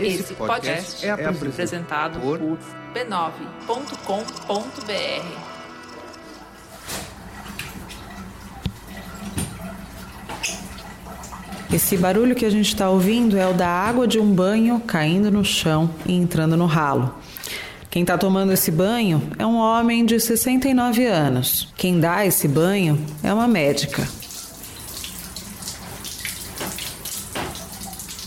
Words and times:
Esse 0.00 0.34
podcast 0.34 1.04
é 1.04 1.10
apresentado 1.10 2.20
por 2.20 2.38
b9.com.br. 2.94 3.98
Esse 11.72 11.96
barulho 11.96 12.34
que 12.34 12.46
a 12.46 12.50
gente 12.50 12.68
está 12.68 12.88
ouvindo 12.88 13.36
é 13.36 13.46
o 13.46 13.52
da 13.52 13.68
água 13.68 14.06
de 14.06 14.18
um 14.18 14.32
banho 14.32 14.80
caindo 14.80 15.30
no 15.30 15.44
chão 15.44 15.90
e 16.06 16.14
entrando 16.14 16.56
no 16.56 16.66
ralo. 16.66 17.14
Quem 17.90 18.02
está 18.02 18.16
tomando 18.16 18.52
esse 18.52 18.70
banho 18.70 19.30
é 19.38 19.44
um 19.44 19.56
homem 19.56 20.06
de 20.06 20.18
69 20.20 21.04
anos. 21.06 21.68
Quem 21.76 21.98
dá 21.98 22.24
esse 22.24 22.46
banho 22.46 23.04
é 23.22 23.32
uma 23.32 23.48
médica. 23.48 24.06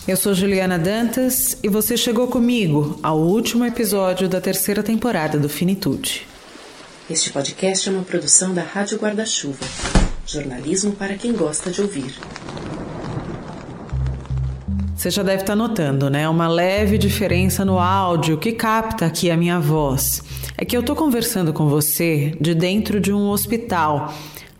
Eu 0.06 0.16
sou 0.16 0.34
Juliana 0.34 0.80
Dantas 0.80 1.56
e 1.62 1.68
você 1.68 1.96
chegou 1.96 2.26
comigo 2.26 2.98
ao 3.04 3.20
último 3.20 3.64
episódio 3.64 4.28
da 4.28 4.40
terceira 4.40 4.82
temporada 4.82 5.38
do 5.38 5.48
Finitude. 5.48 6.26
Este 7.08 7.30
podcast 7.30 7.88
é 7.88 7.92
uma 7.92 8.02
produção 8.02 8.52
da 8.52 8.62
Rádio 8.62 8.98
Guarda-Chuva. 8.98 9.64
Jornalismo 10.26 10.90
para 10.90 11.14
quem 11.14 11.32
gosta 11.32 11.70
de 11.70 11.80
ouvir. 11.80 12.12
Você 14.96 15.08
já 15.08 15.22
deve 15.22 15.44
estar 15.44 15.54
notando, 15.54 16.10
né? 16.10 16.28
Uma 16.28 16.48
leve 16.48 16.98
diferença 16.98 17.64
no 17.64 17.78
áudio 17.78 18.38
que 18.38 18.50
capta 18.50 19.06
aqui 19.06 19.30
a 19.30 19.36
minha 19.36 19.60
voz. 19.60 20.20
É 20.58 20.64
que 20.64 20.76
eu 20.76 20.80
estou 20.80 20.96
conversando 20.96 21.52
com 21.52 21.68
você 21.68 22.36
de 22.40 22.56
dentro 22.56 22.98
de 22.98 23.12
um 23.12 23.28
hospital 23.30 24.12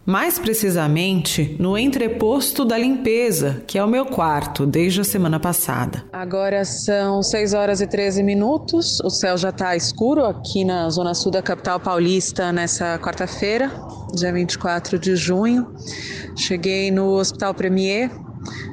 mais 0.04 0.38
precisamente, 0.38 1.56
no 1.58 1.78
entreposto 1.78 2.64
da 2.64 2.76
limpeza, 2.76 3.62
que 3.66 3.78
é 3.78 3.84
o 3.84 3.88
meu 3.88 4.04
quarto, 4.06 4.66
desde 4.66 5.00
a 5.00 5.04
semana 5.04 5.38
passada. 5.38 6.04
Agora 6.12 6.64
são 6.64 7.22
6 7.22 7.54
horas 7.54 7.80
e 7.80 7.86
13 7.86 8.22
minutos. 8.22 8.98
O 9.00 9.10
céu 9.10 9.36
já 9.36 9.50
está 9.50 9.76
escuro 9.76 10.24
aqui 10.24 10.64
na 10.64 10.90
zona 10.90 11.14
sul 11.14 11.30
da 11.30 11.42
capital 11.42 11.78
paulista 11.78 12.52
nessa 12.52 12.98
quarta-feira, 12.98 13.70
dia 14.14 14.32
24 14.32 14.98
de 14.98 15.14
junho. 15.14 15.72
Cheguei 16.36 16.90
no 16.90 17.10
Hospital 17.12 17.54
Premier. 17.54 18.10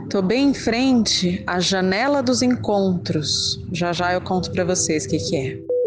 Estou 0.03 0.23
bem 0.23 0.49
em 0.49 0.53
frente 0.55 1.43
à 1.45 1.59
janela 1.59 2.23
dos 2.23 2.41
encontros. 2.41 3.63
Já 3.71 3.93
já 3.93 4.13
eu 4.13 4.21
conto 4.21 4.51
para 4.51 4.65
vocês 4.65 5.05
o 5.05 5.09
que, 5.09 5.19
que 5.19 5.35
é. 5.35 5.78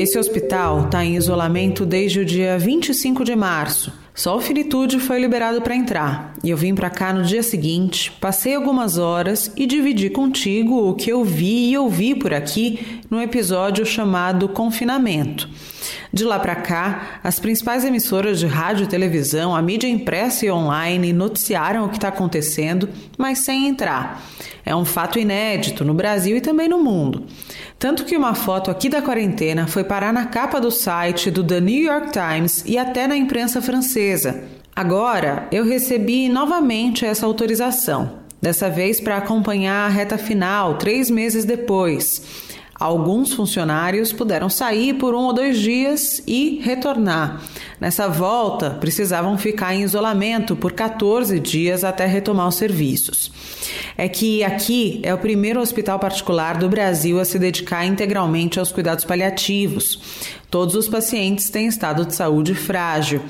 Esse 0.00 0.18
hospital 0.18 0.86
está 0.86 1.04
em 1.04 1.14
isolamento 1.14 1.84
desde 1.84 2.20
o 2.20 2.24
dia 2.24 2.58
25 2.58 3.22
de 3.22 3.36
março. 3.36 3.92
Só 4.14 4.34
o 4.34 4.40
Finitude 4.40 4.98
foi 4.98 5.20
liberado 5.20 5.60
para 5.60 5.76
entrar. 5.76 6.32
E 6.42 6.48
eu 6.48 6.56
vim 6.56 6.74
para 6.74 6.88
cá 6.88 7.12
no 7.12 7.22
dia 7.22 7.42
seguinte, 7.42 8.10
passei 8.18 8.54
algumas 8.54 8.96
horas 8.96 9.52
e 9.54 9.66
dividi 9.66 10.08
contigo 10.08 10.88
o 10.88 10.94
que 10.94 11.12
eu 11.12 11.22
vi 11.22 11.68
e 11.68 11.76
ouvi 11.76 12.14
por 12.14 12.32
aqui 12.32 13.02
no 13.10 13.20
episódio 13.20 13.84
chamado 13.84 14.48
Confinamento. 14.48 15.46
De 16.10 16.24
lá 16.24 16.38
para 16.38 16.56
cá, 16.56 17.20
as 17.22 17.38
principais 17.38 17.84
emissoras 17.84 18.38
de 18.38 18.46
rádio 18.46 18.84
e 18.84 18.88
televisão, 18.88 19.54
a 19.54 19.60
mídia 19.60 19.86
impressa 19.86 20.46
e 20.46 20.50
online 20.50 21.12
noticiaram 21.12 21.84
o 21.84 21.88
que 21.90 21.96
está 21.96 22.08
acontecendo, 22.08 22.88
mas 23.18 23.40
sem 23.40 23.68
entrar. 23.68 24.24
É 24.64 24.74
um 24.74 24.84
fato 24.84 25.18
inédito 25.18 25.84
no 25.84 25.94
Brasil 25.94 26.36
e 26.36 26.40
também 26.40 26.68
no 26.68 26.82
mundo. 26.82 27.24
Tanto 27.80 28.04
que 28.04 28.14
uma 28.14 28.34
foto 28.34 28.70
aqui 28.70 28.90
da 28.90 29.00
quarentena 29.00 29.66
foi 29.66 29.82
parar 29.82 30.12
na 30.12 30.26
capa 30.26 30.60
do 30.60 30.70
site 30.70 31.30
do 31.30 31.42
The 31.42 31.62
New 31.62 31.82
York 31.82 32.10
Times 32.12 32.62
e 32.66 32.76
até 32.76 33.06
na 33.06 33.16
imprensa 33.16 33.62
francesa. 33.62 34.44
Agora 34.76 35.48
eu 35.50 35.64
recebi 35.64 36.28
novamente 36.28 37.06
essa 37.06 37.24
autorização, 37.24 38.18
dessa 38.40 38.68
vez 38.68 39.00
para 39.00 39.16
acompanhar 39.16 39.86
a 39.86 39.88
reta 39.88 40.18
final, 40.18 40.76
três 40.76 41.10
meses 41.10 41.46
depois. 41.46 42.49
Alguns 42.80 43.34
funcionários 43.34 44.10
puderam 44.10 44.48
sair 44.48 44.94
por 44.94 45.14
um 45.14 45.24
ou 45.24 45.34
dois 45.34 45.58
dias 45.58 46.22
e 46.26 46.60
retornar. 46.62 47.42
Nessa 47.78 48.08
volta, 48.08 48.70
precisavam 48.70 49.36
ficar 49.36 49.74
em 49.74 49.82
isolamento 49.82 50.56
por 50.56 50.72
14 50.72 51.38
dias 51.38 51.84
até 51.84 52.06
retomar 52.06 52.48
os 52.48 52.54
serviços. 52.54 53.30
É 53.98 54.08
que 54.08 54.42
aqui 54.42 54.98
é 55.02 55.12
o 55.12 55.18
primeiro 55.18 55.60
hospital 55.60 55.98
particular 55.98 56.56
do 56.56 56.70
Brasil 56.70 57.20
a 57.20 57.24
se 57.26 57.38
dedicar 57.38 57.84
integralmente 57.84 58.58
aos 58.58 58.72
cuidados 58.72 59.04
paliativos. 59.04 60.00
Todos 60.50 60.74
os 60.74 60.88
pacientes 60.88 61.50
têm 61.50 61.66
estado 61.66 62.06
de 62.06 62.14
saúde 62.14 62.54
frágil. 62.54 63.20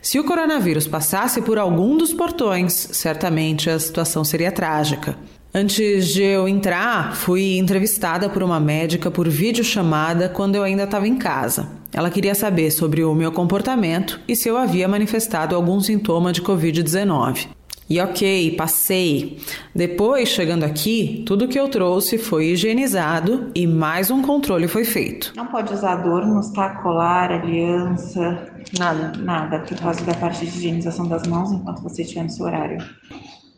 Se 0.00 0.20
o 0.20 0.24
coronavírus 0.24 0.86
passasse 0.86 1.42
por 1.42 1.58
algum 1.58 1.96
dos 1.96 2.12
portões, 2.12 2.90
certamente 2.92 3.68
a 3.68 3.76
situação 3.76 4.22
seria 4.22 4.52
trágica. 4.52 5.16
Antes 5.56 6.08
de 6.08 6.20
eu 6.20 6.48
entrar, 6.48 7.14
fui 7.14 7.58
entrevistada 7.58 8.28
por 8.28 8.42
uma 8.42 8.58
médica 8.58 9.08
por 9.08 9.28
videochamada 9.28 10.28
quando 10.28 10.56
eu 10.56 10.64
ainda 10.64 10.82
estava 10.82 11.06
em 11.06 11.16
casa. 11.16 11.68
Ela 11.92 12.10
queria 12.10 12.34
saber 12.34 12.72
sobre 12.72 13.04
o 13.04 13.14
meu 13.14 13.30
comportamento 13.30 14.18
e 14.26 14.34
se 14.34 14.48
eu 14.48 14.56
havia 14.56 14.88
manifestado 14.88 15.54
algum 15.54 15.78
sintoma 15.78 16.32
de 16.32 16.42
Covid-19. 16.42 17.46
E 17.88 18.00
ok, 18.00 18.56
passei. 18.56 19.38
Depois, 19.72 20.28
chegando 20.28 20.64
aqui, 20.64 21.22
tudo 21.24 21.46
que 21.46 21.60
eu 21.60 21.68
trouxe 21.68 22.18
foi 22.18 22.46
higienizado 22.46 23.52
e 23.54 23.64
mais 23.64 24.10
um 24.10 24.22
controle 24.22 24.66
foi 24.66 24.84
feito. 24.84 25.34
Não 25.36 25.46
pode 25.46 25.72
usar 25.72 25.92
adornos, 25.92 26.50
tá? 26.50 26.70
Colar, 26.82 27.30
aliança, 27.30 28.48
nada, 28.76 29.12
nada, 29.18 29.60
por 29.60 29.78
causa 29.78 30.02
da 30.02 30.14
parte 30.14 30.44
de 30.44 30.58
higienização 30.58 31.06
das 31.06 31.24
mãos 31.28 31.52
enquanto 31.52 31.80
você 31.80 32.02
estiver 32.02 32.24
no 32.24 32.30
seu 32.30 32.44
horário. 32.44 32.78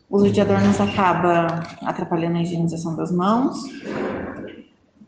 O 0.09 0.17
uso 0.17 0.29
de 0.31 0.39
adornos 0.39 0.79
acaba 0.79 1.63
atrapalhando 1.81 2.37
a 2.37 2.41
higienização 2.41 2.95
das 2.95 3.11
mãos. 3.11 3.57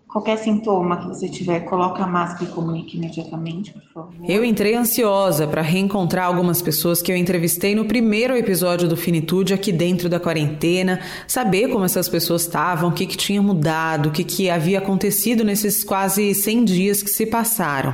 Qualquer 0.10 0.40
sintoma 0.40 0.98
que 0.98 1.08
você 1.08 1.30
tiver, 1.30 1.60
coloque 1.62 2.02
a 2.02 2.08
máscara 2.08 2.44
e 2.44 2.48
comunique 2.48 2.98
imediatamente, 2.98 3.72
por 3.72 3.84
favor. 3.94 4.14
Eu 4.28 4.44
entrei 4.44 4.74
ansiosa 4.76 5.48
para 5.48 5.62
reencontrar 5.62 6.26
algumas 6.26 6.64
pessoas 6.64 7.00
que 7.00 7.12
eu 7.12 7.16
entrevistei 7.16 7.76
no 7.76 7.86
primeiro 7.86 8.36
episódio 8.36 8.90
do 8.90 8.98
Finitude 8.98 9.54
aqui 9.54 9.72
dentro 9.72 10.10
da 10.10 10.20
quarentena, 10.20 11.00
saber 11.28 11.70
como 11.70 11.86
essas 11.86 12.10
pessoas 12.10 12.42
estavam, 12.42 12.90
o 12.90 12.92
que, 12.92 13.06
que 13.06 13.16
tinha 13.16 13.42
mudado, 13.42 14.10
o 14.10 14.12
que, 14.12 14.24
que 14.24 14.50
havia 14.50 14.80
acontecido 14.80 15.46
nesses 15.46 15.84
quase 15.84 16.34
100 16.34 16.66
dias 16.66 17.04
que 17.04 17.10
se 17.10 17.28
passaram. 17.28 17.94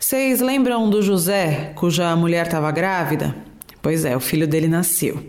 Vocês 0.00 0.40
lembram 0.40 0.90
do 0.90 1.00
José, 1.00 1.72
cuja 1.76 2.14
mulher 2.16 2.46
estava 2.46 2.72
grávida? 2.72 3.45
Pois 3.86 4.04
é, 4.04 4.16
o 4.16 4.20
filho 4.20 4.48
dele 4.48 4.66
nasceu. 4.66 5.24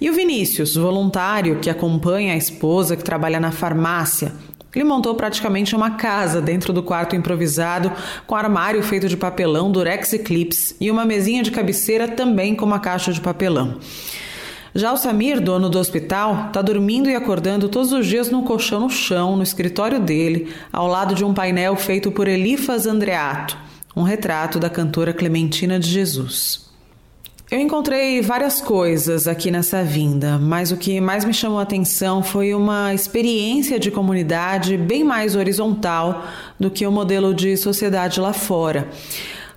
E 0.00 0.10
o 0.10 0.12
Vinícius, 0.12 0.74
voluntário 0.74 1.60
que 1.60 1.70
acompanha 1.70 2.34
a 2.34 2.36
esposa 2.36 2.96
que 2.96 3.04
trabalha 3.04 3.38
na 3.38 3.52
farmácia. 3.52 4.32
Ele 4.74 4.82
montou 4.84 5.14
praticamente 5.14 5.76
uma 5.76 5.92
casa 5.92 6.42
dentro 6.42 6.72
do 6.72 6.82
quarto 6.82 7.14
improvisado, 7.14 7.92
com 8.26 8.34
armário 8.34 8.82
feito 8.82 9.08
de 9.08 9.16
papelão, 9.16 9.70
durex 9.70 10.12
e 10.12 10.18
clips 10.18 10.74
e 10.80 10.90
uma 10.90 11.04
mesinha 11.04 11.40
de 11.40 11.52
cabeceira 11.52 12.08
também 12.08 12.56
com 12.56 12.66
uma 12.66 12.80
caixa 12.80 13.12
de 13.12 13.20
papelão. 13.20 13.78
Já 14.74 14.92
o 14.92 14.96
Samir, 14.96 15.40
dono 15.40 15.70
do 15.70 15.78
hospital, 15.78 16.46
está 16.48 16.62
dormindo 16.62 17.08
e 17.08 17.14
acordando 17.14 17.68
todos 17.68 17.92
os 17.92 18.08
dias 18.08 18.28
num 18.28 18.42
colchão 18.42 18.80
no 18.80 18.90
chão, 18.90 19.36
no 19.36 19.42
escritório 19.44 20.00
dele, 20.00 20.52
ao 20.72 20.88
lado 20.88 21.14
de 21.14 21.24
um 21.24 21.32
painel 21.32 21.76
feito 21.76 22.10
por 22.10 22.26
Elifas 22.26 22.88
Andreato, 22.88 23.56
um 23.94 24.02
retrato 24.02 24.58
da 24.58 24.68
cantora 24.68 25.12
Clementina 25.12 25.78
de 25.78 25.88
Jesus. 25.88 26.73
Eu 27.54 27.60
encontrei 27.60 28.20
várias 28.20 28.60
coisas 28.60 29.28
aqui 29.28 29.48
nessa 29.48 29.84
vinda, 29.84 30.40
mas 30.40 30.72
o 30.72 30.76
que 30.76 31.00
mais 31.00 31.24
me 31.24 31.32
chamou 31.32 31.60
a 31.60 31.62
atenção 31.62 32.20
foi 32.20 32.52
uma 32.52 32.92
experiência 32.92 33.78
de 33.78 33.92
comunidade 33.92 34.76
bem 34.76 35.04
mais 35.04 35.36
horizontal 35.36 36.24
do 36.58 36.68
que 36.68 36.84
o 36.84 36.90
modelo 36.90 37.32
de 37.32 37.56
sociedade 37.56 38.18
lá 38.18 38.32
fora. 38.32 38.88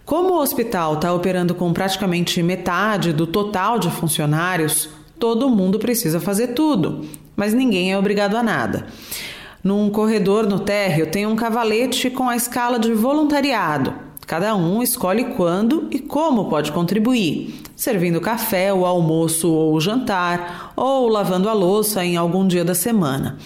Como 0.06 0.36
o 0.36 0.40
hospital 0.40 0.94
está 0.94 1.12
operando 1.12 1.56
com 1.56 1.74
praticamente 1.74 2.44
metade 2.44 3.12
do 3.12 3.26
total 3.26 3.80
de 3.80 3.90
funcionários, 3.90 4.88
todo 5.18 5.50
mundo 5.50 5.80
precisa 5.80 6.20
fazer 6.20 6.50
tudo, 6.50 7.04
mas 7.36 7.52
ninguém 7.52 7.94
é 7.94 7.98
obrigado 7.98 8.38
a 8.38 8.44
nada. 8.44 8.86
Num 9.64 9.90
corredor 9.90 10.46
no 10.46 10.60
térreo 10.60 11.08
tem 11.08 11.26
um 11.26 11.36
cavalete 11.36 12.12
com 12.12 12.30
a 12.30 12.36
escala 12.36 12.78
de 12.78 12.94
voluntariado. 12.94 14.07
Cada 14.28 14.54
um 14.58 14.84
escolhe 14.84 15.24
quando 15.38 15.88
e 15.90 16.00
como 16.00 16.50
pode 16.50 16.74
contribuir, 16.74 17.62
servindo 17.78 18.20
café, 18.20 18.74
o 18.74 18.86
almoço 18.86 19.50
ou 19.50 19.74
o 19.74 19.80
jantar, 19.80 20.74
ou 20.76 21.08
lavando 21.08 21.48
a 21.48 21.54
louça 21.54 22.04
em 22.04 22.18
algum 22.18 22.46
dia 22.46 22.66
da 22.66 22.76
semana. 22.76 23.38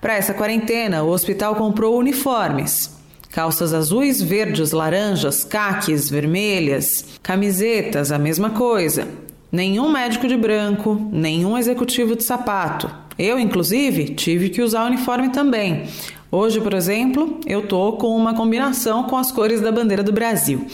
Para 0.00 0.14
essa 0.14 0.32
quarentena, 0.32 1.02
o 1.02 1.10
hospital 1.10 1.54
comprou 1.54 1.98
uniformes. 1.98 2.96
Calças 3.30 3.74
azuis, 3.74 4.22
verdes, 4.22 4.72
laranjas, 4.72 5.44
caques, 5.44 6.08
vermelhas, 6.08 7.04
camisetas, 7.22 8.10
a 8.10 8.18
mesma 8.18 8.48
coisa. 8.48 9.06
Nenhum 9.52 9.92
médico 9.92 10.26
de 10.26 10.36
branco, 10.38 10.98
nenhum 11.12 11.58
executivo 11.58 12.16
de 12.16 12.24
sapato. 12.24 12.90
Eu, 13.18 13.38
inclusive, 13.38 14.14
tive 14.14 14.48
que 14.48 14.62
usar 14.62 14.86
uniforme 14.86 15.28
também. 15.28 15.86
Hoje, 16.30 16.60
por 16.60 16.74
exemplo, 16.74 17.40
eu 17.46 17.66
tô 17.66 17.92
com 17.92 18.16
uma 18.16 18.34
combinação 18.34 19.04
com 19.04 19.16
as 19.16 19.30
cores 19.30 19.60
da 19.60 19.70
bandeira 19.70 20.02
do 20.02 20.12
Brasil. 20.12 20.66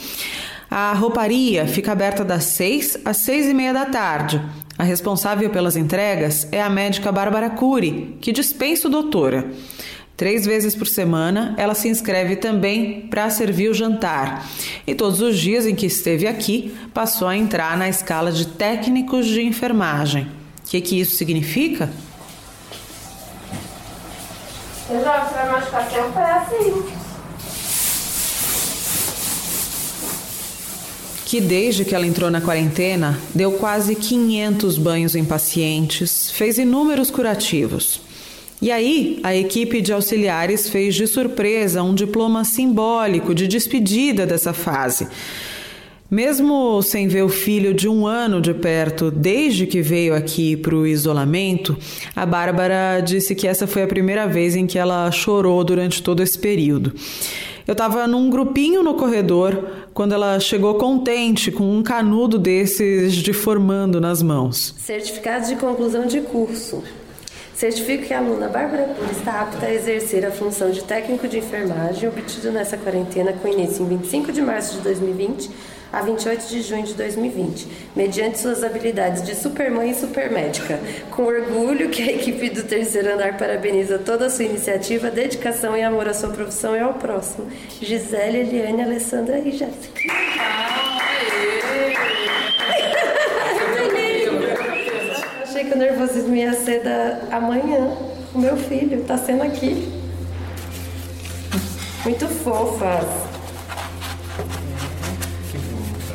A 0.69 0.93
rouparia 0.93 1.67
fica 1.67 1.91
aberta 1.91 2.23
das 2.23 2.45
6 2.45 3.01
às 3.05 3.17
6 3.17 3.47
e 3.47 3.53
meia 3.53 3.71
da 3.71 3.85
tarde. 3.85 4.41
A 4.77 4.83
responsável 4.83 5.49
pelas 5.51 5.75
entregas 5.75 6.47
é 6.51 6.59
a 6.59 6.69
médica 6.69 7.11
Bárbara 7.11 7.51
Cury, 7.51 8.17
que 8.19 8.31
dispensa 8.31 8.87
o 8.87 8.91
doutora. 8.91 9.51
Três 10.17 10.45
vezes 10.45 10.75
por 10.75 10.87
semana, 10.87 11.53
ela 11.57 11.75
se 11.75 11.87
inscreve 11.87 12.35
também 12.35 13.01
para 13.01 13.29
servir 13.29 13.69
o 13.69 13.73
jantar. 13.73 14.47
E 14.87 14.95
todos 14.95 15.21
os 15.21 15.37
dias 15.37 15.67
em 15.67 15.75
que 15.75 15.85
esteve 15.85 16.25
aqui, 16.25 16.73
passou 16.93 17.27
a 17.27 17.37
entrar 17.37 17.77
na 17.77 17.87
escala 17.87 18.31
de 18.31 18.47
técnicos 18.47 19.27
de 19.27 19.43
enfermagem. 19.43 20.23
O 20.65 20.69
que, 20.69 20.81
que 20.81 20.99
isso 20.99 21.15
significa? 21.17 21.91
Eu 24.93 24.99
jogo, 24.99 25.27
você 25.27 25.33
vai 25.33 25.51
machucar 25.51 25.89
seu 25.89 26.03
pé 26.11 26.31
assim. 26.33 26.83
que 31.25 31.41
desde 31.41 31.83
que 31.83 31.95
ela 31.95 32.05
entrou 32.05 32.29
na 32.29 32.39
quarentena, 32.39 33.19
deu 33.33 33.53
quase 33.53 33.95
500 33.95 34.77
banhos 34.77 35.15
em 35.15 35.25
pacientes, 35.25 36.29
fez 36.29 36.59
inúmeros 36.59 37.09
curativos. 37.09 37.99
E 38.61 38.71
aí, 38.71 39.19
a 39.23 39.35
equipe 39.35 39.81
de 39.81 39.91
auxiliares 39.91 40.69
fez 40.69 40.93
de 40.93 41.07
surpresa 41.07 41.81
um 41.81 41.95
diploma 41.95 42.45
simbólico 42.45 43.33
de 43.33 43.47
despedida 43.47 44.27
dessa 44.27 44.53
fase. 44.53 45.07
Mesmo 46.13 46.79
sem 46.83 47.07
ver 47.07 47.23
o 47.23 47.27
filho 47.27 47.73
de 47.73 47.89
um 47.89 48.05
ano 48.05 48.39
de 48.39 48.53
perto 48.53 49.09
desde 49.09 49.65
que 49.65 49.81
veio 49.81 50.13
aqui 50.13 50.55
para 50.55 50.75
o 50.75 50.85
isolamento, 50.85 51.75
a 52.15 52.23
Bárbara 52.23 53.01
disse 53.01 53.33
que 53.33 53.47
essa 53.47 53.65
foi 53.65 53.81
a 53.81 53.87
primeira 53.87 54.27
vez 54.27 54.55
em 54.55 54.67
que 54.67 54.77
ela 54.77 55.09
chorou 55.09 55.63
durante 55.63 56.03
todo 56.03 56.21
esse 56.21 56.37
período. 56.37 56.93
Eu 57.65 57.71
estava 57.71 58.05
num 58.05 58.29
grupinho 58.29 58.83
no 58.83 58.93
corredor 58.93 59.71
quando 59.91 60.13
ela 60.13 60.39
chegou 60.39 60.75
contente 60.75 61.51
com 61.51 61.63
um 61.63 61.81
canudo 61.81 62.37
desses 62.37 63.15
de 63.15 63.33
formando 63.33 63.99
nas 63.99 64.21
mãos. 64.21 64.75
Certificado 64.77 65.47
de 65.47 65.55
conclusão 65.55 66.05
de 66.05 66.21
curso. 66.21 66.83
Certifico 67.55 68.05
que 68.05 68.13
a 68.13 68.19
aluna 68.19 68.49
Bárbara 68.49 68.95
está 69.11 69.41
apta 69.41 69.65
a 69.65 69.73
exercer 69.73 70.23
a 70.27 70.31
função 70.31 70.69
de 70.69 70.83
técnico 70.83 71.27
de 71.27 71.39
enfermagem 71.39 72.07
obtido 72.07 72.51
nessa 72.51 72.77
quarentena 72.77 73.33
com 73.33 73.47
início 73.47 73.83
em 73.83 73.97
25 73.97 74.31
de 74.31 74.43
março 74.43 74.75
de 74.75 74.81
2020 74.81 75.72
a 75.93 76.01
28 76.01 76.47
de 76.47 76.63
junho 76.63 76.83
de 76.83 76.95
2020, 76.95 77.67
mediante 77.95 78.39
suas 78.39 78.63
habilidades 78.63 79.21
de 79.21 79.35
supermãe 79.35 79.91
e 79.91 79.93
supermédica. 79.95 80.79
Com 81.11 81.25
orgulho 81.25 81.89
que 81.89 82.01
a 82.01 82.11
equipe 82.11 82.49
do 82.49 82.63
Terceiro 82.63 83.13
Andar 83.13 83.37
parabeniza 83.37 83.99
toda 83.99 84.25
a 84.25 84.29
sua 84.31 84.45
iniciativa, 84.45 85.11
dedicação 85.11 85.77
e 85.77 85.83
amor 85.83 86.07
à 86.07 86.13
sua 86.15 86.29
profissão 86.29 86.75
e 86.75 86.79
ao 86.79 86.95
próximo. 86.95 87.47
Gisele, 87.79 88.39
Eliane, 88.39 88.81
Alessandra 88.81 89.37
e 89.37 89.51
Jéssica. 89.51 90.01
Achei 95.43 95.65
que 95.65 95.73
o 95.73 95.77
nervosismo 95.77 96.35
ia 96.35 96.53
ser 96.53 96.81
da 96.81 97.19
amanhã. 97.37 97.95
O 98.33 98.39
meu 98.39 98.57
filho 98.57 99.03
tá 99.03 99.15
sendo 99.15 99.43
aqui. 99.43 99.87
Muito 102.03 102.27
fofas. 102.27 103.32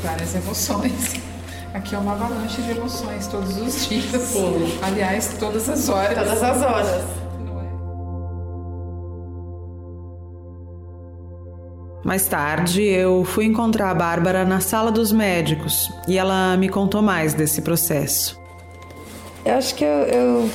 Várias 0.09 0.35
emoções. 0.35 1.21
Aqui 1.75 1.95
é 1.95 1.99
uma 1.99 2.13
avalanche 2.13 2.63
de 2.63 2.71
emoções 2.71 3.27
todos 3.27 3.57
os 3.59 3.87
dias. 3.87 4.23
Sim. 4.23 4.79
Aliás, 4.83 5.37
todas 5.39 5.69
as 5.69 5.89
horas. 5.89 6.17
Todas 6.17 6.43
as 6.43 6.63
horas. 6.63 7.05
Mais 12.03 12.27
tarde, 12.27 12.83
eu 12.83 13.23
fui 13.23 13.45
encontrar 13.45 13.91
a 13.91 13.95
Bárbara 13.95 14.43
na 14.43 14.61
sala 14.61 14.91
dos 14.91 15.13
médicos 15.13 15.93
e 16.09 16.17
ela 16.17 16.57
me 16.57 16.71
contou 16.71 17.03
mais 17.03 17.35
desse 17.35 17.61
processo. 17.61 18.41
Eu 19.45 19.55
acho 19.57 19.75
que 19.75 19.85
eu, 19.85 19.91
eu 19.91 20.51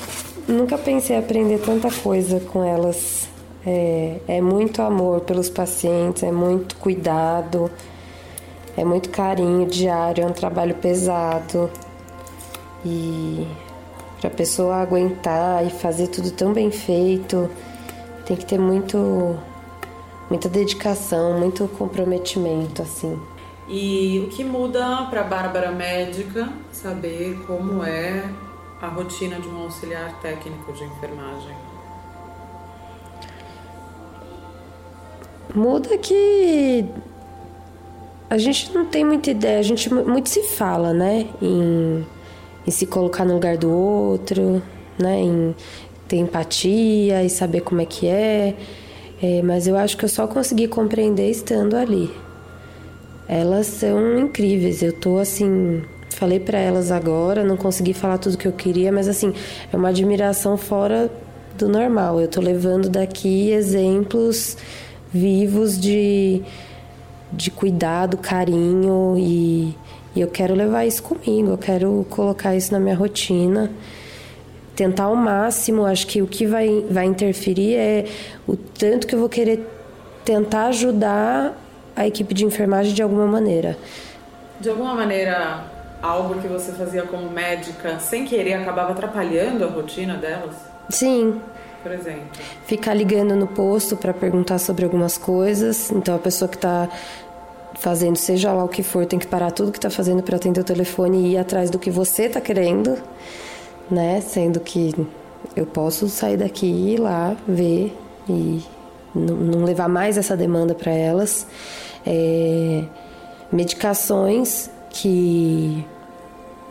nunca 0.48 0.80
pensei 0.80 1.16
em 1.16 1.20
aprender 1.20 1.60
tanta 1.60 1.92
coisa 1.92 2.40
com 2.40 2.64
elas. 2.64 3.28
É, 3.66 4.16
é 4.28 4.42
muito 4.42 4.82
amor 4.82 5.22
pelos 5.22 5.48
pacientes, 5.48 6.24
é 6.24 6.32
muito 6.32 6.76
cuidado. 6.78 7.70
É 8.76 8.84
muito 8.84 9.10
carinho 9.10 9.68
diário, 9.68 10.24
é 10.24 10.28
um 10.28 10.34
trabalho 10.34 10.76
pesado. 10.76 11.70
E 12.86 13.48
para 14.20 14.30
a 14.30 14.34
pessoa 14.34 14.78
aguentar 14.78 15.66
e 15.66 15.70
fazer 15.70 16.08
tudo 16.08 16.32
tão 16.32 16.54
bem 16.54 16.72
feito, 16.72 17.50
tem 18.26 18.36
que 18.36 18.46
ter 18.46 18.60
muito 18.60 19.38
muita 20.30 20.50
dedicação, 20.50 21.40
muito 21.40 21.68
comprometimento 21.68 22.82
assim. 22.82 23.20
E 23.68 24.20
o 24.26 24.30
que 24.30 24.44
muda 24.44 25.06
para 25.10 25.22
a 25.22 25.24
Bárbara 25.24 25.72
médica 25.72 26.50
saber 26.72 27.38
como 27.46 27.84
é 27.84 28.30
a 28.82 28.88
rotina 28.88 29.40
de 29.40 29.48
um 29.48 29.64
auxiliar 29.64 30.20
técnico 30.22 30.74
de 30.74 30.84
enfermagem? 30.84 31.56
Muda 35.56 35.98
que 35.98 36.86
a 38.34 38.38
gente 38.40 38.74
não 38.74 38.84
tem 38.84 39.06
muita 39.06 39.30
ideia, 39.30 39.60
a 39.60 39.62
gente 39.62 39.94
muito 39.94 40.28
se 40.28 40.42
fala, 40.42 40.92
né? 40.92 41.28
Em, 41.40 42.04
em 42.66 42.72
se 42.72 42.88
colocar 42.88 43.24
no 43.24 43.36
lugar 43.36 43.58
do 43.58 43.72
outro, 43.72 44.60
né? 44.98 45.22
Em 45.22 45.56
ter 46.08 46.18
empatia 46.18 47.24
e 47.24 47.30
saber 47.30 47.62
como 47.62 47.82
é 47.82 47.86
que 47.86 48.08
é. 48.08 48.56
é 49.22 49.42
mas 49.44 49.68
eu 49.68 49.78
acho 49.78 49.96
que 49.96 50.04
eu 50.04 50.10
só 50.10 50.26
consegui 50.26 50.68
compreender 50.68 51.30
estando 51.30 51.76
ali. 51.76 52.10
Elas 53.28 53.68
são 53.68 54.18
incríveis. 54.18 54.82
Eu 54.82 54.94
tô 54.94 55.20
assim, 55.20 55.84
falei 56.10 56.40
para 56.40 56.58
elas 56.58 56.90
agora, 56.90 57.44
não 57.44 57.56
consegui 57.56 57.94
falar 57.94 58.18
tudo 58.18 58.36
que 58.36 58.48
eu 58.48 58.52
queria, 58.52 58.92
mas 58.92 59.08
assim, 59.08 59.32
é 59.72 59.78
uma 59.78 59.90
admiração 59.90 60.58
fora 60.58 61.08
do 61.56 61.70
normal. 61.70 62.20
Eu 62.20 62.28
tô 62.28 62.42
levando 62.42 62.90
daqui 62.90 63.52
exemplos 63.52 64.58
vivos 65.14 65.80
de 65.80 66.42
de 67.36 67.52
cuidado, 67.52 68.18
carinho 68.18 69.16
e, 69.18 69.76
e 70.16 70.22
eu 70.22 70.28
quero 70.28 70.54
levar 70.54 70.86
isso 70.86 71.04
comigo, 71.04 71.50
eu 71.50 71.58
quero 71.58 72.06
colocar 72.10 72.56
isso 72.56 72.72
na 72.72 72.80
minha 72.80 72.96
rotina 72.96 73.72
tentar 74.76 75.04
ao 75.04 75.16
máximo. 75.16 75.86
Acho 75.86 76.08
que 76.08 76.22
o 76.22 76.28
que 76.28 76.46
vai, 76.46 76.86
vai 76.90 77.06
interferir 77.06 77.76
é 77.76 78.06
o 78.48 78.56
tanto 78.56 79.08
que 79.08 79.16
eu 79.16 79.20
vou 79.20 79.30
querer 79.30 79.68
tentar 80.26 80.68
ajudar 80.68 81.54
a 81.96 82.08
equipe 82.08 82.34
de 82.34 82.46
enfermagem 82.46 82.94
de 82.94 83.04
alguma 83.04 83.28
maneira. 83.28 83.78
De 84.60 84.70
alguma 84.70 84.96
maneira, 84.96 85.66
algo 86.02 86.42
que 86.42 86.48
você 86.48 86.72
fazia 86.72 87.04
como 87.04 87.30
médica, 87.30 88.00
sem 88.00 88.26
querer, 88.26 88.54
acabava 88.54 88.92
atrapalhando 88.92 89.64
a 89.64 89.68
rotina 89.68 90.16
delas? 90.16 90.56
Sim. 90.90 91.42
Por 91.82 91.92
exemplo? 91.92 92.28
Ficar 92.66 92.94
ligando 92.94 93.36
no 93.36 93.46
posto 93.46 93.98
para 93.98 94.14
perguntar 94.14 94.58
sobre 94.58 94.86
algumas 94.86 95.18
coisas. 95.18 95.92
Então, 95.92 96.16
a 96.16 96.20
pessoa 96.20 96.48
que 96.48 96.56
está 96.56 96.88
fazendo 97.80 98.16
seja 98.16 98.52
lá 98.54 98.64
o 98.64 98.68
que 98.68 98.84
for, 98.84 99.06
tem 99.06 99.20
que 99.20 99.28
parar 99.28 99.52
tudo 99.52 99.72
que 99.72 99.78
está 99.78 99.90
fazendo 99.90 100.22
para 100.24 100.36
atender 100.36 100.62
o 100.62 100.64
telefone 100.64 101.18
e 101.18 101.32
ir 101.34 101.38
atrás 101.38 101.70
do 101.70 101.80
que 101.80 101.92
você 101.92 102.24
está 102.24 102.40
querendo, 102.40 102.98
né? 103.90 104.22
Sendo 104.22 104.60
que 104.60 104.94
eu 105.56 105.66
posso 105.66 106.08
sair 106.10 106.38
daqui 106.38 106.66
e 106.66 106.94
ir 106.94 107.00
lá 107.00 107.36
ver 107.48 107.96
e 108.30 108.62
não 109.14 109.64
levar 109.64 109.88
mais 109.88 110.18
essa 110.18 110.36
demanda 110.36 110.74
para 110.74 110.92
elas. 110.92 111.46
É, 112.06 112.84
medicações 113.52 114.70
que 114.90 115.86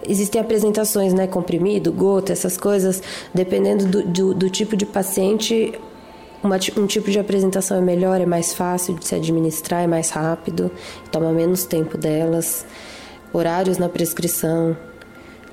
existem 0.08 0.40
apresentações, 0.40 1.12
né? 1.14 1.26
Comprimido, 1.26 1.92
gota, 1.92 2.32
essas 2.32 2.56
coisas, 2.56 3.02
dependendo 3.32 3.86
do, 3.86 4.02
do, 4.02 4.34
do 4.34 4.50
tipo 4.50 4.76
de 4.76 4.86
paciente, 4.86 5.78
uma, 6.42 6.56
um 6.76 6.86
tipo 6.86 7.10
de 7.10 7.18
apresentação 7.18 7.76
é 7.76 7.80
melhor, 7.80 8.20
é 8.20 8.26
mais 8.26 8.52
fácil 8.52 8.94
de 8.94 9.06
se 9.06 9.14
administrar, 9.14 9.82
é 9.82 9.86
mais 9.86 10.10
rápido, 10.10 10.70
toma 11.10 11.32
menos 11.32 11.64
tempo 11.64 11.96
delas. 11.96 12.66
Horários 13.32 13.78
na 13.78 13.88
prescrição, 13.88 14.76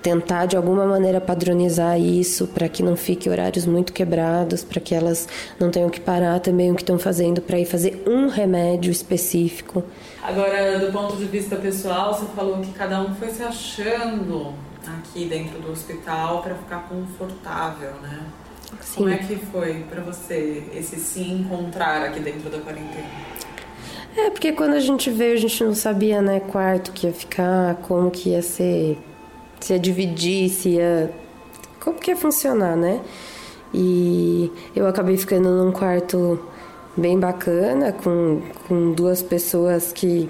tentar 0.01 0.45
de 0.45 0.57
alguma 0.57 0.85
maneira 0.85 1.21
padronizar 1.21 1.99
isso 1.99 2.47
para 2.47 2.67
que 2.67 2.81
não 2.81 2.95
fique 2.95 3.29
horários 3.29 3.65
muito 3.65 3.93
quebrados, 3.93 4.63
para 4.63 4.81
que 4.81 4.95
elas 4.95 5.27
não 5.59 5.69
tenham 5.69 5.89
que 5.89 5.99
parar 5.99 6.39
também 6.39 6.71
o 6.71 6.75
que 6.75 6.81
estão 6.81 6.97
fazendo 6.97 7.41
para 7.41 7.59
ir 7.59 7.65
fazer 7.65 8.03
um 8.07 8.27
remédio 8.27 8.91
específico. 8.91 9.83
Agora, 10.23 10.79
do 10.79 10.91
ponto 10.91 11.15
de 11.15 11.25
vista 11.25 11.55
pessoal, 11.55 12.13
você 12.13 12.25
falou 12.35 12.59
que 12.59 12.71
cada 12.73 13.01
um 13.01 13.15
foi 13.15 13.29
se 13.29 13.43
achando 13.43 14.53
aqui 14.85 15.25
dentro 15.25 15.59
do 15.59 15.71
hospital 15.71 16.41
para 16.41 16.55
ficar 16.55 16.87
confortável, 16.89 17.91
né? 18.01 18.25
Sim. 18.81 18.95
Como 18.95 19.09
é 19.09 19.17
que 19.17 19.35
foi 19.35 19.85
para 19.89 20.01
você 20.01 20.63
esse 20.73 20.99
se 20.99 21.21
encontrar 21.21 22.03
aqui 22.05 22.19
dentro 22.19 22.49
da 22.49 22.59
quarentena? 22.59 23.07
É, 24.15 24.29
porque 24.29 24.51
quando 24.51 24.73
a 24.73 24.79
gente 24.79 25.09
veio, 25.09 25.33
a 25.33 25.37
gente 25.37 25.63
não 25.63 25.75
sabia, 25.75 26.21
né, 26.21 26.39
quarto 26.39 26.91
que 26.91 27.07
ia 27.07 27.13
ficar, 27.13 27.75
como 27.83 28.09
que 28.09 28.29
ia 28.29 28.41
ser, 28.41 28.97
se 29.59 29.73
ia 29.73 29.79
dividir, 29.79 30.49
se 30.49 30.69
ia. 30.69 31.11
como 31.79 31.99
que 31.99 32.11
ia 32.11 32.17
funcionar, 32.17 32.75
né? 32.75 33.01
E 33.73 34.51
eu 34.75 34.87
acabei 34.87 35.15
ficando 35.15 35.49
num 35.49 35.71
quarto 35.71 36.39
bem 36.97 37.19
bacana, 37.19 37.93
com, 37.93 38.41
com 38.67 38.91
duas 38.91 39.21
pessoas 39.21 39.93
que 39.93 40.29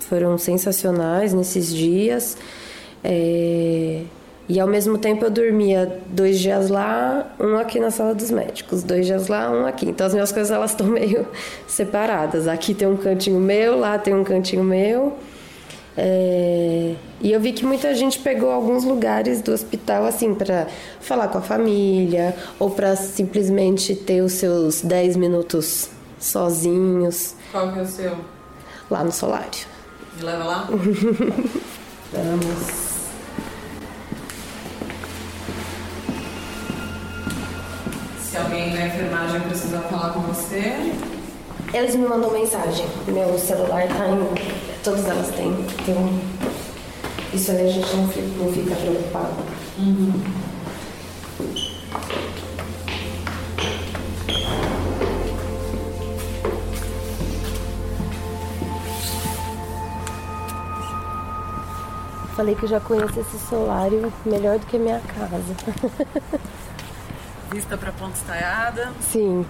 foram 0.00 0.36
sensacionais 0.38 1.32
nesses 1.32 1.74
dias. 1.74 2.36
É, 3.02 4.02
E 4.48 4.58
ao 4.58 4.66
mesmo 4.66 4.96
tempo 4.96 5.24
eu 5.26 5.30
dormia 5.30 6.00
dois 6.06 6.38
dias 6.38 6.70
lá, 6.70 7.26
um 7.38 7.56
aqui 7.58 7.78
na 7.78 7.90
sala 7.90 8.14
dos 8.14 8.30
médicos, 8.30 8.82
dois 8.82 9.04
dias 9.04 9.28
lá, 9.28 9.50
um 9.50 9.66
aqui. 9.66 9.86
Então 9.86 10.06
as 10.06 10.14
minhas 10.14 10.32
coisas 10.32 10.50
elas 10.50 10.70
estão 10.72 10.86
meio 10.86 11.26
separadas. 11.66 12.48
Aqui 12.48 12.72
tem 12.72 12.88
um 12.88 12.96
cantinho 12.96 13.38
meu, 13.38 13.78
lá 13.78 13.98
tem 13.98 14.14
um 14.14 14.24
cantinho 14.24 14.64
meu. 14.64 15.18
É... 15.96 16.94
E 17.20 17.32
eu 17.32 17.40
vi 17.40 17.52
que 17.52 17.66
muita 17.66 17.94
gente 17.94 18.20
pegou 18.20 18.50
alguns 18.50 18.84
lugares 18.84 19.42
do 19.42 19.52
hospital 19.52 20.06
assim 20.06 20.32
para 20.32 20.68
falar 21.00 21.28
com 21.28 21.38
a 21.38 21.42
família 21.42 22.34
ou 22.58 22.70
para 22.70 22.96
simplesmente 22.96 23.94
ter 23.94 24.22
os 24.22 24.32
seus 24.32 24.80
10 24.80 25.16
minutos 25.16 25.90
sozinhos. 26.18 27.34
Qual 27.52 27.72
que 27.72 27.80
é 27.80 27.82
o 27.82 27.86
seu? 27.86 28.16
Lá 28.90 29.04
no 29.04 29.12
solário. 29.12 29.66
Me 30.16 30.24
leva 30.24 30.44
lá? 30.44 30.68
Vamos. 32.12 32.87
Alguém 38.48 38.70
da 38.70 38.86
enfermagem 38.86 39.40
precisar 39.42 39.80
falar 39.82 40.14
com 40.14 40.20
você. 40.20 40.92
Eles 41.74 41.94
me 41.94 42.08
mandam 42.08 42.30
mensagem. 42.30 42.86
Meu 43.06 43.38
celular 43.38 43.86
tá 43.88 44.08
em. 44.08 44.82
Todas 44.82 45.06
elas 45.06 45.28
têm. 45.28 45.50
Então, 45.50 46.18
isso 47.34 47.50
aí 47.50 47.68
a 47.68 47.70
gente 47.70 47.94
não 47.94 48.08
fica, 48.08 48.26
não 48.38 48.52
fica 48.52 48.74
preocupado. 48.74 49.34
Uhum. 49.78 50.12
Falei 62.34 62.54
que 62.54 62.62
eu 62.62 62.68
já 62.68 62.80
conheço 62.80 63.20
esse 63.20 63.38
solário 63.46 64.12
melhor 64.24 64.58
do 64.58 64.66
que 64.66 64.76
a 64.76 64.80
minha 64.80 65.00
casa. 65.00 66.48
Vista 67.52 67.76
pra 67.78 67.92
Ponta 67.92 68.14
Estaiada. 68.16 68.92
Sim, 69.00 69.44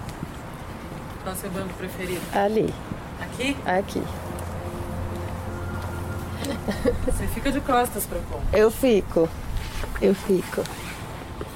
Qual 1.23 1.33
é 1.33 1.37
o 1.37 1.39
seu 1.39 1.49
banco 1.51 1.73
preferido? 1.73 2.21
ali, 2.33 2.73
Aqui? 3.21 3.55
aqui. 3.65 4.01
Você 7.05 7.27
fica 7.27 7.51
de 7.51 7.59
costas 7.61 8.05
pra 8.05 8.19
ponta. 8.19 8.57
Eu 8.57 8.71
fico. 8.71 9.27
Eu 10.01 10.15
fico. 10.15 10.63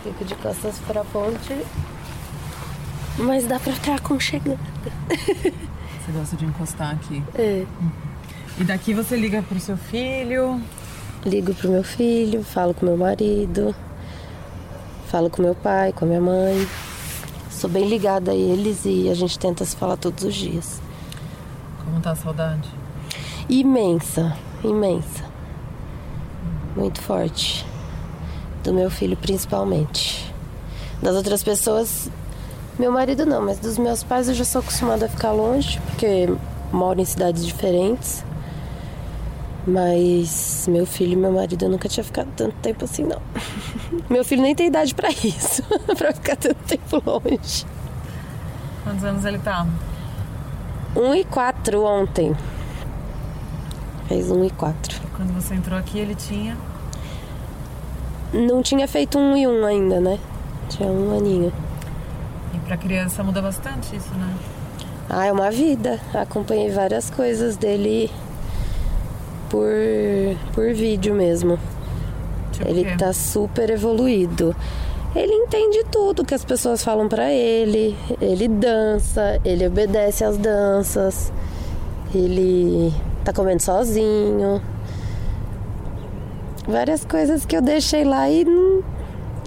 Fico 0.04 0.26
de 0.26 0.36
costas 0.36 0.78
pra 0.86 1.04
ponte. 1.06 1.66
Mas 3.18 3.46
dá 3.48 3.60
pra 3.60 3.72
ficar 3.74 3.96
aconchegando. 3.96 4.60
Você 5.10 6.12
gosta 6.12 6.36
de 6.36 6.46
encostar 6.46 6.92
aqui. 6.94 7.24
É. 7.36 7.66
E 8.60 8.64
daqui 8.64 8.94
você 8.94 9.16
liga 9.16 9.42
pro 9.42 9.60
seu 9.60 9.78
filho. 9.78 10.62
Ligo 11.26 11.54
pro 11.54 11.70
meu 11.72 11.84
filho, 11.84 12.44
falo 12.44 12.74
com 12.74 12.86
meu 12.86 12.98
marido, 12.98 13.74
falo 15.14 15.30
com 15.30 15.44
meu 15.44 15.54
pai, 15.54 15.94
com 15.94 16.06
a 16.06 16.08
minha 16.08 16.20
mãe. 16.20 16.68
Sou 17.52 17.70
bem 17.70 17.88
ligada 17.88 18.32
a 18.32 18.34
eles 18.34 18.84
e 18.84 19.08
a 19.12 19.14
gente 19.14 19.38
tenta 19.38 19.64
se 19.64 19.76
falar 19.76 19.96
todos 19.96 20.24
os 20.24 20.34
dias. 20.34 20.82
Como 21.86 22.02
tá 22.02 22.14
a 22.14 22.16
saudade? 22.16 22.68
Imensa, 23.48 24.36
imensa. 24.64 25.24
Muito 26.76 27.00
forte. 27.00 27.64
Do 28.64 28.74
meu 28.74 28.90
filho 28.90 29.16
principalmente. 29.16 30.34
Das 31.00 31.16
outras 31.16 31.44
pessoas, 31.44 32.10
meu 32.80 32.92
marido 32.92 33.24
não, 33.24 33.46
mas 33.46 33.60
dos 33.60 33.78
meus 33.78 34.02
pais 34.02 34.28
eu 34.28 34.34
já 34.34 34.44
sou 34.44 34.62
acostumada 34.62 35.06
a 35.06 35.10
ficar 35.10 35.32
longe, 35.32 35.80
porque 35.82 36.28
moro 36.72 37.00
em 37.00 37.06
cidades 37.06 37.46
diferentes. 37.46 38.26
Mas 39.66 40.68
meu 40.68 40.86
filho 40.86 41.14
e 41.14 41.16
meu 41.16 41.32
marido 41.32 41.64
eu 41.64 41.70
nunca 41.70 41.88
tinha 41.88 42.04
ficado 42.04 42.28
tanto 42.36 42.54
tempo 42.58 42.84
assim, 42.84 43.04
não. 43.04 43.22
Meu 44.10 44.26
filho 44.26 44.42
nem 44.42 44.54
tem 44.54 44.68
idade 44.68 44.94
pra 44.94 45.10
isso, 45.10 45.64
pra 45.98 46.12
ficar 46.12 46.36
tanto 46.36 46.62
tempo 46.66 47.02
longe. 47.06 47.66
Quantos 48.84 49.04
anos 49.06 49.24
ele 49.24 49.40
tá? 49.40 49.66
Um 50.96 51.16
e 51.16 51.24
quatro 51.24 51.84
ontem. 51.84 52.36
Fez 54.08 54.30
um 54.30 54.44
e 54.44 54.50
quatro. 54.50 55.00
Quando 55.16 55.34
você 55.34 55.56
entrou 55.56 55.80
aqui, 55.80 55.98
ele 55.98 56.14
tinha. 56.14 56.58
Não 58.34 58.62
tinha 58.62 58.88
feito 58.88 59.18
um 59.18 59.38
e 59.38 59.48
um 59.48 59.66
ainda, 59.66 60.02
né? 60.02 60.20
Tinha 60.70 60.90
um 60.90 61.18
aninho. 61.18 61.54
E 62.54 62.60
pra 62.60 62.76
criança 62.76 63.24
muda 63.24 63.42
bastante 63.42 63.96
isso, 63.96 64.14
né? 64.16 64.36
Ah, 65.10 65.26
é 65.26 65.32
uma 65.32 65.50
vida. 65.50 66.00
Acompanhei 66.14 66.70
várias 66.70 67.10
coisas 67.10 67.56
dele 67.56 68.12
por, 69.54 69.70
por 70.56 70.74
vídeo 70.74 71.14
mesmo. 71.14 71.60
Tipo 72.54 72.68
Ele 72.68 72.82
o 72.82 72.86
quê? 72.86 72.96
tá 72.98 73.14
super 73.14 73.70
evoluído. 73.70 74.56
Ele 75.16 75.32
entende 75.32 75.84
tudo 75.92 76.26
que 76.26 76.34
as 76.34 76.44
pessoas 76.44 76.84
falam 76.84 77.08
pra 77.08 77.32
ele. 77.32 77.96
Ele 78.20 78.48
dança, 78.48 79.40
ele 79.46 79.68
obedece 79.68 80.24
às 80.24 80.40
danças. 80.40 81.32
Ele 82.16 82.92
tá 83.24 83.32
comendo 83.32 83.62
sozinho. 83.62 84.60
Várias 86.68 87.06
coisas 87.06 87.46
que 87.46 87.56
eu 87.56 87.62
deixei 87.62 88.04
lá 88.04 88.28
e 88.28 88.44
não, 88.44 88.84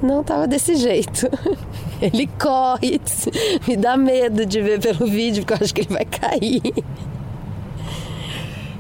não 0.00 0.22
tava 0.22 0.46
desse 0.46 0.76
jeito. 0.76 1.28
Ele 1.98 2.26
corre, 2.38 3.00
me 3.66 3.74
dá 3.74 3.96
medo 3.96 4.44
de 4.44 4.60
ver 4.60 4.78
pelo 4.78 5.10
vídeo, 5.10 5.42
porque 5.42 5.54
eu 5.54 5.64
acho 5.64 5.74
que 5.74 5.80
ele 5.80 5.94
vai 5.94 6.04
cair. 6.04 6.60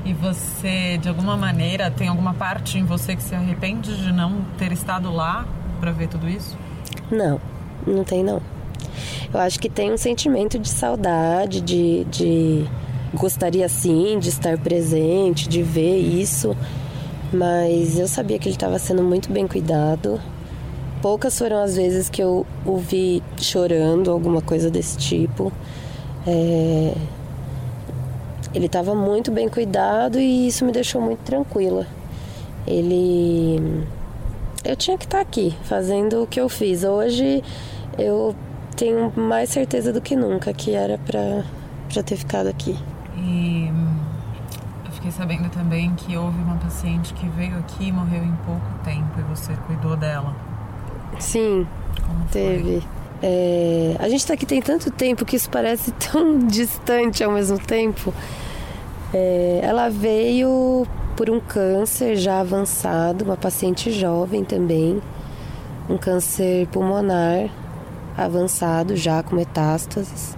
E 0.06 0.12
você, 0.12 0.98
de 0.98 1.08
alguma 1.08 1.36
maneira, 1.36 1.90
tem 1.90 2.06
alguma 2.06 2.32
parte 2.32 2.78
em 2.78 2.84
você 2.84 3.16
que 3.16 3.22
se 3.22 3.34
arrepende 3.34 3.96
de 3.96 4.12
não 4.12 4.44
ter 4.56 4.70
estado 4.70 5.12
lá 5.12 5.44
pra 5.80 5.90
ver 5.90 6.06
tudo 6.06 6.28
isso? 6.28 6.56
Não, 7.10 7.40
não 7.84 8.04
tem 8.04 8.22
não. 8.22 8.40
Eu 9.34 9.40
acho 9.40 9.58
que 9.58 9.68
tem 9.68 9.92
um 9.92 9.96
sentimento 9.96 10.60
de 10.60 10.68
saudade, 10.68 11.60
de, 11.60 12.04
de 12.04 12.64
gostaria 13.12 13.68
sim 13.68 14.20
de 14.20 14.28
estar 14.28 14.56
presente, 14.56 15.48
de 15.48 15.60
ver 15.60 15.98
isso, 15.98 16.56
mas 17.32 17.98
eu 17.98 18.06
sabia 18.06 18.38
que 18.38 18.46
ele 18.46 18.54
estava 18.54 18.78
sendo 18.78 19.02
muito 19.02 19.32
bem 19.32 19.48
cuidado. 19.48 20.20
Poucas 21.02 21.36
foram 21.36 21.60
as 21.60 21.74
vezes 21.74 22.08
que 22.08 22.22
eu 22.22 22.46
o 22.64 22.76
vi 22.76 23.24
chorando, 23.38 24.12
alguma 24.12 24.40
coisa 24.40 24.70
desse 24.70 24.96
tipo. 24.96 25.52
É, 26.24 26.94
Ele 28.56 28.64
estava 28.64 28.94
muito 28.94 29.30
bem 29.30 29.50
cuidado 29.50 30.18
e 30.18 30.46
isso 30.46 30.64
me 30.64 30.72
deixou 30.72 30.98
muito 30.98 31.18
tranquila. 31.18 31.86
Ele. 32.66 33.86
Eu 34.64 34.74
tinha 34.74 34.96
que 34.96 35.04
estar 35.04 35.20
aqui 35.20 35.54
fazendo 35.64 36.22
o 36.22 36.26
que 36.26 36.40
eu 36.40 36.48
fiz. 36.48 36.82
Hoje 36.82 37.44
eu 37.98 38.34
tenho 38.74 39.12
mais 39.14 39.50
certeza 39.50 39.92
do 39.92 40.00
que 40.00 40.16
nunca 40.16 40.54
que 40.54 40.72
era 40.72 40.96
pra, 40.96 41.44
pra 41.92 42.02
ter 42.02 42.16
ficado 42.16 42.46
aqui. 42.46 42.74
E 43.18 43.70
eu 44.86 44.90
fiquei 44.90 45.10
sabendo 45.10 45.50
também 45.50 45.94
que 45.94 46.16
houve 46.16 46.38
uma 46.38 46.56
paciente 46.56 47.12
que 47.12 47.28
veio 47.28 47.58
aqui 47.58 47.88
e 47.88 47.92
morreu 47.92 48.24
em 48.24 48.36
pouco 48.46 48.66
tempo 48.82 49.20
e 49.20 49.22
você 49.24 49.52
cuidou 49.66 49.98
dela. 49.98 50.34
Sim, 51.18 51.66
teve. 52.32 52.82
É, 53.22 53.96
a 53.98 54.08
gente 54.08 54.26
tá 54.26 54.32
aqui 54.32 54.46
tem 54.46 54.62
tanto 54.62 54.90
tempo 54.90 55.26
que 55.26 55.36
isso 55.36 55.50
parece 55.50 55.92
tão 56.10 56.38
distante 56.38 57.22
ao 57.22 57.32
mesmo 57.32 57.58
tempo. 57.58 58.14
É, 59.14 59.60
ela 59.62 59.88
veio 59.88 60.86
por 61.16 61.30
um 61.30 61.40
câncer 61.40 62.16
já 62.16 62.40
avançado, 62.40 63.24
uma 63.24 63.36
paciente 63.36 63.90
jovem 63.90 64.44
também, 64.44 65.00
um 65.88 65.96
câncer 65.96 66.66
pulmonar 66.68 67.48
avançado 68.16 68.96
já 68.96 69.22
com 69.22 69.36
metástases. 69.36 70.36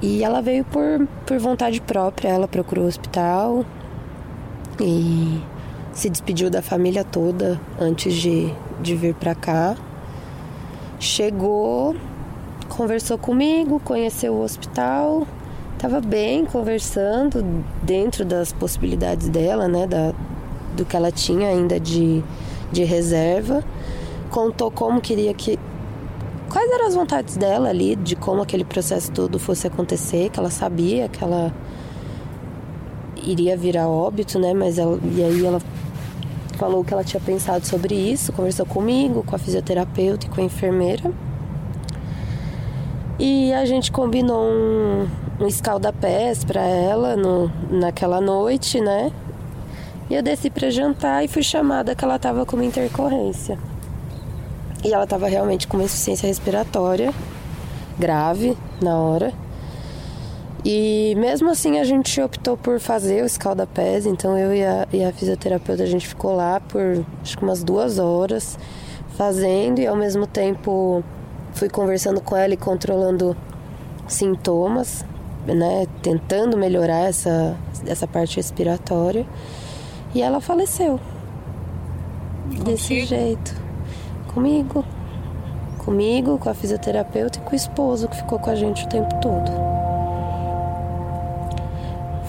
E 0.00 0.24
ela 0.24 0.42
veio 0.42 0.64
por, 0.64 1.06
por 1.26 1.38
vontade 1.38 1.80
própria, 1.80 2.28
ela 2.28 2.48
procurou 2.48 2.84
o 2.84 2.88
hospital 2.88 3.64
e 4.80 5.40
se 5.92 6.10
despediu 6.10 6.50
da 6.50 6.60
família 6.60 7.04
toda 7.04 7.60
antes 7.78 8.14
de, 8.14 8.52
de 8.80 8.96
vir 8.96 9.14
para 9.14 9.34
cá. 9.34 9.76
Chegou, 10.98 11.94
conversou 12.68 13.16
comigo, 13.16 13.80
conheceu 13.80 14.34
o 14.34 14.42
hospital, 14.42 15.26
estava 15.82 16.00
bem 16.00 16.44
conversando 16.44 17.44
dentro 17.82 18.24
das 18.24 18.52
possibilidades 18.52 19.28
dela, 19.28 19.66
né, 19.66 19.84
da, 19.84 20.14
do 20.76 20.84
que 20.84 20.94
ela 20.94 21.10
tinha 21.10 21.48
ainda 21.48 21.80
de, 21.80 22.22
de 22.70 22.84
reserva. 22.84 23.64
Contou 24.30 24.70
como 24.70 25.00
queria 25.00 25.34
que. 25.34 25.58
Quais 26.48 26.70
eram 26.70 26.86
as 26.86 26.94
vontades 26.94 27.36
dela 27.36 27.68
ali, 27.68 27.96
de 27.96 28.14
como 28.14 28.42
aquele 28.42 28.64
processo 28.64 29.10
todo 29.10 29.40
fosse 29.40 29.66
acontecer, 29.66 30.30
que 30.30 30.38
ela 30.38 30.50
sabia 30.50 31.08
que 31.08 31.24
ela 31.24 31.52
iria 33.24 33.56
virar 33.56 33.88
óbito, 33.88 34.38
né? 34.38 34.54
Mas 34.54 34.78
ela, 34.78 35.00
e 35.02 35.20
aí 35.20 35.44
ela 35.44 35.60
falou 36.58 36.84
que 36.84 36.94
ela 36.94 37.02
tinha 37.02 37.20
pensado 37.20 37.66
sobre 37.66 37.96
isso, 37.96 38.32
conversou 38.32 38.66
comigo, 38.66 39.24
com 39.24 39.34
a 39.34 39.38
fisioterapeuta 39.38 40.26
e 40.26 40.28
com 40.28 40.40
a 40.40 40.44
enfermeira. 40.44 41.10
E 43.24 43.52
a 43.52 43.64
gente 43.64 43.92
combinou 43.92 44.50
um, 44.50 45.08
um 45.38 45.46
escalda-pés 45.46 46.42
para 46.42 46.60
ela 46.60 47.14
no, 47.14 47.52
naquela 47.70 48.20
noite, 48.20 48.80
né? 48.80 49.12
E 50.10 50.14
eu 50.16 50.24
desci 50.24 50.50
para 50.50 50.70
jantar 50.70 51.24
e 51.24 51.28
fui 51.28 51.40
chamada 51.40 51.94
que 51.94 52.04
ela 52.04 52.16
estava 52.16 52.44
com 52.44 52.56
uma 52.56 52.64
intercorrência. 52.64 53.56
E 54.84 54.92
ela 54.92 55.04
estava 55.04 55.28
realmente 55.28 55.68
com 55.68 55.76
uma 55.76 55.84
insuficiência 55.84 56.26
respiratória 56.26 57.14
grave 57.96 58.58
na 58.82 58.96
hora. 58.96 59.32
E 60.64 61.14
mesmo 61.16 61.48
assim 61.48 61.78
a 61.78 61.84
gente 61.84 62.20
optou 62.20 62.56
por 62.56 62.80
fazer 62.80 63.22
o 63.22 63.26
escalda-pés, 63.26 64.04
então 64.04 64.36
eu 64.36 64.52
e 64.52 64.64
a, 64.64 64.88
e 64.92 65.04
a 65.04 65.12
fisioterapeuta 65.12 65.84
a 65.84 65.86
gente 65.86 66.08
ficou 66.08 66.34
lá 66.34 66.58
por 66.58 67.04
acho 67.22 67.38
que 67.38 67.44
umas 67.44 67.62
duas 67.62 68.00
horas 68.00 68.58
fazendo 69.16 69.78
e 69.78 69.86
ao 69.86 69.94
mesmo 69.94 70.26
tempo 70.26 71.04
fui 71.52 71.68
conversando 71.68 72.20
com 72.20 72.36
ela 72.36 72.54
e 72.54 72.56
controlando 72.56 73.36
sintomas, 74.06 75.04
né, 75.46 75.86
tentando 76.02 76.56
melhorar 76.56 77.08
essa, 77.08 77.56
essa 77.86 78.06
parte 78.06 78.36
respiratória. 78.36 79.26
E 80.14 80.20
ela 80.20 80.40
faleceu. 80.40 81.00
Contigo? 82.44 82.64
Desse 82.64 83.04
jeito. 83.04 83.54
Comigo. 84.34 84.84
Comigo, 85.78 86.38
com 86.38 86.48
a 86.48 86.54
fisioterapeuta 86.54 87.38
e 87.38 87.42
com 87.42 87.52
o 87.52 87.54
esposo 87.56 88.08
que 88.08 88.16
ficou 88.16 88.38
com 88.38 88.50
a 88.50 88.54
gente 88.54 88.84
o 88.84 88.88
tempo 88.88 89.14
todo. 89.20 89.50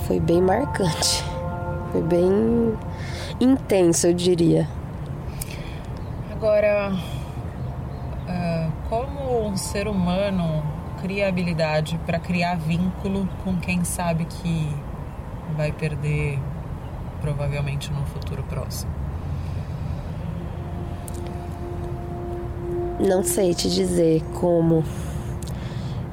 Foi 0.08 0.20
bem 0.20 0.42
marcante. 0.42 1.24
Foi 1.92 2.02
bem 2.02 2.74
intenso, 3.40 4.08
eu 4.08 4.14
diria. 4.14 4.68
Agora, 6.32 6.92
uh, 8.28 8.63
como 8.94 9.48
um 9.48 9.58
ser 9.58 9.88
humano 9.88 10.64
cria 11.02 11.28
habilidade 11.28 12.00
para 12.06 12.20
criar 12.20 12.56
vínculo 12.56 13.28
com 13.44 13.58
quem 13.58 13.84
sabe 13.84 14.26
que 14.26 14.70
vai 15.58 15.72
perder 15.72 16.38
provavelmente 17.20 17.92
no 17.92 18.06
futuro 18.06 18.44
próximo? 18.44 18.92
Não 23.00 23.24
sei 23.24 23.56
te 23.56 23.68
dizer 23.68 24.22
como. 24.40 24.84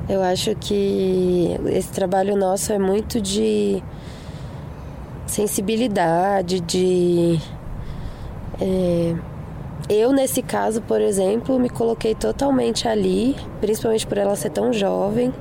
Eu 0.08 0.22
acho 0.22 0.54
que 0.56 1.60
esse 1.66 1.92
trabalho 1.92 2.34
nosso 2.34 2.72
é 2.72 2.78
muito 2.78 3.20
de 3.20 3.82
sensibilidade, 5.26 6.60
de. 6.60 7.38
É, 8.58 9.29
eu, 9.90 10.12
nesse 10.12 10.40
caso, 10.40 10.80
por 10.80 11.00
exemplo, 11.00 11.58
me 11.58 11.68
coloquei 11.68 12.14
totalmente 12.14 12.86
ali, 12.86 13.34
principalmente 13.60 14.06
por 14.06 14.16
ela 14.18 14.36
ser 14.36 14.50
tão 14.50 14.72
jovem. 14.72 15.34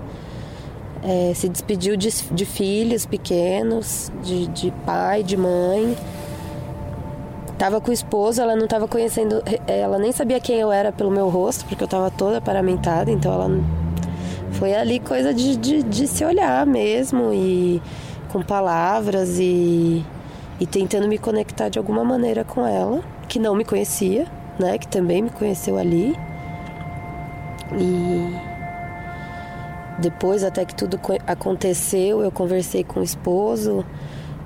É, 1.03 1.33
se 1.35 1.47
despediu 1.47 1.95
de, 1.95 2.09
de 2.09 2.45
filhos 2.45 3.05
pequenos, 3.05 4.11
de, 4.23 4.47
de 4.47 4.71
pai, 4.87 5.21
de 5.21 5.37
mãe. 5.37 5.95
Tava 7.59 7.79
com 7.79 7.91
o 7.91 7.93
esposo, 7.93 8.41
ela 8.41 8.55
não 8.55 8.67
tava 8.67 8.87
conhecendo, 8.87 9.43
ela 9.67 9.99
nem 9.99 10.11
sabia 10.11 10.39
quem 10.39 10.57
eu 10.57 10.71
era 10.71 10.91
pelo 10.91 11.11
meu 11.11 11.29
rosto, 11.29 11.65
porque 11.65 11.83
eu 11.83 11.87
tava 11.87 12.09
toda 12.09 12.41
paramentada, 12.41 13.11
então 13.11 13.31
ela 13.31 13.49
foi 14.53 14.73
ali 14.73 14.99
coisa 14.99 15.31
de, 15.31 15.57
de, 15.57 15.83
de 15.83 16.07
se 16.07 16.25
olhar 16.25 16.65
mesmo 16.65 17.31
e 17.33 17.81
com 18.31 18.41
palavras 18.41 19.37
e, 19.39 20.03
e 20.59 20.65
tentando 20.65 21.07
me 21.07 21.17
conectar 21.17 21.69
de 21.69 21.77
alguma 21.77 22.03
maneira 22.03 22.43
com 22.43 22.65
ela, 22.65 23.01
que 23.27 23.37
não 23.37 23.53
me 23.53 23.63
conhecia, 23.63 24.25
né, 24.59 24.77
que 24.77 24.87
também 24.87 25.21
me 25.21 25.29
conheceu 25.29 25.77
ali. 25.77 26.15
E 27.77 28.35
depois, 29.99 30.43
até 30.43 30.65
que 30.65 30.75
tudo 30.75 30.99
aconteceu, 31.25 32.21
eu 32.21 32.31
conversei 32.31 32.83
com 32.83 32.99
o 32.99 33.03
esposo. 33.03 33.85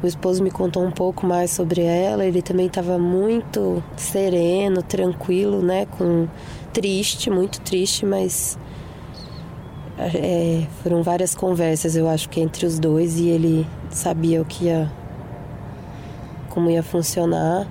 O 0.02 0.08
esposo 0.08 0.44
me 0.44 0.52
contou 0.52 0.84
um 0.84 0.92
pouco 0.92 1.26
mais 1.26 1.52
sobre 1.52 1.82
ela. 1.82 2.26
Ele 2.26 2.42
também 2.42 2.68
estava 2.68 2.98
muito 3.00 3.82
sereno, 3.96 4.84
tranquilo, 4.84 5.62
né? 5.62 5.86
Com 5.86 6.28
triste, 6.74 7.30
muito 7.30 7.62
triste, 7.62 8.06
mas 8.06 8.58
é, 9.98 10.66
foram 10.82 11.04
várias 11.04 11.36
conversas, 11.36 11.96
eu 11.96 12.10
acho 12.10 12.28
que 12.30 12.42
entre 12.42 12.66
os 12.66 12.80
dois 12.80 13.20
e 13.20 13.30
ele 13.30 13.68
sabia 13.92 14.42
o 14.42 14.46
que 14.46 14.66
ia, 14.66 14.92
como 16.50 16.70
ia 16.70 16.82
funcionar. 16.82 17.68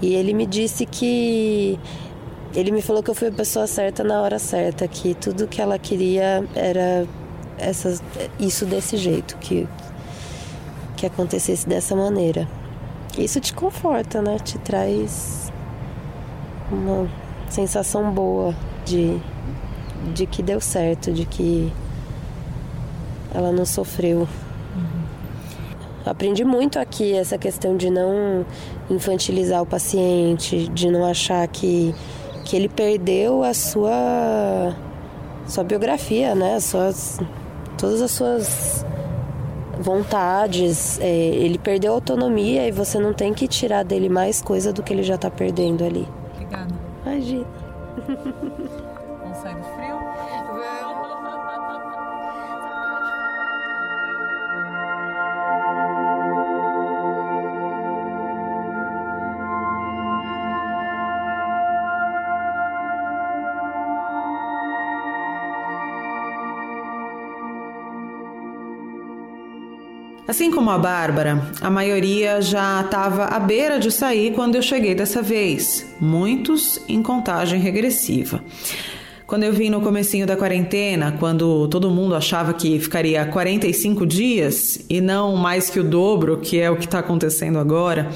E 0.00 0.14
ele 0.14 0.34
me 0.34 0.46
disse 0.46 0.84
que 0.84 1.78
ele 2.54 2.70
me 2.70 2.82
falou 2.82 3.02
que 3.02 3.10
eu 3.10 3.14
fui 3.14 3.28
a 3.28 3.32
pessoa 3.32 3.66
certa 3.66 4.02
na 4.04 4.20
hora 4.20 4.38
certa, 4.38 4.86
que 4.86 5.14
tudo 5.14 5.46
que 5.46 5.60
ela 5.60 5.78
queria 5.78 6.44
era 6.54 7.06
essas, 7.58 8.02
isso 8.38 8.64
desse 8.64 8.96
jeito, 8.96 9.36
que, 9.38 9.66
que 10.96 11.06
acontecesse 11.06 11.68
dessa 11.68 11.96
maneira. 11.96 12.48
Isso 13.18 13.40
te 13.40 13.54
conforta, 13.54 14.20
né? 14.20 14.38
Te 14.38 14.58
traz 14.58 15.50
uma 16.70 17.08
sensação 17.48 18.10
boa 18.10 18.54
de, 18.84 19.18
de 20.14 20.26
que 20.26 20.42
deu 20.42 20.60
certo, 20.60 21.12
de 21.12 21.24
que 21.24 21.72
ela 23.34 23.52
não 23.52 23.64
sofreu. 23.64 24.28
Aprendi 26.10 26.44
muito 26.44 26.78
aqui 26.78 27.14
essa 27.14 27.36
questão 27.36 27.76
de 27.76 27.90
não 27.90 28.46
infantilizar 28.88 29.62
o 29.62 29.66
paciente, 29.66 30.68
de 30.68 30.90
não 30.90 31.04
achar 31.04 31.46
que 31.48 31.94
que 32.44 32.54
ele 32.54 32.68
perdeu 32.68 33.42
a 33.42 33.52
sua 33.52 34.72
sua 35.46 35.64
biografia, 35.64 36.34
né? 36.34 36.54
As 36.54 36.64
suas, 36.64 37.20
todas 37.76 38.00
as 38.00 38.10
suas 38.10 38.86
vontades. 39.80 40.98
É, 41.00 41.06
ele 41.08 41.58
perdeu 41.58 41.92
autonomia 41.92 42.66
e 42.66 42.72
você 42.72 42.98
não 42.98 43.12
tem 43.12 43.34
que 43.34 43.46
tirar 43.46 43.84
dele 43.84 44.08
mais 44.08 44.40
coisa 44.40 44.72
do 44.72 44.82
que 44.82 44.92
ele 44.92 45.02
já 45.02 45.16
está 45.16 45.30
perdendo 45.30 45.84
ali. 45.84 46.06
Obrigada. 46.34 46.74
Imagina. 47.04 47.46
Assim 70.28 70.50
como 70.50 70.70
a 70.70 70.78
Bárbara, 70.78 71.52
a 71.60 71.70
maioria 71.70 72.42
já 72.42 72.80
estava 72.80 73.26
à 73.26 73.38
beira 73.38 73.78
de 73.78 73.92
sair 73.92 74.32
quando 74.32 74.56
eu 74.56 74.62
cheguei 74.62 74.92
dessa 74.92 75.22
vez, 75.22 75.86
muitos 76.00 76.80
em 76.88 77.00
contagem 77.00 77.60
regressiva. 77.60 78.42
Quando 79.24 79.44
eu 79.44 79.52
vim 79.52 79.70
no 79.70 79.80
comecinho 79.80 80.26
da 80.26 80.36
quarentena, 80.36 81.14
quando 81.20 81.68
todo 81.68 81.90
mundo 81.90 82.16
achava 82.16 82.52
que 82.52 82.78
ficaria 82.80 83.24
45 83.24 84.04
dias 84.04 84.84
e 84.90 85.00
não 85.00 85.36
mais 85.36 85.70
que 85.70 85.78
o 85.78 85.84
dobro, 85.84 86.38
que 86.38 86.58
é 86.58 86.68
o 86.68 86.76
que 86.76 86.86
está 86.86 86.98
acontecendo 86.98 87.60
agora, 87.60 88.10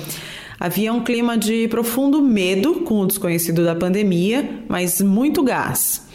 havia 0.59 0.92
um 0.92 1.05
clima 1.05 1.38
de 1.38 1.68
profundo 1.68 2.20
medo 2.20 2.81
com 2.81 3.01
o 3.01 3.07
desconhecido 3.07 3.64
da 3.64 3.75
pandemia, 3.77 4.62
mas 4.68 5.01
muito 5.01 5.44
gás. 5.44 6.10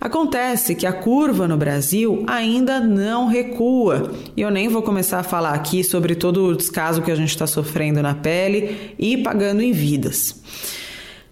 Acontece 0.00 0.74
que 0.74 0.86
a 0.86 0.94
curva 0.94 1.46
no 1.46 1.58
Brasil 1.58 2.24
ainda 2.26 2.80
não 2.80 3.26
recua 3.26 4.12
e 4.34 4.40
eu 4.40 4.50
nem 4.50 4.66
vou 4.66 4.80
começar 4.80 5.18
a 5.18 5.22
falar 5.22 5.52
aqui 5.52 5.84
sobre 5.84 6.14
todo 6.14 6.46
o 6.46 6.56
descaso 6.56 7.02
que 7.02 7.10
a 7.10 7.14
gente 7.14 7.28
está 7.28 7.46
sofrendo 7.46 8.00
na 8.00 8.14
pele 8.14 8.94
e 8.98 9.18
pagando 9.18 9.60
em 9.60 9.72
vidas. 9.72 10.40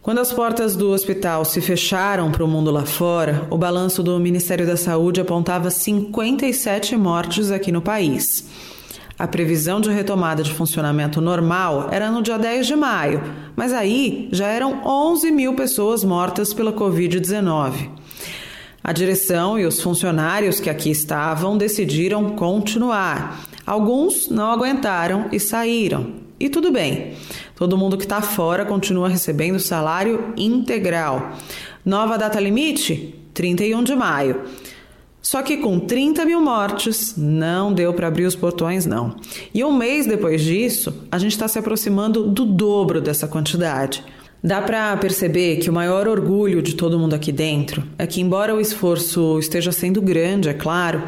Quando 0.03 0.19
as 0.19 0.31
portas 0.33 0.77
do 0.77 0.91
hospital 0.91 1.47
se 1.47 1.63
fecharam 1.63 2.31
para 2.31 2.45
o 2.45 2.49
mundo 2.49 2.71
lá 2.71 2.85
fora, 2.85 3.47
o 3.51 3.57
balanço 3.57 4.03
do 4.03 4.19
Ministério 4.21 4.67
da 4.67 4.77
Saúde 4.77 5.21
apontava 5.21 5.71
57 5.71 6.95
mortes 6.95 7.51
aqui 7.51 7.73
no 7.73 7.81
país. 7.81 8.47
A 9.19 9.27
previsão 9.27 9.81
de 9.81 9.91
retomada 9.91 10.43
de 10.43 10.53
funcionamento 10.53 11.23
normal 11.23 11.89
era 11.91 12.11
no 12.11 12.23
dia 12.23 12.39
10 12.39 12.67
de 12.67 12.77
maio, 12.77 13.23
mas 13.57 13.73
aí 13.73 14.29
já 14.31 14.47
eram 14.47 14.83
11 14.87 15.31
mil 15.31 15.55
pessoas 15.55 16.05
mortas 16.05 16.53
pela 16.53 16.73
Covid-19. 16.73 17.98
A 18.83 18.93
direção 18.93 19.59
e 19.59 19.67
os 19.67 19.81
funcionários 19.83 20.61
que 20.61 20.71
aqui 20.71 20.91
estavam 20.91 21.59
decidiram 21.59 22.31
continuar. 22.37 23.41
Alguns 23.67 24.29
não 24.29 24.51
aguentaram 24.51 25.27
e 25.31 25.39
saíram. 25.39 26.13
E 26.41 26.49
tudo 26.49 26.71
bem. 26.71 27.15
Todo 27.57 27.77
mundo 27.77 27.99
que 27.99 28.05
está 28.05 28.23
fora 28.23 28.65
continua 28.65 29.09
recebendo 29.09 29.59
salário 29.59 30.33
integral. 30.37 31.33
Nova 31.85 32.17
data 32.17 32.39
limite? 32.39 33.15
31 33.35 33.83
de 33.83 33.95
maio. 33.95 34.43
Só 35.21 35.43
que 35.43 35.59
com 35.59 35.79
30 35.79 36.25
mil 36.25 36.41
mortes, 36.41 37.15
não 37.17 37.73
deu 37.73 37.93
para 37.93 38.07
abrir 38.09 38.25
os 38.25 38.37
portões, 38.37 38.87
não. 38.87 39.17
E 39.53 39.63
um 39.63 39.73
mês 39.73 40.07
depois 40.07 40.41
disso, 40.43 41.07
a 41.11 41.19
gente 41.19 41.33
está 41.33 41.47
se 41.47 41.59
aproximando 41.59 42.29
do 42.29 42.47
dobro 42.47 43.01
dessa 43.01 43.29
quantidade. 43.29 44.03
Dá 44.43 44.63
para 44.63 44.97
perceber 44.97 45.57
que 45.57 45.69
o 45.69 45.73
maior 45.73 46.07
orgulho 46.07 46.63
de 46.63 46.75
todo 46.75 46.99
mundo 46.99 47.15
aqui 47.15 47.33
dentro 47.33 47.83
é 47.99 48.07
que, 48.07 48.21
embora 48.21 48.55
o 48.55 48.61
esforço 48.61 49.39
esteja 49.39 49.73
sendo 49.73 50.01
grande, 50.01 50.49
é 50.49 50.55
claro, 50.55 51.03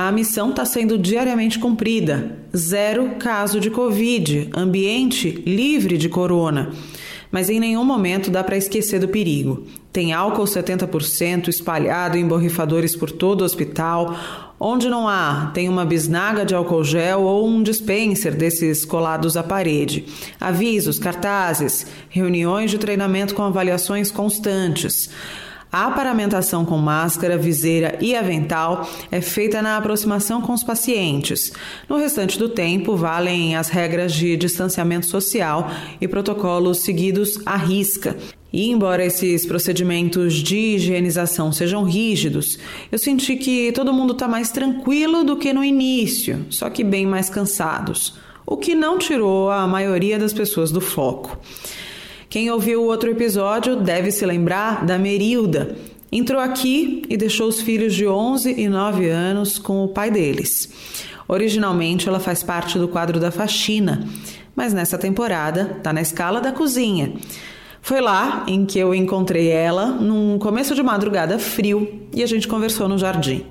A 0.00 0.12
missão 0.12 0.50
está 0.50 0.64
sendo 0.64 0.98
diariamente 0.98 1.58
cumprida. 1.58 2.38
Zero 2.56 3.16
caso 3.18 3.58
de 3.58 3.70
Covid, 3.70 4.50
ambiente 4.54 5.42
livre 5.46 5.96
de 5.96 6.08
corona. 6.08 6.70
Mas 7.32 7.50
em 7.50 7.58
nenhum 7.58 7.84
momento 7.84 8.30
dá 8.30 8.44
para 8.44 8.56
esquecer 8.56 9.00
do 9.00 9.08
perigo. 9.08 9.66
Tem 9.92 10.12
álcool 10.12 10.44
70% 10.44 11.48
espalhado 11.48 12.16
em 12.16 12.28
borrifadores 12.28 12.94
por 12.94 13.10
todo 13.10 13.40
o 13.40 13.44
hospital. 13.44 14.47
Onde 14.60 14.88
não 14.88 15.08
há, 15.08 15.52
tem 15.54 15.68
uma 15.68 15.84
bisnaga 15.84 16.44
de 16.44 16.52
álcool 16.52 16.82
gel 16.82 17.22
ou 17.22 17.46
um 17.46 17.62
dispenser 17.62 18.34
desses 18.36 18.84
colados 18.84 19.36
à 19.36 19.42
parede. 19.42 20.04
Avisos, 20.40 20.98
cartazes, 20.98 21.86
reuniões 22.08 22.70
de 22.70 22.78
treinamento 22.78 23.36
com 23.36 23.42
avaliações 23.42 24.10
constantes. 24.10 25.10
A 25.70 25.90
paramentação 25.90 26.64
com 26.64 26.78
máscara, 26.78 27.36
viseira 27.36 27.98
e 28.00 28.16
avental 28.16 28.88
é 29.12 29.20
feita 29.20 29.60
na 29.60 29.76
aproximação 29.76 30.40
com 30.40 30.54
os 30.54 30.64
pacientes. 30.64 31.52
No 31.86 31.98
restante 31.98 32.38
do 32.38 32.48
tempo, 32.48 32.96
valem 32.96 33.54
as 33.54 33.68
regras 33.68 34.14
de 34.14 34.34
distanciamento 34.36 35.06
social 35.06 35.70
e 36.00 36.08
protocolos 36.08 36.78
seguidos 36.78 37.38
à 37.44 37.54
risca. 37.56 38.16
E 38.52 38.70
embora 38.70 39.04
esses 39.04 39.44
procedimentos 39.44 40.34
de 40.34 40.56
higienização 40.56 41.52
sejam 41.52 41.84
rígidos, 41.84 42.58
eu 42.90 42.98
senti 42.98 43.36
que 43.36 43.72
todo 43.72 43.92
mundo 43.92 44.14
está 44.14 44.26
mais 44.26 44.50
tranquilo 44.50 45.22
do 45.22 45.36
que 45.36 45.52
no 45.52 45.62
início, 45.62 46.46
só 46.48 46.70
que 46.70 46.82
bem 46.82 47.06
mais 47.06 47.28
cansados, 47.28 48.14
o 48.46 48.56
que 48.56 48.74
não 48.74 48.98
tirou 48.98 49.50
a 49.50 49.66
maioria 49.66 50.18
das 50.18 50.32
pessoas 50.32 50.72
do 50.72 50.80
foco. 50.80 51.38
Quem 52.30 52.50
ouviu 52.50 52.82
o 52.82 52.86
outro 52.86 53.10
episódio 53.10 53.76
deve 53.76 54.10
se 54.10 54.24
lembrar 54.24 54.84
da 54.84 54.98
Merilda. 54.98 55.76
Entrou 56.10 56.40
aqui 56.40 57.02
e 57.08 57.16
deixou 57.18 57.48
os 57.48 57.60
filhos 57.60 57.94
de 57.94 58.06
11 58.06 58.54
e 58.58 58.66
9 58.66 59.08
anos 59.10 59.58
com 59.58 59.84
o 59.84 59.88
pai 59.88 60.10
deles. 60.10 60.70
Originalmente 61.26 62.08
ela 62.08 62.18
faz 62.18 62.42
parte 62.42 62.78
do 62.78 62.88
quadro 62.88 63.20
da 63.20 63.30
faxina, 63.30 64.08
mas 64.56 64.72
nessa 64.72 64.96
temporada 64.96 65.76
está 65.76 65.92
na 65.92 66.00
escala 66.00 66.40
da 66.40 66.52
cozinha. 66.52 67.12
Foi 67.88 68.02
lá 68.02 68.44
em 68.46 68.66
que 68.66 68.78
eu 68.78 68.94
encontrei 68.94 69.48
ela 69.48 69.86
num 69.86 70.38
começo 70.38 70.74
de 70.74 70.82
madrugada 70.82 71.38
frio 71.38 72.06
e 72.14 72.22
a 72.22 72.26
gente 72.26 72.46
conversou 72.46 72.86
no 72.86 72.98
jardim. 72.98 73.46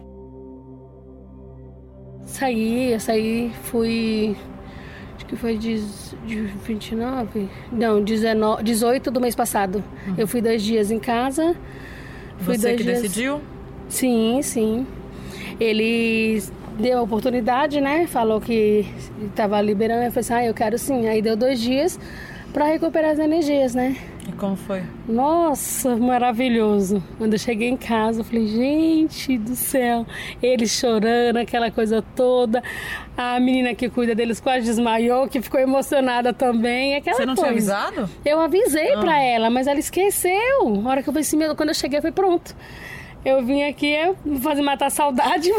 Saí, 2.21 2.95
saí, 2.99 3.51
fui 3.63 4.35
que 5.27 5.35
foi 5.35 5.57
de, 5.57 5.83
de 6.27 6.41
29? 6.67 7.49
Não, 7.71 7.99
19, 7.99 8.61
18 8.61 9.09
do 9.09 9.19
mês 9.19 9.33
passado. 9.33 9.83
Uhum. 10.07 10.13
Eu 10.19 10.27
fui 10.27 10.39
dois 10.39 10.61
dias 10.61 10.91
em 10.91 10.99
casa. 10.99 11.55
Fui 12.37 12.59
Você 12.59 12.75
que 12.75 12.83
dias... 12.83 13.01
decidiu? 13.01 13.41
Sim, 13.89 14.39
sim. 14.43 14.85
Ele 15.59 16.43
deu 16.79 16.99
a 16.99 17.01
oportunidade, 17.01 17.81
né? 17.81 18.05
Falou 18.05 18.39
que 18.39 18.85
estava 19.19 19.59
liberando. 19.59 20.03
Eu 20.03 20.11
falei 20.11 20.19
assim, 20.19 20.33
ah, 20.33 20.45
eu 20.45 20.53
quero 20.53 20.77
sim. 20.77 21.07
Aí 21.07 21.23
deu 21.23 21.35
dois 21.35 21.59
dias 21.59 21.99
para 22.53 22.65
recuperar 22.65 23.13
as 23.13 23.19
energias, 23.19 23.73
né? 23.73 23.97
Como 24.37 24.55
foi? 24.55 24.83
Nossa, 25.07 25.95
maravilhoso. 25.95 27.03
Quando 27.17 27.33
eu 27.33 27.39
cheguei 27.39 27.69
em 27.69 27.77
casa, 27.77 28.21
eu 28.21 28.23
falei, 28.23 28.47
gente 28.47 29.37
do 29.37 29.55
céu, 29.55 30.05
eles 30.41 30.71
chorando, 30.71 31.37
aquela 31.37 31.71
coisa 31.71 32.03
toda. 32.15 32.61
A 33.15 33.39
menina 33.39 33.73
que 33.73 33.89
cuida 33.89 34.13
deles 34.13 34.39
quase 34.39 34.65
desmaiou, 34.65 35.27
que 35.27 35.41
ficou 35.41 35.59
emocionada 35.59 36.31
também. 36.33 36.95
Aquela 36.95 37.17
Você 37.17 37.25
não 37.25 37.35
coisa. 37.35 37.49
tinha 37.49 37.77
avisado? 37.77 38.09
Eu 38.23 38.39
avisei 38.39 38.93
ah. 38.93 38.99
pra 38.99 39.19
ela, 39.19 39.49
mas 39.49 39.65
ela 39.65 39.79
esqueceu. 39.79 40.83
A 40.85 40.89
hora 40.89 41.01
que 41.01 41.09
eu 41.09 41.13
falei 41.13 41.21
assim, 41.21 41.39
quando 41.55 41.69
eu 41.69 41.75
cheguei, 41.75 41.99
foi 41.99 42.11
pronto. 42.11 42.55
Eu 43.25 43.43
vim 43.43 43.63
aqui 43.63 43.95
fazer 44.41 44.61
matar 44.61 44.85
a 44.85 44.89
saudade, 44.91 45.49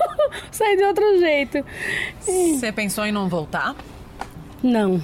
sair 0.52 0.76
de 0.76 0.84
outro 0.84 1.18
jeito. 1.18 1.64
Você 2.20 2.70
pensou 2.70 3.06
em 3.06 3.12
não 3.12 3.28
voltar? 3.28 3.74
Não. 4.62 5.02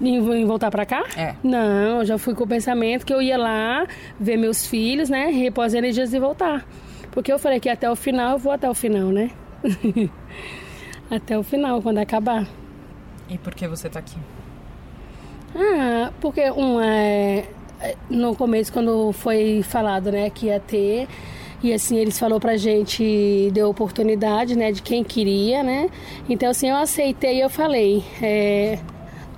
Em, 0.00 0.44
voltar 0.44 0.70
para 0.70 0.84
cá? 0.84 1.04
É. 1.16 1.34
Não, 1.42 2.00
eu 2.00 2.04
já 2.04 2.18
fui 2.18 2.34
com 2.34 2.44
o 2.44 2.46
pensamento 2.46 3.06
que 3.06 3.12
eu 3.12 3.22
ia 3.22 3.36
lá 3.36 3.86
ver 4.18 4.36
meus 4.36 4.66
filhos, 4.66 5.08
né? 5.08 5.26
Repor 5.26 5.64
as 5.64 5.74
energias 5.74 6.12
e 6.12 6.18
voltar. 6.18 6.66
Porque 7.10 7.32
eu 7.32 7.38
falei 7.38 7.60
que 7.60 7.68
até 7.68 7.90
o 7.90 7.94
final, 7.94 8.32
eu 8.32 8.38
vou 8.38 8.52
até 8.52 8.68
o 8.68 8.74
final, 8.74 9.08
né? 9.08 9.30
até 11.10 11.38
o 11.38 11.42
final, 11.42 11.80
quando 11.82 11.98
acabar. 11.98 12.46
E 13.28 13.38
por 13.38 13.54
que 13.54 13.68
você 13.68 13.88
tá 13.88 13.98
aqui? 13.98 14.16
Ah, 15.54 16.10
porque 16.20 16.50
um 16.50 16.80
é, 16.80 17.44
no 18.08 18.34
começo 18.34 18.72
quando 18.72 19.12
foi 19.12 19.62
falado, 19.62 20.10
né, 20.10 20.30
que 20.30 20.46
ia 20.46 20.60
ter 20.60 21.06
e 21.62 21.72
assim 21.72 21.96
eles 21.96 22.18
falou 22.18 22.40
pra 22.40 22.56
gente 22.56 23.50
deu 23.52 23.68
oportunidade, 23.68 24.56
né, 24.56 24.72
de 24.72 24.82
quem 24.82 25.04
queria, 25.04 25.62
né? 25.62 25.88
Então 26.28 26.50
assim 26.50 26.70
eu 26.70 26.76
aceitei 26.76 27.36
e 27.36 27.40
eu 27.40 27.50
falei, 27.50 28.02
é, 28.20 28.78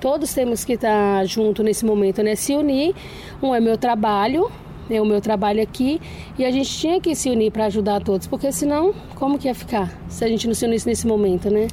todos 0.05 0.35
temos 0.35 0.67
que 0.67 0.75
estar 0.75 1.25
junto 1.25 1.63
nesse 1.63 1.83
momento, 1.83 2.23
né? 2.23 2.35
Se 2.35 2.55
unir. 2.55 2.95
Um 3.43 3.55
é 3.55 3.59
meu 3.59 3.79
trabalho, 3.79 4.51
é 4.91 5.01
o 5.01 5.07
meu 5.07 5.19
trabalho 5.19 5.63
aqui, 5.63 5.99
e 6.39 6.45
a 6.45 6.51
gente 6.51 6.71
tinha 6.79 7.01
que 7.01 7.15
se 7.15 7.31
unir 7.31 7.51
para 7.51 7.65
ajudar 7.65 8.03
todos, 8.03 8.27
porque 8.27 8.53
senão, 8.53 8.93
como 9.15 9.39
que 9.39 9.49
ia 9.49 9.55
ficar 9.55 9.91
se 10.07 10.23
a 10.23 10.29
gente 10.29 10.47
não 10.47 10.53
se 10.53 10.67
unisse 10.67 10.87
nesse 10.87 11.07
momento, 11.07 11.49
né? 11.49 11.69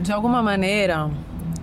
De 0.00 0.12
alguma 0.12 0.42
maneira, 0.42 1.08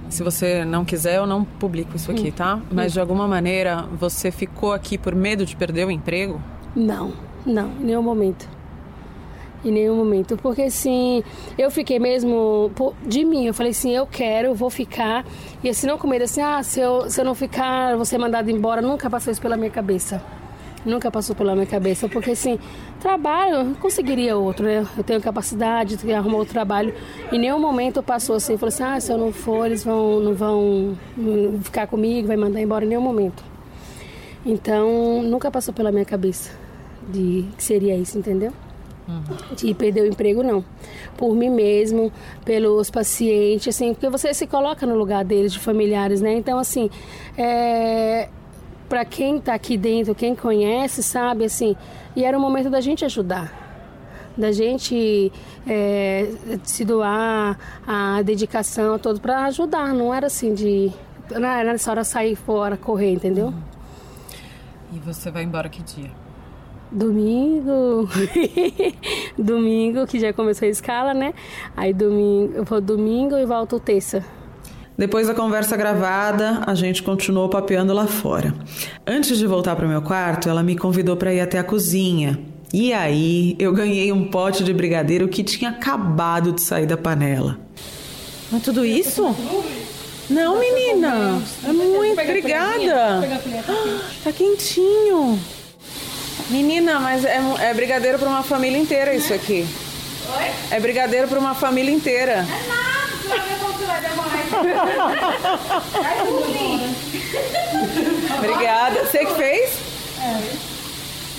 se 0.07 0.23
você 0.23 0.63
não 0.63 0.85
quiser, 0.85 1.17
eu 1.17 1.27
não 1.27 1.43
publico 1.43 1.97
isso 1.97 2.09
aqui, 2.09 2.29
hum. 2.29 2.33
tá? 2.37 2.61
Mas 2.71 2.93
de 2.93 2.99
alguma 3.01 3.27
maneira, 3.27 3.85
você 3.99 4.31
ficou 4.31 4.71
aqui 4.71 4.97
por 4.97 5.13
medo 5.13 5.45
de 5.45 5.57
perder 5.57 5.85
o 5.85 5.91
emprego? 5.91 6.41
Não, 6.73 7.11
não, 7.45 7.69
em 7.81 7.83
nenhum 7.83 8.01
momento. 8.01 8.47
Em 9.63 9.71
nenhum 9.71 9.95
momento. 9.95 10.37
Porque 10.37 10.63
assim, 10.63 11.23
eu 11.57 11.69
fiquei 11.69 11.99
mesmo 11.99 12.71
de 13.05 13.23
mim. 13.23 13.45
Eu 13.45 13.53
falei 13.53 13.71
assim, 13.71 13.91
eu 13.91 14.07
quero, 14.07 14.55
vou 14.55 14.69
ficar. 14.69 15.25
E 15.63 15.69
assim, 15.69 15.87
não 15.87 15.97
com 15.97 16.07
medo 16.07 16.23
assim, 16.23 16.41
ah, 16.41 16.63
se 16.63 16.79
eu, 16.79 17.09
se 17.09 17.21
eu 17.21 17.25
não 17.25 17.35
ficar, 17.35 17.95
vou 17.95 18.05
ser 18.05 18.17
mandado 18.17 18.49
embora. 18.49 18.81
Nunca 18.81 19.09
passou 19.09 19.31
isso 19.31 19.41
pela 19.41 19.55
minha 19.55 19.69
cabeça. 19.69 20.21
Nunca 20.83 21.11
passou 21.11 21.35
pela 21.35 21.53
minha 21.53 21.67
cabeça. 21.67 22.09
Porque 22.09 22.31
assim, 22.31 22.57
trabalho, 22.99 23.75
conseguiria 23.79 24.35
outro, 24.35 24.65
né? 24.65 24.85
Eu 24.97 25.03
tenho 25.03 25.21
capacidade 25.21 25.97
de 25.97 26.11
arrumar 26.11 26.37
outro 26.37 26.53
trabalho. 26.53 26.93
Em 27.31 27.37
nenhum 27.37 27.59
momento 27.59 28.01
passou 28.01 28.35
assim, 28.35 28.57
falou 28.57 28.69
assim, 28.69 28.83
ah, 28.83 28.99
se 28.99 29.11
eu 29.11 29.17
não 29.17 29.31
for, 29.31 29.67
eles 29.67 29.83
vão, 29.83 30.19
não 30.19 30.33
vão 30.33 30.97
ficar 31.61 31.85
comigo, 31.85 32.27
vai 32.27 32.37
mandar 32.37 32.59
embora 32.59 32.83
em 32.83 32.87
nenhum 32.87 33.01
momento. 33.01 33.43
Então, 34.43 35.21
nunca 35.21 35.51
passou 35.51 35.71
pela 35.71 35.91
minha 35.91 36.05
cabeça 36.05 36.51
de 37.07 37.45
que 37.55 37.63
seria 37.63 37.95
isso, 37.95 38.17
entendeu? 38.17 38.51
De 39.55 39.73
perder 39.73 40.01
o 40.01 40.07
emprego, 40.07 40.43
não. 40.43 40.63
Por 41.17 41.35
mim 41.35 41.49
mesmo, 41.49 42.11
pelos 42.45 42.89
pacientes, 42.89 43.75
assim, 43.75 43.93
porque 43.93 44.09
você 44.09 44.33
se 44.33 44.47
coloca 44.47 44.85
no 44.85 44.95
lugar 44.95 45.25
deles, 45.25 45.53
de 45.53 45.59
familiares, 45.59 46.21
né? 46.21 46.33
Então, 46.33 46.57
assim, 46.57 46.89
é, 47.37 48.29
para 48.87 49.03
quem 49.05 49.37
está 49.37 49.53
aqui 49.53 49.77
dentro, 49.77 50.15
quem 50.15 50.35
conhece, 50.35 51.03
sabe, 51.03 51.45
assim, 51.45 51.75
e 52.15 52.23
era 52.23 52.37
o 52.37 52.41
momento 52.41 52.69
da 52.69 52.81
gente 52.81 53.05
ajudar 53.05 53.59
da 54.37 54.51
gente 54.51 55.31
é, 55.67 56.25
se 56.63 56.85
doar 56.85 57.57
a 57.85 58.21
dedicação 58.21 58.97
toda 58.97 59.19
para 59.19 59.45
ajudar, 59.45 59.93
não 59.93 60.13
era 60.13 60.27
assim 60.27 60.53
de 60.53 60.91
não 61.29 61.47
era 61.47 61.71
nessa 61.71 61.91
hora 61.91 62.03
sair 62.03 62.35
fora, 62.35 62.77
correr, 62.77 63.11
entendeu? 63.11 63.47
Uhum. 63.47 63.61
E 64.93 64.99
você 64.99 65.31
vai 65.31 65.43
embora 65.43 65.69
que 65.69 65.81
dia? 65.81 66.11
Domingo. 66.91 68.09
domingo, 69.37 70.05
que 70.05 70.19
já 70.19 70.33
começou 70.33 70.67
a 70.67 70.71
escala, 70.71 71.13
né? 71.13 71.33
Aí 71.75 71.93
domingo, 71.93 72.53
eu 72.55 72.63
vou 72.63 72.81
domingo 72.81 73.37
e 73.37 73.45
volto 73.45 73.79
terça. 73.79 74.23
Depois 74.97 75.27
da 75.27 75.33
conversa 75.33 75.77
gravada, 75.77 76.63
a 76.67 76.75
gente 76.75 77.01
continuou 77.01 77.49
papeando 77.49 77.93
lá 77.93 78.05
fora. 78.05 78.53
Antes 79.07 79.37
de 79.37 79.47
voltar 79.47 79.75
para 79.75 79.85
o 79.85 79.89
meu 79.89 80.01
quarto, 80.01 80.49
ela 80.49 80.61
me 80.61 80.75
convidou 80.75 81.15
para 81.15 81.33
ir 81.33 81.39
até 81.39 81.57
a 81.57 81.63
cozinha. 81.63 82.39
E 82.73 82.93
aí, 82.93 83.55
eu 83.57 83.73
ganhei 83.73 84.11
um 84.11 84.25
pote 84.25 84.63
de 84.63 84.73
brigadeiro 84.73 85.27
que 85.27 85.43
tinha 85.43 85.71
acabado 85.71 86.51
de 86.51 86.61
sair 86.61 86.85
da 86.85 86.97
panela. 86.97 87.57
Mas 88.51 88.61
tudo 88.63 88.85
isso? 88.85 89.35
Não, 90.29 90.59
menina. 90.59 91.41
É 91.63 91.73
muito 91.73 92.21
obrigada. 92.21 93.27
Tá 94.23 94.31
quentinho. 94.31 95.39
Menina, 96.49 96.99
mas 96.99 97.23
é, 97.25 97.39
é 97.59 97.73
brigadeiro 97.73 98.19
para 98.19 98.27
uma 98.27 98.43
família 98.43 98.77
inteira 98.77 99.13
isso 99.15 99.33
aqui. 99.33 99.65
Oi? 100.37 100.51
É 100.71 100.79
brigadeiro 100.79 101.27
para 101.27 101.39
uma 101.39 101.55
família 101.55 101.91
inteira. 101.91 102.31
É 102.33 102.67
nada, 102.67 103.17
você 103.17 103.27
vai 103.27 103.39
ver 103.39 103.59
como 103.59 103.73
você 103.73 103.85
vai 103.85 104.01
demorar. 104.01 104.31
Obrigada. 108.37 109.05
Você 109.05 109.25
que 109.25 109.33
fez? 109.35 109.71
É. 110.19 110.71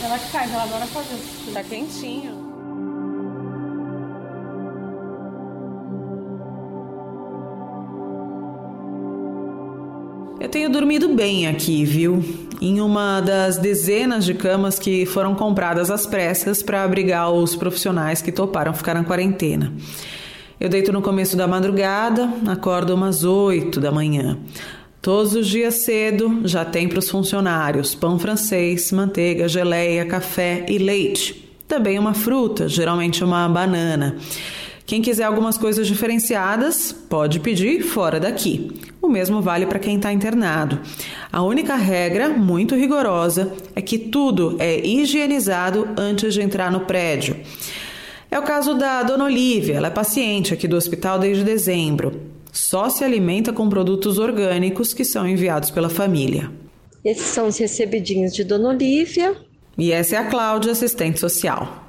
Ela 0.04 0.18
que 0.18 0.30
faz, 0.30 0.52
ela 0.52 0.64
adora 0.64 0.86
fazer. 0.86 1.16
Tá 1.52 1.62
quentinho. 1.62 2.52
Eu 10.40 10.48
tenho 10.48 10.68
dormido 10.68 11.08
bem 11.10 11.46
aqui, 11.46 11.84
viu? 11.84 12.20
Em 12.62 12.80
uma 12.80 13.20
das 13.20 13.58
dezenas 13.58 14.24
de 14.24 14.34
camas 14.34 14.78
que 14.78 15.04
foram 15.04 15.34
compradas 15.34 15.90
às 15.90 16.06
pressas 16.06 16.62
para 16.62 16.84
abrigar 16.84 17.28
os 17.32 17.56
profissionais 17.56 18.22
que 18.22 18.30
toparam 18.30 18.72
ficar 18.72 18.94
na 18.94 19.02
quarentena. 19.02 19.72
Eu 20.60 20.68
deito 20.68 20.92
no 20.92 21.02
começo 21.02 21.36
da 21.36 21.48
madrugada, 21.48 22.32
acordo 22.46 22.94
umas 22.94 23.24
8 23.24 23.80
da 23.80 23.90
manhã. 23.90 24.38
Todos 25.00 25.34
os 25.34 25.48
dias 25.48 25.74
cedo 25.74 26.42
já 26.44 26.64
tem 26.64 26.88
para 26.88 27.00
os 27.00 27.10
funcionários 27.10 27.96
pão 27.96 28.16
francês, 28.16 28.92
manteiga, 28.92 29.48
geleia, 29.48 30.06
café 30.06 30.64
e 30.68 30.78
leite. 30.78 31.50
Também 31.66 31.98
uma 31.98 32.14
fruta, 32.14 32.68
geralmente 32.68 33.24
uma 33.24 33.48
banana. 33.48 34.16
Quem 34.84 35.00
quiser 35.00 35.24
algumas 35.24 35.56
coisas 35.56 35.86
diferenciadas, 35.86 36.92
pode 36.92 37.40
pedir 37.40 37.82
fora 37.82 38.18
daqui. 38.18 38.72
O 39.00 39.08
mesmo 39.08 39.40
vale 39.40 39.66
para 39.66 39.78
quem 39.78 39.96
está 39.96 40.12
internado. 40.12 40.80
A 41.32 41.42
única 41.42 41.76
regra, 41.76 42.28
muito 42.28 42.74
rigorosa, 42.74 43.52
é 43.74 43.80
que 43.80 43.98
tudo 43.98 44.56
é 44.58 44.84
higienizado 44.84 45.88
antes 45.96 46.34
de 46.34 46.42
entrar 46.42 46.70
no 46.70 46.80
prédio. 46.80 47.36
É 48.30 48.38
o 48.38 48.42
caso 48.42 48.74
da 48.74 49.02
Dona 49.02 49.24
Olivia, 49.24 49.76
ela 49.76 49.88
é 49.88 49.90
paciente 49.90 50.54
aqui 50.54 50.66
do 50.66 50.76
hospital 50.76 51.18
desde 51.18 51.44
dezembro. 51.44 52.20
Só 52.50 52.90
se 52.90 53.04
alimenta 53.04 53.52
com 53.52 53.68
produtos 53.68 54.18
orgânicos 54.18 54.92
que 54.92 55.04
são 55.04 55.26
enviados 55.28 55.70
pela 55.70 55.88
família. 55.88 56.50
Esses 57.04 57.26
são 57.26 57.48
os 57.48 57.58
recebidinhos 57.58 58.32
de 58.34 58.44
Dona 58.44 58.68
Olivia. 58.68 59.34
E 59.76 59.90
essa 59.90 60.16
é 60.16 60.18
a 60.18 60.26
Cláudia, 60.26 60.72
assistente 60.72 61.18
social. 61.18 61.81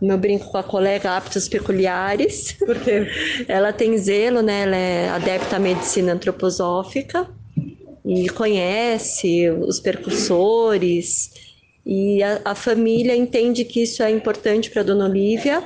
Meu 0.00 0.16
brinco 0.16 0.50
com 0.50 0.56
a 0.56 0.62
colega 0.62 1.16
Aptos 1.16 1.48
Peculiares. 1.48 2.52
Por 2.52 2.78
quê? 2.80 3.06
Ela 3.46 3.72
tem 3.72 3.96
zelo, 3.98 4.40
né? 4.40 4.62
Ela 4.62 4.76
é 4.76 5.08
adepta 5.10 5.56
à 5.56 5.58
medicina 5.58 6.12
antroposófica 6.12 7.28
e 8.04 8.28
conhece 8.30 9.50
os 9.50 9.78
percussores 9.78 11.30
e 11.84 12.22
a, 12.22 12.40
a 12.44 12.54
família 12.54 13.14
entende 13.14 13.64
que 13.64 13.82
isso 13.82 14.02
é 14.02 14.10
importante 14.10 14.70
para 14.70 14.82
Dona 14.82 15.06
Olivia 15.06 15.62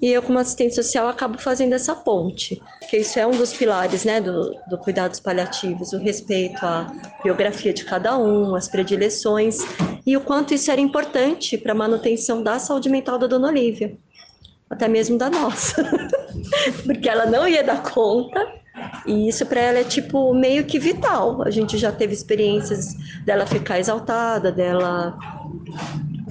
e 0.00 0.10
eu, 0.10 0.22
como 0.22 0.38
assistente 0.38 0.74
social, 0.74 1.08
acabo 1.08 1.38
fazendo 1.38 1.74
essa 1.74 1.94
ponte, 1.94 2.60
porque 2.78 2.98
isso 2.98 3.18
é 3.18 3.26
um 3.26 3.32
dos 3.32 3.52
pilares 3.52 4.04
né, 4.04 4.20
do, 4.20 4.54
do 4.68 4.78
cuidados 4.78 5.20
paliativos, 5.20 5.92
o 5.92 5.98
respeito 5.98 6.64
à 6.64 6.86
biografia 7.22 7.72
de 7.72 7.84
cada 7.84 8.16
um, 8.16 8.54
as 8.54 8.66
predileções, 8.66 9.58
e 10.06 10.16
o 10.16 10.20
quanto 10.20 10.54
isso 10.54 10.70
era 10.70 10.80
importante 10.80 11.58
para 11.58 11.72
a 11.72 11.74
manutenção 11.74 12.42
da 12.42 12.58
saúde 12.58 12.88
mental 12.88 13.18
da 13.18 13.26
Dona 13.26 13.48
Olivia, 13.48 13.96
até 14.70 14.88
mesmo 14.88 15.18
da 15.18 15.28
nossa, 15.28 15.84
porque 16.86 17.08
ela 17.08 17.26
não 17.26 17.46
ia 17.46 17.62
dar 17.62 17.82
conta, 17.82 18.60
e 19.06 19.28
isso 19.28 19.44
para 19.44 19.60
ela 19.60 19.78
é 19.80 19.84
tipo 19.84 20.32
meio 20.32 20.64
que 20.64 20.78
vital. 20.78 21.42
A 21.42 21.50
gente 21.50 21.76
já 21.76 21.92
teve 21.92 22.14
experiências 22.14 22.94
dela 23.24 23.46
ficar 23.46 23.78
exaltada, 23.78 24.50
dela 24.50 25.18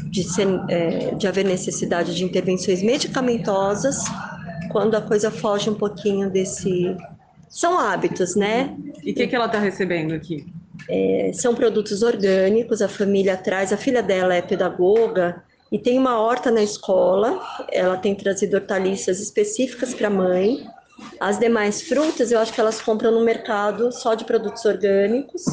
de, 0.10 0.24
ser, 0.24 0.48
é, 0.70 1.16
de 1.16 1.28
haver 1.28 1.46
necessidade 1.46 2.16
de 2.16 2.24
intervenções 2.24 2.82
medicamentosas 2.82 4.04
quando 4.72 4.96
a 4.96 5.02
coisa 5.02 5.30
foge 5.32 5.70
um 5.70 5.76
pouquinho 5.76 6.30
desse. 6.30 6.96
São 7.50 7.80
hábitos, 7.80 8.36
né? 8.36 8.76
E 9.04 9.12
o 9.12 9.16
que, 9.16 9.28
que 9.28 9.36
ela 9.36 9.48
está 9.48 9.60
recebendo 9.60 10.14
aqui? 10.14 10.46
É, 10.88 11.32
são 11.34 11.56
produtos 11.56 12.04
orgânicos, 12.04 12.82
a 12.82 12.88
família 12.88 13.36
traz, 13.36 13.74
a 13.74 13.78
filha 13.78 14.04
dela 14.04 14.36
é 14.36 14.42
pedagoga 14.42 15.44
e 15.72 15.78
tem 15.78 15.98
uma 15.98 16.20
horta 16.20 16.52
na 16.52 16.62
escola, 16.62 17.40
ela 17.72 17.98
tem 17.98 18.16
trazido 18.16 18.56
hortaliças 18.56 19.20
específicas 19.20 19.94
para 19.94 20.08
a 20.08 20.12
mãe. 20.12 20.66
As 21.20 21.40
demais 21.40 21.82
frutas, 21.82 22.32
eu 22.32 22.40
acho 22.40 22.54
que 22.54 22.60
elas 22.60 22.82
compram 22.82 23.12
no 23.12 23.24
mercado 23.24 23.92
só 23.92 24.14
de 24.14 24.26
produtos 24.26 24.64
orgânicos. 24.66 25.44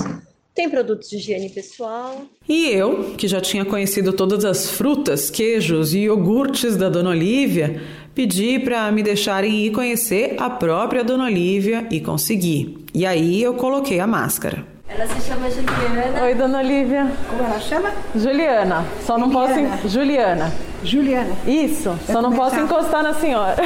Tem 0.57 0.71
produtos 0.71 1.11
de 1.11 1.17
higiene 1.17 1.51
pessoal. 1.51 2.23
E 2.49 2.69
eu, 2.69 3.15
que 3.19 3.29
já 3.29 3.43
tinha 3.43 3.63
conhecido 3.63 4.11
todas 4.11 4.43
as 4.43 4.71
frutas, 4.71 5.29
queijos 5.29 5.93
e 5.93 5.99
iogurtes 6.05 6.77
da 6.77 6.89
Dona 6.89 7.11
Olivia, 7.11 7.83
pedi 8.15 8.59
para 8.59 8.91
me 8.91 9.03
deixarem 9.03 9.67
ir 9.67 9.71
conhecer 9.73 10.35
a 10.39 10.49
própria 10.49 11.05
Dona 11.05 11.25
Olivia 11.27 11.87
e 11.91 12.01
consegui. 12.01 12.79
E 12.95 13.05
aí 13.05 13.43
eu 13.43 13.53
coloquei 13.53 14.01
a 14.01 14.07
máscara. 14.07 14.67
Ela 14.89 15.07
se 15.07 15.29
chama 15.29 15.51
Juliana. 15.51 16.23
Oi, 16.25 16.35
Dona 16.35 16.59
Olivia. 16.61 17.13
Como 17.29 17.43
ela 17.43 17.61
chama? 17.61 17.93
Juliana. 18.15 18.87
Só 19.05 19.19
não 19.19 19.31
Juliana. 19.31 19.77
posso. 19.77 19.89
Juliana. 19.91 20.55
Juliana. 20.83 21.37
Isso. 21.47 21.95
Só 22.07 22.23
não 22.23 22.33
posso 22.33 22.57
começar. 22.57 22.75
encostar 22.75 23.03
na 23.03 23.13
senhora. 23.13 23.57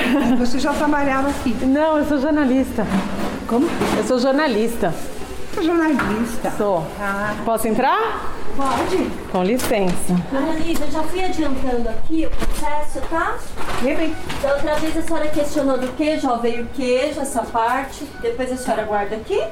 Você 0.40 0.59
já 0.59 0.72
trabalhava 0.72 1.29
aqui. 1.29 1.55
Não, 1.64 1.98
eu 1.98 2.05
sou 2.07 2.18
jornalista. 2.18 2.85
Como? 3.46 3.68
Eu 3.96 4.05
sou 4.09 4.18
jornalista. 4.18 4.92
Jornalista. 5.54 6.50
Sou. 6.56 6.86
Ah, 7.00 7.34
Posso 7.44 7.66
entrar? 7.68 8.32
pode. 8.56 9.10
Com 9.32 9.42
licença. 9.44 10.14
Dona 10.30 10.52
Lívia, 10.54 10.84
eu 10.84 10.90
já 10.90 11.02
fui 11.02 11.24
adiantando 11.24 11.88
aqui 11.88 12.26
o 12.26 12.30
processo, 12.30 13.00
tá? 13.08 13.36
Vem 13.82 13.96
bem. 13.96 14.14
Da 14.42 14.54
outra 14.54 14.74
vez 14.76 14.96
a 14.96 15.02
senhora 15.02 15.28
questionou 15.28 15.78
do 15.78 15.88
queijo, 15.96 16.28
ó, 16.28 16.36
veio 16.36 16.64
o 16.64 16.66
queijo, 16.68 17.20
essa 17.20 17.42
parte. 17.42 18.04
Depois 18.20 18.52
a 18.52 18.56
senhora 18.56 18.82
guarda 18.84 19.16
aqui. 19.16 19.42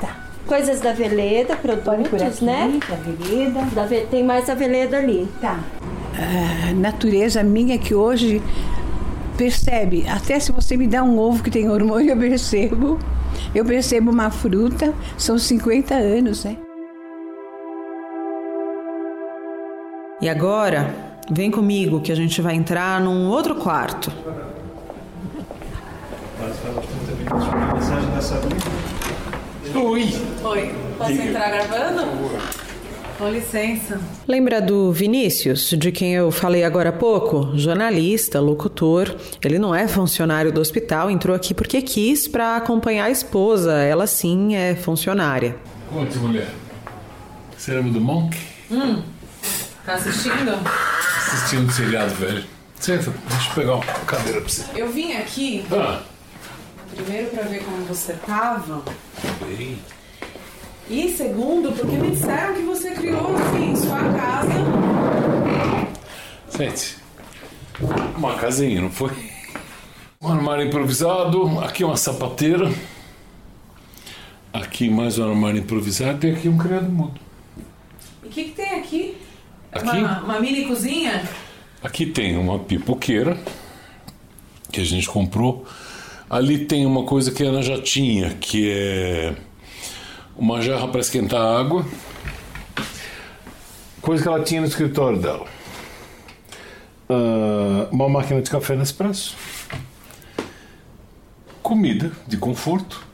Tá. 0.00 0.16
Coisas 0.46 0.80
da 0.80 0.92
Veleda, 0.92 1.56
produtos, 1.56 2.22
aqui, 2.22 2.44
né? 2.44 2.80
da 2.88 2.96
vereda. 2.96 3.60
Da 3.74 3.84
Ve- 3.84 4.06
Tem 4.10 4.24
mais 4.24 4.48
a 4.50 4.54
Veleda 4.54 4.96
ali. 4.98 5.28
Tá. 5.40 5.58
A 6.70 6.72
natureza 6.74 7.42
minha 7.44 7.78
que 7.78 7.94
hoje 7.94 8.42
percebe, 9.38 10.04
até 10.08 10.40
se 10.40 10.50
você 10.50 10.76
me 10.76 10.88
dá 10.88 11.04
um 11.04 11.16
ovo 11.16 11.44
que 11.44 11.50
tem 11.50 11.70
hormônio, 11.70 12.10
eu 12.10 12.16
percebo. 12.16 12.98
Eu 13.54 13.64
percebo 13.64 14.10
uma 14.10 14.30
fruta, 14.30 14.92
são 15.16 15.38
50 15.38 15.94
anos, 15.94 16.44
né? 16.44 16.56
E 20.20 20.28
agora, 20.28 20.92
vem 21.30 21.52
comigo 21.52 22.00
que 22.00 22.10
a 22.10 22.16
gente 22.16 22.42
vai 22.42 22.56
entrar 22.56 23.00
num 23.00 23.28
outro 23.28 23.54
quarto. 23.54 24.12
Oi! 29.76 30.14
Oi, 30.44 30.74
posso 30.98 31.12
entrar 31.12 31.50
gravando? 31.50 32.67
Com 33.18 33.28
licença. 33.30 34.00
Lembra 34.28 34.62
do 34.62 34.92
Vinícius, 34.92 35.70
de 35.70 35.90
quem 35.90 36.14
eu 36.14 36.30
falei 36.30 36.62
agora 36.62 36.90
há 36.90 36.92
pouco? 36.92 37.50
Jornalista, 37.56 38.38
locutor. 38.40 39.12
Ele 39.44 39.58
não 39.58 39.74
é 39.74 39.88
funcionário 39.88 40.52
do 40.52 40.60
hospital, 40.60 41.10
entrou 41.10 41.34
aqui 41.34 41.52
porque 41.52 41.82
quis 41.82 42.28
para 42.28 42.56
acompanhar 42.56 43.06
a 43.06 43.10
esposa. 43.10 43.72
Ela 43.74 44.06
sim 44.06 44.54
é 44.54 44.76
funcionária. 44.76 45.56
Conte, 45.92 46.16
mulher. 46.18 46.48
Você 47.56 47.72
lembra 47.74 47.90
do 47.92 48.00
Monk? 48.00 48.38
Tá 49.84 49.94
assistindo? 49.94 50.52
Assistindo 51.32 51.66
um 51.66 51.70
seriado 51.70 52.14
velho. 52.14 52.44
Senta, 52.78 53.12
deixa 53.28 53.50
eu 53.50 53.54
pegar 53.56 53.74
uma 53.74 53.84
cadeira 53.84 54.40
pra 54.40 54.48
você. 54.48 54.64
Eu 54.76 54.92
vim 54.92 55.14
aqui 55.14 55.64
Ah, 55.72 56.02
primeiro 56.94 57.30
para 57.30 57.42
ver 57.44 57.64
como 57.64 57.78
você 57.86 58.12
tava. 58.24 58.80
bem. 59.44 59.76
E 60.90 61.10
segundo, 61.10 61.70
porque 61.72 61.96
me 61.96 62.10
disseram 62.12 62.54
que 62.54 62.62
você 62.62 62.92
criou 62.92 63.36
assim, 63.36 63.76
sua 63.76 63.98
casa. 64.14 64.54
Sente. 66.48 66.96
Uma 68.16 68.34
casinha, 68.36 68.80
não 68.80 68.90
foi? 68.90 69.10
Um 70.20 70.28
armário 70.28 70.66
improvisado, 70.66 71.60
aqui 71.60 71.84
uma 71.84 71.96
sapateira. 71.96 72.72
Aqui 74.50 74.88
mais 74.88 75.18
um 75.18 75.28
armário 75.28 75.60
improvisado 75.60 76.26
e 76.26 76.32
aqui 76.32 76.48
um 76.48 76.56
criado 76.56 76.90
mudo. 76.90 77.20
E 78.24 78.26
o 78.26 78.30
que, 78.30 78.44
que 78.44 78.50
tem 78.52 78.70
aqui? 78.80 79.16
Aqui? 79.70 79.98
Uma, 79.98 80.20
uma 80.20 80.40
mini 80.40 80.64
cozinha? 80.64 81.22
Aqui 81.82 82.06
tem 82.06 82.38
uma 82.38 82.58
pipoqueira 82.58 83.38
que 84.72 84.80
a 84.80 84.84
gente 84.84 85.06
comprou. 85.06 85.66
Ali 86.30 86.64
tem 86.64 86.86
uma 86.86 87.04
coisa 87.04 87.30
que 87.30 87.44
a 87.44 87.48
Ana 87.50 87.60
já 87.60 87.80
tinha, 87.80 88.30
que 88.40 88.70
é 88.70 89.34
uma 90.38 90.62
jarra 90.62 90.86
para 90.88 91.00
esquentar 91.00 91.40
água. 91.40 91.84
Coisa 94.00 94.22
que 94.22 94.28
ela 94.28 94.42
tinha 94.42 94.60
no 94.60 94.68
escritório 94.68 95.18
dela. 95.18 95.46
Ah, 97.10 97.88
uma 97.90 98.08
máquina 98.08 98.40
de 98.40 98.48
café 98.48 98.76
Nespresso. 98.76 99.36
Comida 101.60 102.12
de 102.26 102.36
conforto. 102.36 103.04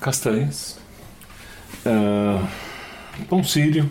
Castanhas. 0.00 0.78
Ah, 1.84 2.46
pão 3.28 3.42
sírio. 3.42 3.90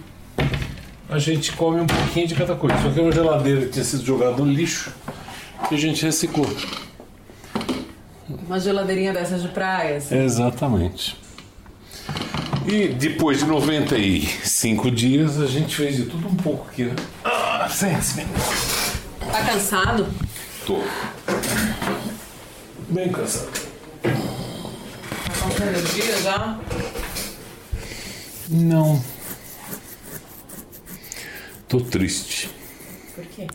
A 1.09 1.19
gente 1.19 1.51
come 1.53 1.81
um 1.81 1.87
pouquinho 1.87 2.27
de 2.27 2.35
cada 2.35 2.55
coisa. 2.55 2.75
Aqui 2.87 2.99
é 2.99 3.03
uma 3.03 3.11
geladeira 3.11 3.61
que 3.65 3.71
tinha 3.73 3.85
sido 3.85 4.05
jogada 4.05 4.37
no 4.37 4.45
lixo 4.45 4.93
que 5.67 5.75
a 5.75 5.77
gente 5.77 6.05
reciclou. 6.05 6.49
Uma 8.47 8.59
geladeirinha 8.59 9.11
dessas 9.11 9.41
de 9.41 9.49
praias. 9.49 10.11
Exatamente. 10.11 11.28
E 12.67 12.87
depois 12.89 13.39
de 13.39 13.45
95 13.45 14.91
dias, 14.91 15.39
a 15.39 15.47
gente 15.47 15.75
fez 15.75 15.95
de 15.95 16.03
tudo 16.05 16.27
um 16.27 16.35
pouco 16.35 16.67
aqui, 16.69 16.85
né? 16.85 16.95
Ah, 17.23 17.67
sente 17.69 18.25
Tá 19.31 19.43
cansado? 19.45 20.07
Tô. 20.65 20.81
Bem 22.89 23.11
cansado. 23.11 23.51
Tá 24.01 25.49
com 25.57 25.63
energia 25.63 26.21
já? 26.21 26.59
Não. 28.49 29.01
Tô 31.67 31.79
triste. 31.79 32.49
Por 33.15 33.25
quê? 33.25 33.47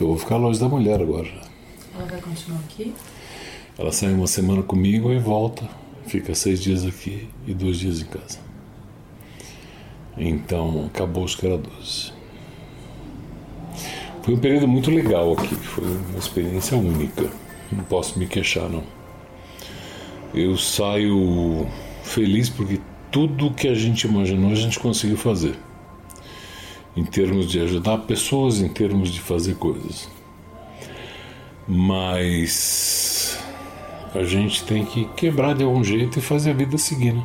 Eu 0.00 0.08
vou 0.08 0.18
ficar 0.18 0.36
longe 0.36 0.58
da 0.58 0.68
mulher 0.68 1.00
agora. 1.00 1.28
Ela 1.94 2.06
vai 2.06 2.20
continuar 2.20 2.60
aqui? 2.60 2.94
Ela 3.78 3.92
sai 3.92 4.12
uma 4.12 4.26
semana 4.26 4.62
comigo 4.62 5.12
e 5.12 5.18
volta. 5.18 5.68
Fica 6.08 6.34
seis 6.34 6.62
dias 6.62 6.86
aqui 6.86 7.28
e 7.46 7.52
dois 7.52 7.78
dias 7.78 8.00
em 8.00 8.06
casa. 8.06 8.38
Então, 10.16 10.86
acabou 10.86 11.22
os 11.22 11.38
era 11.44 11.58
12. 11.58 12.12
Foi 14.22 14.34
um 14.34 14.38
período 14.38 14.66
muito 14.66 14.90
legal 14.90 15.34
aqui. 15.34 15.54
Foi 15.54 15.84
uma 15.84 16.18
experiência 16.18 16.78
única. 16.78 17.30
Não 17.70 17.84
posso 17.84 18.18
me 18.18 18.26
queixar, 18.26 18.70
não. 18.70 18.82
Eu 20.32 20.56
saio 20.56 21.66
feliz 22.02 22.48
porque 22.48 22.80
tudo 23.12 23.52
que 23.52 23.68
a 23.68 23.74
gente 23.74 24.04
imaginou 24.04 24.50
a 24.50 24.54
gente 24.54 24.80
conseguiu 24.80 25.18
fazer. 25.18 25.56
Em 26.96 27.04
termos 27.04 27.50
de 27.50 27.60
ajudar 27.60 27.98
pessoas, 27.98 28.60
em 28.60 28.68
termos 28.68 29.10
de 29.10 29.20
fazer 29.20 29.56
coisas. 29.56 30.08
Mas 31.66 33.17
a 34.18 34.24
gente 34.24 34.64
tem 34.64 34.84
que 34.84 35.04
quebrar 35.14 35.54
de 35.54 35.62
algum 35.62 35.84
jeito 35.84 36.18
e 36.18 36.22
fazer 36.22 36.50
a 36.50 36.52
vida 36.52 36.76
seguir, 36.76 37.12
né? 37.12 37.24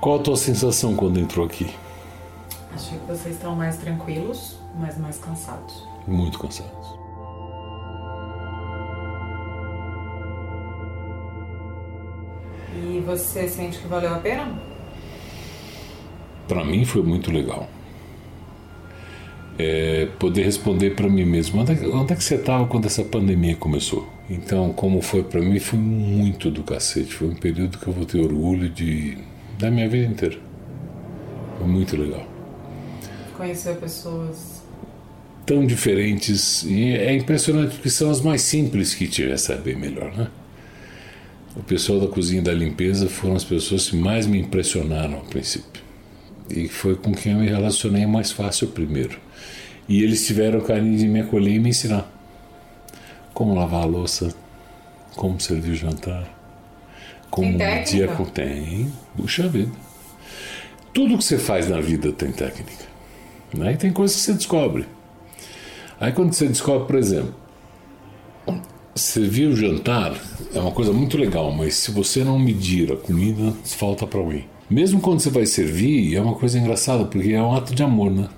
Qual 0.00 0.18
a 0.18 0.22
tua 0.22 0.36
sensação 0.36 0.96
quando 0.96 1.20
entrou 1.20 1.44
aqui? 1.44 1.70
Achei 2.74 2.98
que 2.98 3.06
vocês 3.06 3.34
estão 3.34 3.54
mais 3.54 3.76
tranquilos, 3.76 4.56
mas 4.78 4.96
mais 4.96 5.18
cansados. 5.18 5.86
Muito 6.08 6.38
cansados. 6.38 6.94
E 12.82 13.00
você 13.04 13.46
sente 13.46 13.78
que 13.78 13.86
valeu 13.86 14.14
a 14.14 14.18
pena? 14.18 14.58
Para 16.48 16.64
mim 16.64 16.86
foi 16.86 17.02
muito 17.02 17.30
legal. 17.30 17.68
É, 19.58 20.06
poder 20.18 20.44
responder 20.44 20.96
para 20.96 21.08
mim 21.10 21.26
mesmo 21.26 21.60
onde 21.60 21.72
é, 21.72 21.88
onde 21.88 22.12
é 22.14 22.16
que 22.16 22.24
você 22.24 22.36
estava 22.36 22.66
quando 22.66 22.86
essa 22.86 23.04
pandemia 23.04 23.54
começou 23.54 24.13
então 24.28 24.72
como 24.72 25.02
foi 25.02 25.22
para 25.22 25.40
mim 25.40 25.58
foi 25.58 25.78
muito 25.78 26.50
do 26.50 26.62
cacete. 26.62 27.14
Foi 27.14 27.28
um 27.28 27.34
período 27.34 27.78
que 27.78 27.86
eu 27.86 27.92
vou 27.92 28.06
ter 28.06 28.20
orgulho 28.20 28.68
de 28.68 29.18
da 29.58 29.70
minha 29.70 29.88
vida 29.88 30.06
inteira. 30.06 30.38
Foi 31.58 31.66
muito 31.66 31.96
legal. 31.96 32.26
Conhecer 33.36 33.76
pessoas. 33.76 34.62
Tão 35.44 35.66
diferentes. 35.66 36.62
E 36.64 36.94
é 36.94 37.14
impressionante 37.14 37.74
porque 37.74 37.90
são 37.90 38.10
as 38.10 38.20
mais 38.20 38.42
simples 38.42 38.94
que 38.94 39.06
te 39.06 39.24
recebem 39.24 39.76
melhor 39.76 40.14
né? 40.16 40.28
O 41.56 41.62
pessoal 41.62 42.00
da 42.00 42.08
cozinha 42.08 42.40
e 42.40 42.44
da 42.44 42.52
limpeza 42.52 43.08
foram 43.08 43.36
as 43.36 43.44
pessoas 43.44 43.88
que 43.88 43.96
mais 43.96 44.26
me 44.26 44.40
impressionaram 44.40 45.18
a 45.18 45.20
princípio. 45.20 45.82
E 46.50 46.66
foi 46.66 46.96
com 46.96 47.12
quem 47.12 47.32
eu 47.32 47.38
me 47.38 47.46
relacionei 47.46 48.06
mais 48.06 48.32
fácil 48.32 48.68
primeiro. 48.68 49.18
E 49.88 50.02
eles 50.02 50.26
tiveram 50.26 50.60
carinho 50.60 50.98
de 50.98 51.06
me 51.06 51.20
acolher 51.20 51.54
e 51.54 51.58
me 51.60 51.68
ensinar 51.68 52.13
como 53.34 53.54
lavar 53.54 53.82
a 53.82 53.86
louça, 53.86 54.32
como 55.16 55.40
servir 55.40 55.72
o 55.72 55.76
jantar, 55.76 56.26
como 57.30 57.58
tem 57.58 57.84
dia 57.84 58.08
com 58.08 58.24
tem, 58.24 58.92
puxa 59.16 59.48
vida. 59.48 59.72
Tudo 60.92 61.18
que 61.18 61.24
você 61.24 61.36
faz 61.36 61.68
na 61.68 61.80
vida 61.80 62.12
tem 62.12 62.30
técnica. 62.30 62.84
Né? 63.52 63.72
E 63.72 63.76
tem 63.76 63.92
coisas 63.92 64.16
que 64.16 64.22
você 64.22 64.32
descobre. 64.34 64.86
Aí 66.00 66.12
quando 66.12 66.32
você 66.32 66.46
descobre, 66.46 66.86
por 66.86 66.96
exemplo, 66.96 67.34
servir 68.94 69.48
o 69.48 69.56
jantar 69.56 70.14
é 70.54 70.58
uma 70.60 70.70
coisa 70.70 70.92
muito 70.92 71.16
legal, 71.16 71.50
mas 71.50 71.74
se 71.74 71.90
você 71.90 72.22
não 72.22 72.38
medir 72.38 72.92
a 72.92 72.96
comida, 72.96 73.52
falta 73.64 74.06
para 74.06 74.20
alguém. 74.20 74.44
Mesmo 74.70 75.00
quando 75.00 75.20
você 75.20 75.30
vai 75.30 75.46
servir, 75.46 76.14
é 76.14 76.20
uma 76.20 76.34
coisa 76.34 76.58
engraçada, 76.58 77.04
porque 77.04 77.32
é 77.32 77.42
um 77.42 77.54
ato 77.54 77.74
de 77.74 77.82
amor, 77.82 78.10
né? 78.10 78.28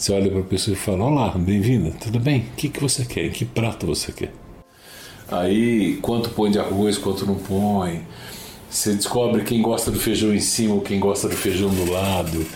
Você 0.00 0.14
olha 0.14 0.30
para 0.30 0.40
a 0.40 0.44
pessoa 0.44 0.74
e 0.74 0.78
fala: 0.78 1.04
Olá, 1.04 1.28
bem-vinda, 1.36 1.90
tudo 2.00 2.18
bem? 2.18 2.40
O 2.40 2.56
que, 2.56 2.70
que 2.70 2.80
você 2.80 3.04
quer? 3.04 3.30
Que 3.32 3.44
prato 3.44 3.86
você 3.86 4.10
quer? 4.10 4.32
Aí, 5.30 5.98
quanto 6.00 6.30
põe 6.30 6.50
de 6.50 6.58
arroz, 6.58 6.96
quanto 6.96 7.26
não 7.26 7.34
põe. 7.34 8.00
Você 8.70 8.94
descobre 8.94 9.44
quem 9.44 9.60
gosta 9.60 9.90
do 9.90 10.00
feijão 10.00 10.34
em 10.34 10.40
cima 10.40 10.72
ou 10.72 10.80
quem 10.80 10.98
gosta 10.98 11.28
do 11.28 11.36
feijão 11.36 11.68
do 11.68 11.92
lado. 11.92 12.46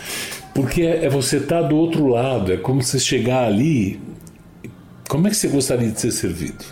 Porque 0.54 0.84
é, 0.84 1.04
é 1.04 1.10
você 1.10 1.36
estar 1.36 1.60
tá 1.60 1.68
do 1.68 1.76
outro 1.76 2.06
lado, 2.06 2.50
é 2.50 2.56
como 2.56 2.82
você 2.82 2.98
chegar 2.98 3.44
ali. 3.44 4.00
Como 5.06 5.26
é 5.26 5.30
que 5.30 5.36
você 5.36 5.48
gostaria 5.48 5.90
de 5.90 6.00
ser 6.00 6.12
servido? 6.12 6.64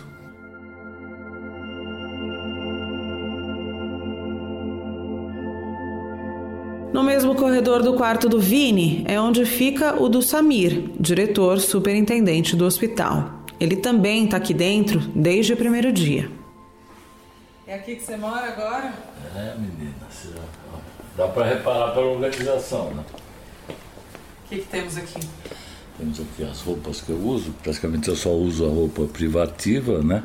Corredor 7.73 7.81
do 7.81 7.97
quarto 7.97 8.29
do 8.29 8.39
Vini 8.39 9.03
é 9.07 9.19
onde 9.19 9.45
fica 9.45 9.99
o 9.99 10.07
do 10.07 10.21
Samir, 10.21 10.91
diretor 10.99 11.59
superintendente 11.59 12.55
do 12.55 12.65
hospital. 12.65 13.43
Ele 13.59 13.77
também 13.77 14.25
está 14.25 14.37
aqui 14.37 14.53
dentro 14.53 14.99
desde 14.99 15.53
o 15.53 15.57
primeiro 15.57 15.91
dia. 15.91 16.29
É 17.65 17.75
aqui 17.75 17.95
que 17.95 18.03
você 18.03 18.15
mora 18.15 18.47
agora? 18.47 18.93
É, 19.35 19.55
menina. 19.55 19.93
Dá 21.17 21.27
para 21.29 21.45
reparar 21.45 21.93
pela 21.93 22.05
organização, 22.07 22.93
né? 22.93 23.03
O 23.69 24.49
que, 24.49 24.57
que 24.57 24.65
temos 24.65 24.95
aqui? 24.95 25.27
Temos 25.97 26.19
aqui 26.19 26.43
as 26.43 26.61
roupas 26.61 27.01
que 27.01 27.09
eu 27.09 27.17
uso. 27.17 27.53
Praticamente 27.63 28.07
eu 28.07 28.15
só 28.15 28.33
uso 28.33 28.65
a 28.65 28.69
roupa 28.69 29.05
privativa, 29.05 30.03
né? 30.03 30.23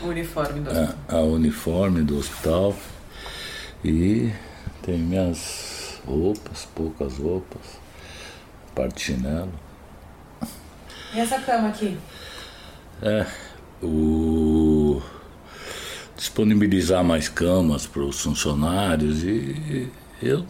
O 0.00 0.06
uniforme 0.06 0.60
do 0.60 0.70
hospital. 0.70 0.96
A, 1.08 1.14
a 1.16 1.20
uniforme 1.22 2.02
do 2.02 2.18
hospital. 2.18 2.76
E 3.84 4.30
tem 4.82 4.98
minhas 4.98 5.75
roupas, 6.06 6.66
poucas 6.74 7.18
roupas, 7.18 7.80
parte 8.74 8.94
de 8.94 9.02
chinelo. 9.02 9.52
E 11.14 11.20
essa 11.20 11.38
cama 11.40 11.68
aqui? 11.68 11.96
É, 13.02 13.26
o 13.82 15.02
disponibilizar 16.16 17.04
mais 17.04 17.28
camas 17.28 17.86
para 17.86 18.02
os 18.02 18.20
funcionários 18.20 19.22
e 19.22 19.90
eu 20.22 20.46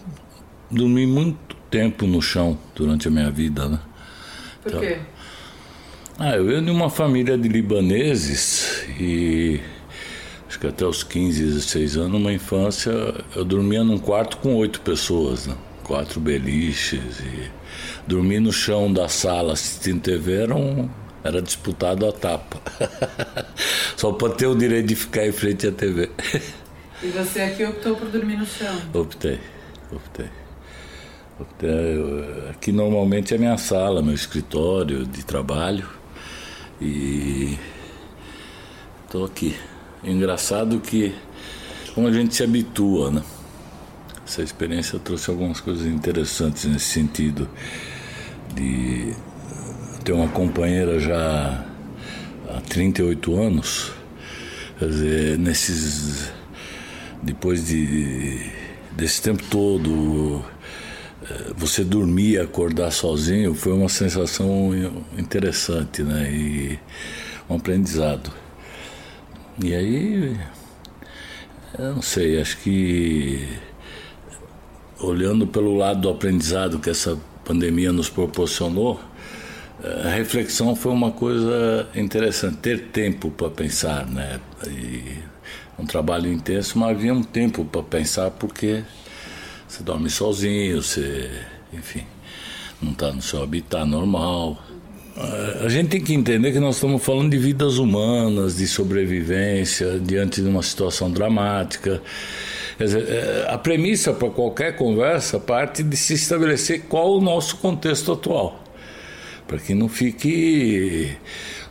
dormi 0.70 1.06
muito 1.06 1.56
tempo 1.70 2.06
no 2.06 2.22
chão 2.22 2.56
durante 2.74 3.08
a 3.08 3.10
minha 3.10 3.30
vida, 3.30 3.68
né? 3.68 3.80
Por 4.62 4.68
então, 4.68 4.80
quê? 4.80 4.98
Ah, 6.18 6.36
eu 6.36 6.46
venho 6.46 6.64
de 6.64 6.70
uma 6.70 6.88
família 6.88 7.36
de 7.36 7.48
libaneses 7.48 8.86
e 8.98 9.60
acho 10.48 10.58
que 10.58 10.66
até 10.66 10.84
os 10.84 11.02
15, 11.02 11.44
16 11.44 11.96
anos, 11.96 12.20
uma 12.20 12.32
infância, 12.32 12.92
eu 13.34 13.44
dormia 13.44 13.82
num 13.82 13.98
quarto 13.98 14.36
com 14.38 14.54
oito 14.54 14.80
pessoas, 14.80 15.46
né? 15.46 15.56
quatro 15.86 16.18
beliches 16.18 17.20
e 17.20 17.50
dormir 18.06 18.40
no 18.40 18.52
chão 18.52 18.92
da 18.92 19.08
sala 19.08 19.52
assistindo 19.52 20.00
TV 20.00 20.42
era, 20.42 20.54
um, 20.54 20.90
era 21.22 21.40
disputado 21.40 22.06
a 22.06 22.12
tapa. 22.12 22.60
Só 23.96 24.12
para 24.12 24.32
ter 24.34 24.46
o 24.46 24.56
direito 24.56 24.86
de 24.86 24.96
ficar 24.96 25.26
em 25.26 25.32
frente 25.32 25.66
à 25.66 25.72
TV. 25.72 26.10
E 27.02 27.06
você 27.08 27.40
aqui 27.40 27.64
optou 27.64 27.94
por 27.94 28.08
dormir 28.08 28.36
no 28.36 28.46
chão? 28.46 28.74
Optei, 28.92 29.38
optei. 29.92 30.28
optei. 31.38 32.50
Aqui 32.50 32.72
normalmente 32.72 33.32
é 33.32 33.38
minha 33.38 33.56
sala, 33.56 34.02
meu 34.02 34.14
escritório 34.14 35.06
de 35.06 35.24
trabalho 35.24 35.88
e 36.80 37.56
estou 39.06 39.24
aqui. 39.24 39.56
Engraçado 40.04 40.78
que 40.80 41.14
como 41.94 42.08
a 42.08 42.12
gente 42.12 42.34
se 42.34 42.44
habitua, 42.44 43.10
né? 43.10 43.22
Essa 44.26 44.42
experiência 44.42 44.98
trouxe 44.98 45.30
algumas 45.30 45.60
coisas 45.60 45.86
interessantes 45.86 46.64
nesse 46.66 46.86
sentido 46.86 47.48
de 48.54 49.14
ter 50.04 50.12
uma 50.12 50.28
companheira 50.28 51.00
já 51.00 51.64
há 52.48 52.60
38 52.68 53.40
anos, 53.40 53.92
quer 54.78 54.88
dizer, 54.88 55.38
nesses 55.38 56.30
depois 57.22 57.66
de 57.66 58.50
desse 58.92 59.22
tempo 59.22 59.42
todo 59.44 60.44
eh, 61.22 61.52
você 61.56 61.82
dormir 61.82 62.32
e 62.32 62.38
acordar 62.38 62.90
sozinho 62.90 63.54
foi 63.54 63.72
uma 63.72 63.88
sensação 63.88 64.70
interessante, 65.16 66.02
né? 66.02 66.30
E 66.30 66.78
um 67.48 67.56
aprendizado. 67.56 68.45
E 69.62 69.74
aí, 69.74 70.38
eu 71.78 71.94
não 71.94 72.02
sei, 72.02 72.38
acho 72.38 72.58
que 72.58 73.48
olhando 75.00 75.46
pelo 75.46 75.74
lado 75.74 76.02
do 76.02 76.10
aprendizado 76.10 76.78
que 76.78 76.90
essa 76.90 77.18
pandemia 77.42 77.90
nos 77.90 78.10
proporcionou, 78.10 79.00
a 80.04 80.10
reflexão 80.10 80.76
foi 80.76 80.92
uma 80.92 81.10
coisa 81.10 81.88
interessante, 81.94 82.58
ter 82.58 82.88
tempo 82.88 83.30
para 83.30 83.48
pensar, 83.48 84.06
né? 84.06 84.40
E 84.68 85.22
um 85.78 85.86
trabalho 85.86 86.30
intenso, 86.30 86.78
mas 86.78 86.90
havia 86.90 87.14
um 87.14 87.22
tempo 87.22 87.64
para 87.64 87.82
pensar 87.82 88.30
porque 88.32 88.84
você 89.66 89.82
dorme 89.82 90.10
sozinho, 90.10 90.82
você, 90.82 91.30
enfim, 91.72 92.04
não 92.82 92.92
está 92.92 93.10
no 93.10 93.22
seu 93.22 93.42
habitat 93.42 93.86
normal. 93.86 94.62
A 95.18 95.68
gente 95.70 95.88
tem 95.88 96.00
que 96.00 96.12
entender 96.12 96.52
que 96.52 96.60
nós 96.60 96.74
estamos 96.74 97.02
falando 97.02 97.30
de 97.30 97.38
vidas 97.38 97.78
humanas, 97.78 98.56
de 98.56 98.66
sobrevivência 98.66 99.98
diante 99.98 100.42
de 100.42 100.48
uma 100.48 100.62
situação 100.62 101.10
dramática. 101.10 102.02
Dizer, 102.78 103.08
é, 103.08 103.46
a 103.48 103.56
premissa 103.56 104.12
para 104.12 104.28
qualquer 104.28 104.76
conversa 104.76 105.40
parte 105.40 105.82
de 105.82 105.96
se 105.96 106.12
estabelecer 106.12 106.82
qual 106.82 107.16
o 107.16 107.20
nosso 107.22 107.56
contexto 107.56 108.12
atual. 108.12 108.62
Para 109.46 109.58
que 109.58 109.74
não 109.74 109.88
fique. 109.88 111.16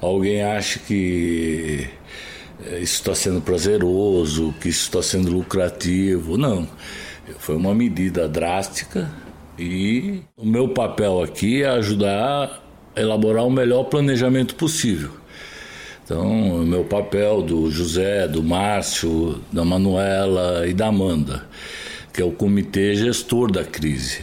alguém 0.02 0.41
ache 0.41 0.80
que 0.80 1.88
é, 2.66 2.80
isso 2.80 2.96
está 2.96 3.14
sendo 3.14 3.41
prazeroso, 3.41 4.56
que 4.60 4.70
isso 4.70 4.86
está 4.86 5.04
sendo 5.04 5.32
lucrativo. 5.32 6.36
Não. 6.36 6.68
Foi 7.38 7.56
uma 7.56 7.76
medida 7.76 8.28
drástica 8.28 9.12
e 9.60 10.22
o 10.36 10.46
meu 10.48 10.70
papel 10.70 11.22
aqui 11.22 11.62
é 11.62 11.68
ajudar 11.68 12.64
elaborar 12.96 13.46
o 13.46 13.52
melhor 13.52 13.86
planejamento 13.86 14.56
possível. 14.56 15.12
Então, 16.04 16.62
o 16.62 16.66
meu 16.66 16.84
papel 16.84 17.41
do 17.41 17.72
José, 17.72 18.28
do 18.28 18.43
Márcio, 18.43 19.41
da 19.52 19.66
Manuela 19.66 20.68
e 20.68 20.74
da 20.74 20.88
Amanda, 20.88 21.43
que 22.14 22.22
é 22.22 22.26
o 22.26 22.32
comitê 22.32 22.96
gestor 22.96 23.52
da 23.52 23.64
crise. 23.64 24.20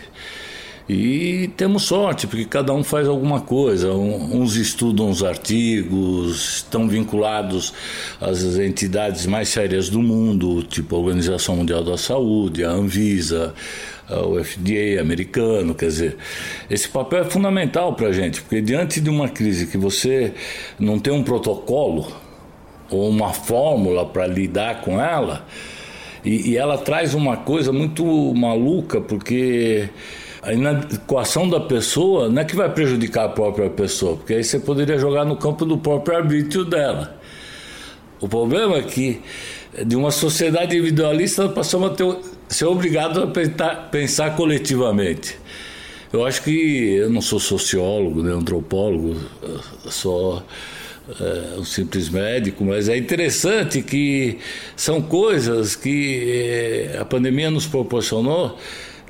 E 0.93 1.49
temos 1.57 1.85
sorte, 1.85 2.27
porque 2.27 2.45
cada 2.45 2.73
um 2.75 2.85
faz 2.85 3.09
alguma 3.09 3.41
coisa. 3.41 3.93
Uns 3.93 4.57
estudam 4.57 5.09
os 5.09 5.25
artigos, 5.25 6.57
estão 6.57 6.87
vinculados 6.87 7.73
às 8.21 8.43
entidades 8.59 9.25
mais 9.25 9.49
sérias 9.49 9.89
do 9.89 10.03
mundo, 10.03 10.63
tipo 10.63 10.95
a 10.95 10.99
Organização 10.99 11.57
Mundial 11.57 11.83
da 11.83 11.97
Saúde, 11.97 12.63
a 12.63 12.71
Anvisa, 12.71 13.55
o 14.11 14.43
FDA 14.45 15.01
americano, 15.01 15.75
quer 15.75 15.87
dizer, 15.87 16.17
esse 16.69 16.89
papel 16.89 17.21
é 17.21 17.25
fundamental 17.25 17.95
para 17.95 18.09
a 18.09 18.13
gente, 18.13 18.43
porque 18.43 18.61
diante 18.61 19.01
de 19.01 19.09
uma 19.09 19.29
crise 19.29 19.67
que 19.67 19.79
você 19.79 20.35
não 20.79 20.99
tem 20.99 21.13
um 21.13 21.23
protocolo 21.23 22.13
ou 22.91 23.09
uma 23.09 23.33
fórmula 23.33 24.05
para 24.05 24.27
lidar 24.27 24.83
com 24.83 25.01
ela, 25.01 25.47
e, 26.23 26.51
e 26.51 26.57
ela 26.57 26.77
traz 26.77 27.15
uma 27.15 27.39
coisa 27.39 27.73
muito 27.73 28.05
maluca, 28.35 29.01
porque 29.01 29.89
a 30.43 30.53
inadequação 30.53 31.49
da 31.49 31.61
pessoa 31.61 32.29
não 32.29 32.43
é 32.43 32.45
que 32.45 32.57
vai 32.57 32.69
prejudicar 32.69 33.27
a 33.27 33.29
própria 33.29 33.71
pessoa, 33.71 34.17
porque 34.17 34.35
aí 34.35 34.43
você 34.43 34.59
poderia 34.59 34.99
jogar 34.99 35.25
no 35.25 35.37
campo 35.37 35.65
do 35.65 35.79
próprio 35.79 36.17
arbítrio 36.17 36.65
dela. 36.65 37.17
O 38.21 38.29
problema 38.29 38.77
é 38.77 38.83
que 38.83 39.21
de 39.87 39.95
uma 39.95 40.11
sociedade 40.11 40.77
individualista 40.77 41.49
passamos 41.49 41.93
a 41.93 41.95
ter, 41.95 42.19
ser 42.49 42.65
obrigado 42.65 43.23
a 43.23 43.27
pensar, 43.29 43.89
pensar 43.91 44.37
coletivamente. 44.37 45.39
Eu 46.13 46.27
acho 46.27 46.43
que 46.43 46.95
eu 46.97 47.09
não 47.09 47.23
sou 47.23 47.39
sociólogo, 47.39 48.23
nem 48.23 48.35
antropólogo, 48.35 49.17
sou 49.87 50.43
é, 51.21 51.59
um 51.59 51.65
simples 51.65 52.09
médico, 52.09 52.65
mas 52.65 52.89
é 52.89 52.97
interessante 52.97 53.81
que 53.81 54.39
são 54.77 55.01
coisas 55.01 55.75
que 55.75 56.91
é, 56.93 56.99
a 57.01 57.05
pandemia 57.05 57.51
nos 57.51 57.67
proporcionou 57.67 58.59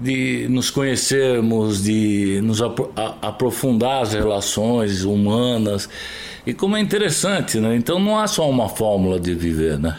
de 0.02 0.46
nos 0.48 0.70
conhecermos, 0.70 1.82
de 1.82 2.40
nos 2.42 2.60
apro 2.60 2.90
aprofundar 3.20 4.02
as 4.02 4.12
relações 4.12 5.04
humanas. 5.04 5.88
E 6.46 6.52
como 6.52 6.76
é 6.76 6.80
interessante, 6.80 7.58
né? 7.60 7.76
Então 7.76 7.98
não 7.98 8.18
há 8.18 8.26
só 8.26 8.48
uma 8.50 8.68
fórmula 8.68 9.20
de 9.20 9.34
viver, 9.34 9.78
né? 9.78 9.96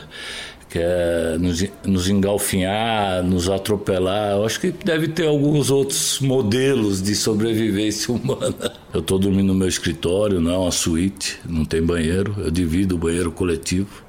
que 0.74 0.80
é 0.80 1.38
nos, 1.40 1.64
nos 1.86 2.10
engalfinhar, 2.10 3.22
nos 3.22 3.48
atropelar. 3.48 4.32
Eu 4.32 4.44
acho 4.44 4.60
que 4.60 4.72
deve 4.72 5.08
ter 5.08 5.28
alguns 5.28 5.70
outros 5.70 6.20
modelos 6.20 7.00
de 7.00 7.16
sobrevivência 7.16 8.10
humana. 8.12 8.74
Eu 8.92 9.02
estou 9.02 9.20
dormindo 9.20 9.50
no 9.50 9.54
meu 9.54 9.68
escritório, 9.68 10.42
não 10.42 10.52
é 10.52 10.58
uma 10.58 10.72
suíte, 10.72 11.40
não 11.48 11.64
tem 11.64 11.80
banheiro. 11.80 12.36
Eu 12.40 12.50
divido 12.50 12.96
o 12.96 12.98
banheiro 12.98 13.32
coletivo. 13.32 14.04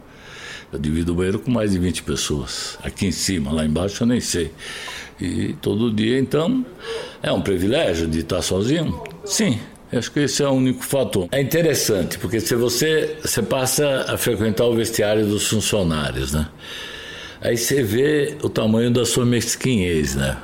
Eu 0.72 0.78
divido 0.78 1.12
o 1.12 1.14
banheiro 1.14 1.38
com 1.38 1.50
mais 1.50 1.72
de 1.72 1.78
20 1.78 2.02
pessoas. 2.02 2.78
Aqui 2.82 3.04
em 3.04 3.12
cima, 3.12 3.52
lá 3.52 3.62
embaixo 3.62 4.02
eu 4.02 4.06
nem 4.06 4.22
sei. 4.22 4.50
E 5.20 5.54
todo 5.60 5.92
dia, 5.92 6.18
então, 6.18 6.64
é 7.22 7.32
um 7.32 7.40
privilégio 7.40 8.06
de 8.06 8.20
estar 8.20 8.42
sozinho? 8.42 9.02
Sim, 9.24 9.58
Acho 9.96 10.10
que 10.10 10.20
esse 10.20 10.42
é 10.42 10.48
o 10.48 10.52
único 10.52 10.84
fator. 10.84 11.28
É 11.30 11.40
interessante, 11.40 12.18
porque 12.18 12.40
se 12.40 12.54
você, 12.56 13.16
você 13.22 13.42
passa 13.42 14.06
a 14.08 14.18
frequentar 14.18 14.64
o 14.64 14.74
vestiário 14.74 15.24
dos 15.24 15.46
funcionários, 15.46 16.32
né? 16.32 16.48
Aí 17.40 17.56
você 17.56 17.82
vê 17.82 18.36
o 18.42 18.48
tamanho 18.48 18.90
da 18.90 19.04
sua 19.04 19.24
mesquinhez, 19.24 20.16
né? 20.16 20.36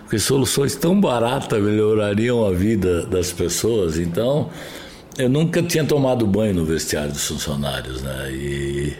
Porque 0.00 0.18
soluções 0.18 0.74
tão 0.74 1.00
baratas 1.00 1.62
melhorariam 1.62 2.44
a 2.44 2.50
vida 2.52 3.06
das 3.06 3.30
pessoas. 3.30 3.98
Então, 3.98 4.50
eu 5.16 5.28
nunca 5.28 5.62
tinha 5.62 5.84
tomado 5.84 6.26
banho 6.26 6.54
no 6.54 6.64
vestiário 6.64 7.12
dos 7.12 7.26
funcionários, 7.26 8.02
né? 8.02 8.32
E, 8.32 8.96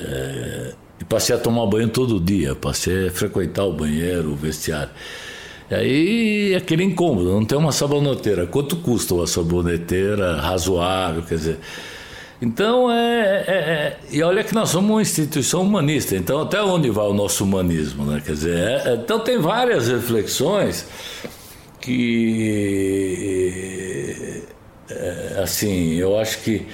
é, 0.00 0.72
e 1.00 1.04
passei 1.04 1.34
a 1.36 1.38
tomar 1.38 1.66
banho 1.66 1.88
todo 1.88 2.20
dia, 2.20 2.54
passei 2.54 3.08
a 3.08 3.10
frequentar 3.10 3.64
o 3.64 3.72
banheiro, 3.72 4.32
o 4.32 4.36
vestiário. 4.36 4.90
E 5.70 5.74
aí 5.74 6.54
aquele 6.54 6.84
incômodo, 6.84 7.32
não 7.32 7.44
tem 7.44 7.58
uma 7.58 7.72
saboneteira. 7.72 8.46
Quanto 8.46 8.76
custa 8.76 9.14
uma 9.14 9.26
saboneteira 9.26 10.36
razoável? 10.36 11.22
Quer 11.22 11.34
dizer. 11.34 11.58
Então 12.40 12.90
é, 12.90 13.44
é, 13.46 13.54
é, 13.54 13.98
E 14.10 14.22
olha 14.22 14.44
que 14.44 14.54
nós 14.54 14.68
somos 14.68 14.90
uma 14.90 15.02
instituição 15.02 15.62
humanista, 15.62 16.14
então 16.14 16.42
até 16.42 16.62
onde 16.62 16.90
vai 16.90 17.06
o 17.06 17.14
nosso 17.14 17.42
humanismo? 17.44 18.04
Né? 18.04 18.22
Quer 18.24 18.32
dizer, 18.32 18.56
é, 18.56 18.90
é 18.90 18.94
então 18.94 19.18
tem 19.20 19.38
várias 19.38 19.88
reflexões 19.88 20.86
que 21.80 23.16
é, 24.90 25.40
assim, 25.42 25.94
eu 25.94 26.18
acho 26.18 26.42
que 26.42 26.66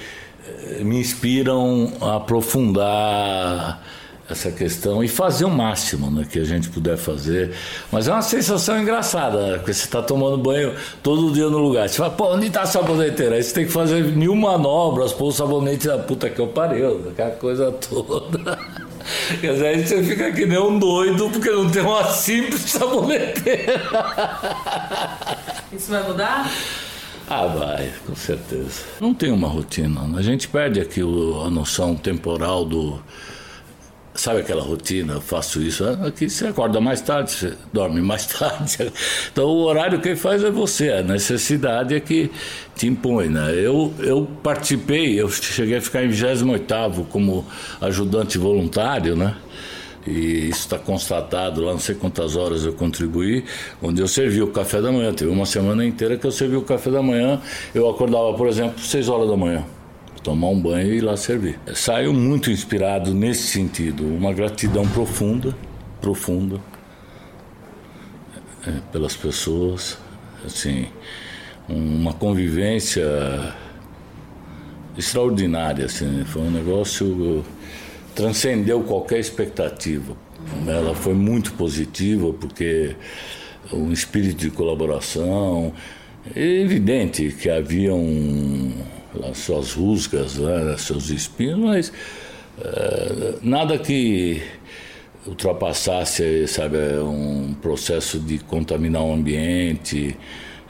me 0.81 0.97
inspiram 0.99 1.93
a 2.01 2.17
aprofundar 2.17 3.81
essa 4.29 4.51
questão 4.51 5.03
e 5.03 5.07
fazer 5.07 5.45
o 5.45 5.49
máximo 5.49 6.09
né, 6.09 6.25
que 6.29 6.39
a 6.39 6.43
gente 6.43 6.69
puder 6.69 6.97
fazer. 6.97 7.51
Mas 7.91 8.07
é 8.07 8.11
uma 8.11 8.21
sensação 8.21 8.79
engraçada, 8.79 9.47
né, 9.47 9.57
porque 9.57 9.73
você 9.73 9.85
está 9.85 10.01
tomando 10.01 10.37
banho 10.37 10.73
todo 11.01 11.31
dia 11.31 11.49
no 11.49 11.57
lugar. 11.57 11.89
Você 11.89 11.97
fala, 11.97 12.11
pô, 12.11 12.33
onde 12.33 12.47
está 12.47 12.61
a 12.61 12.65
saboneteira? 12.65 13.35
Aí 13.35 13.43
você 13.43 13.53
tem 13.53 13.65
que 13.65 13.71
fazer 13.71 14.03
mil 14.03 14.35
manobras, 14.35 15.11
pôr 15.11 15.27
o 15.27 15.31
sabonete 15.31 15.87
na 15.87 15.97
puta 15.97 16.29
que 16.29 16.39
eu 16.39 16.47
parei, 16.47 16.83
aquela 17.09 17.31
coisa 17.31 17.71
toda. 17.71 18.57
Quer 19.41 19.53
dizer, 19.53 19.67
aí 19.67 19.85
você 19.85 20.01
fica 20.01 20.31
que 20.31 20.45
nem 20.45 20.57
um 20.57 20.79
doido 20.79 21.29
porque 21.29 21.49
não 21.49 21.69
tem 21.69 21.81
uma 21.81 22.05
simples 22.05 22.61
saboneteira. 22.61 23.81
Isso 25.73 25.91
vai 25.91 26.03
mudar? 26.03 26.49
Ah, 27.29 27.47
vai, 27.47 27.91
com 28.05 28.15
certeza. 28.15 28.81
Não 28.99 29.13
tem 29.13 29.31
uma 29.31 29.47
rotina. 29.47 30.01
A 30.15 30.21
gente 30.21 30.47
perde 30.47 30.79
aqui 30.79 31.01
a 31.01 31.49
noção 31.49 31.95
temporal 31.95 32.63
do 32.65 33.01
Sabe 34.15 34.41
aquela 34.41 34.61
rotina, 34.61 35.13
eu 35.13 35.21
faço 35.21 35.59
isso, 35.59 35.83
ah, 35.83 36.07
aqui 36.07 36.29
você 36.29 36.45
acorda 36.45 36.79
mais 36.79 37.01
tarde, 37.01 37.31
você 37.31 37.53
dorme 37.73 37.99
mais 37.99 38.27
tarde. 38.29 38.91
Então 39.31 39.45
o 39.45 39.63
horário 39.63 39.99
quem 39.99 40.15
faz 40.15 40.43
é 40.43 40.51
você, 40.51 40.89
a 40.89 41.01
necessidade 41.01 41.95
é 41.95 41.99
que 41.99 42.29
te 42.75 42.85
impõe. 42.87 43.27
Né? 43.27 43.53
Eu, 43.55 43.91
eu 43.99 44.27
participei, 44.43 45.19
eu 45.19 45.27
cheguei 45.29 45.77
a 45.77 45.81
ficar 45.81 46.03
em 46.03 46.09
28 46.09 47.07
como 47.09 47.43
ajudante 47.81 48.37
voluntário, 48.37 49.15
né? 49.15 49.35
e 50.05 50.49
isso 50.49 50.59
está 50.59 50.77
constatado 50.77 51.61
lá, 51.61 51.71
não 51.71 51.79
sei 51.79 51.95
quantas 51.95 52.35
horas 52.35 52.65
eu 52.65 52.73
contribuí, 52.73 53.43
onde 53.81 54.01
eu 54.01 54.07
servi 54.07 54.43
o 54.43 54.47
café 54.47 54.79
da 54.79 54.91
manhã. 54.91 55.11
Teve 55.11 55.31
uma 55.31 55.45
semana 55.45 55.83
inteira 55.83 56.17
que 56.17 56.27
eu 56.27 56.31
servi 56.31 56.55
o 56.55 56.61
café 56.61 56.91
da 56.91 57.01
manhã, 57.01 57.41
eu 57.73 57.89
acordava, 57.89 58.33
por 58.33 58.47
exemplo, 58.47 58.79
6 58.79 59.09
horas 59.09 59.27
da 59.27 59.35
manhã 59.35 59.65
tomar 60.23 60.47
um 60.47 60.59
banho 60.59 60.93
e 60.93 60.97
ir 60.97 61.01
lá 61.01 61.17
servir. 61.17 61.59
Saio 61.75 62.13
muito 62.13 62.49
inspirado 62.49 63.13
nesse 63.13 63.47
sentido, 63.47 64.05
uma 64.05 64.33
gratidão 64.33 64.87
profunda, 64.87 65.55
profunda 66.01 66.59
é, 68.65 68.71
pelas 68.91 69.15
pessoas, 69.15 69.97
assim, 70.45 70.87
uma 71.67 72.13
convivência 72.13 73.03
extraordinária, 74.97 75.85
assim, 75.85 76.23
foi 76.25 76.41
um 76.41 76.51
negócio 76.51 77.43
transcendeu 78.15 78.83
qualquer 78.83 79.19
expectativa. 79.19 80.15
Ela 80.67 80.93
foi 80.93 81.13
muito 81.13 81.53
positiva 81.53 82.31
porque 82.33 82.95
um 83.71 83.91
espírito 83.91 84.35
de 84.37 84.51
colaboração, 84.51 85.73
é 86.35 86.41
evidente 86.41 87.35
que 87.39 87.49
havia 87.49 87.93
um 87.93 88.71
as 89.29 89.37
suas 89.37 89.73
rusgas, 89.73 90.35
né, 90.35 90.75
seus 90.77 91.09
espinhos, 91.09 91.59
mas 91.59 91.93
é, 92.59 93.35
nada 93.41 93.77
que 93.77 94.41
ultrapassasse, 95.25 96.47
sabe, 96.47 96.77
um 96.99 97.53
processo 97.61 98.19
de 98.19 98.39
contaminar 98.39 99.03
o 99.03 99.13
ambiente. 99.13 100.15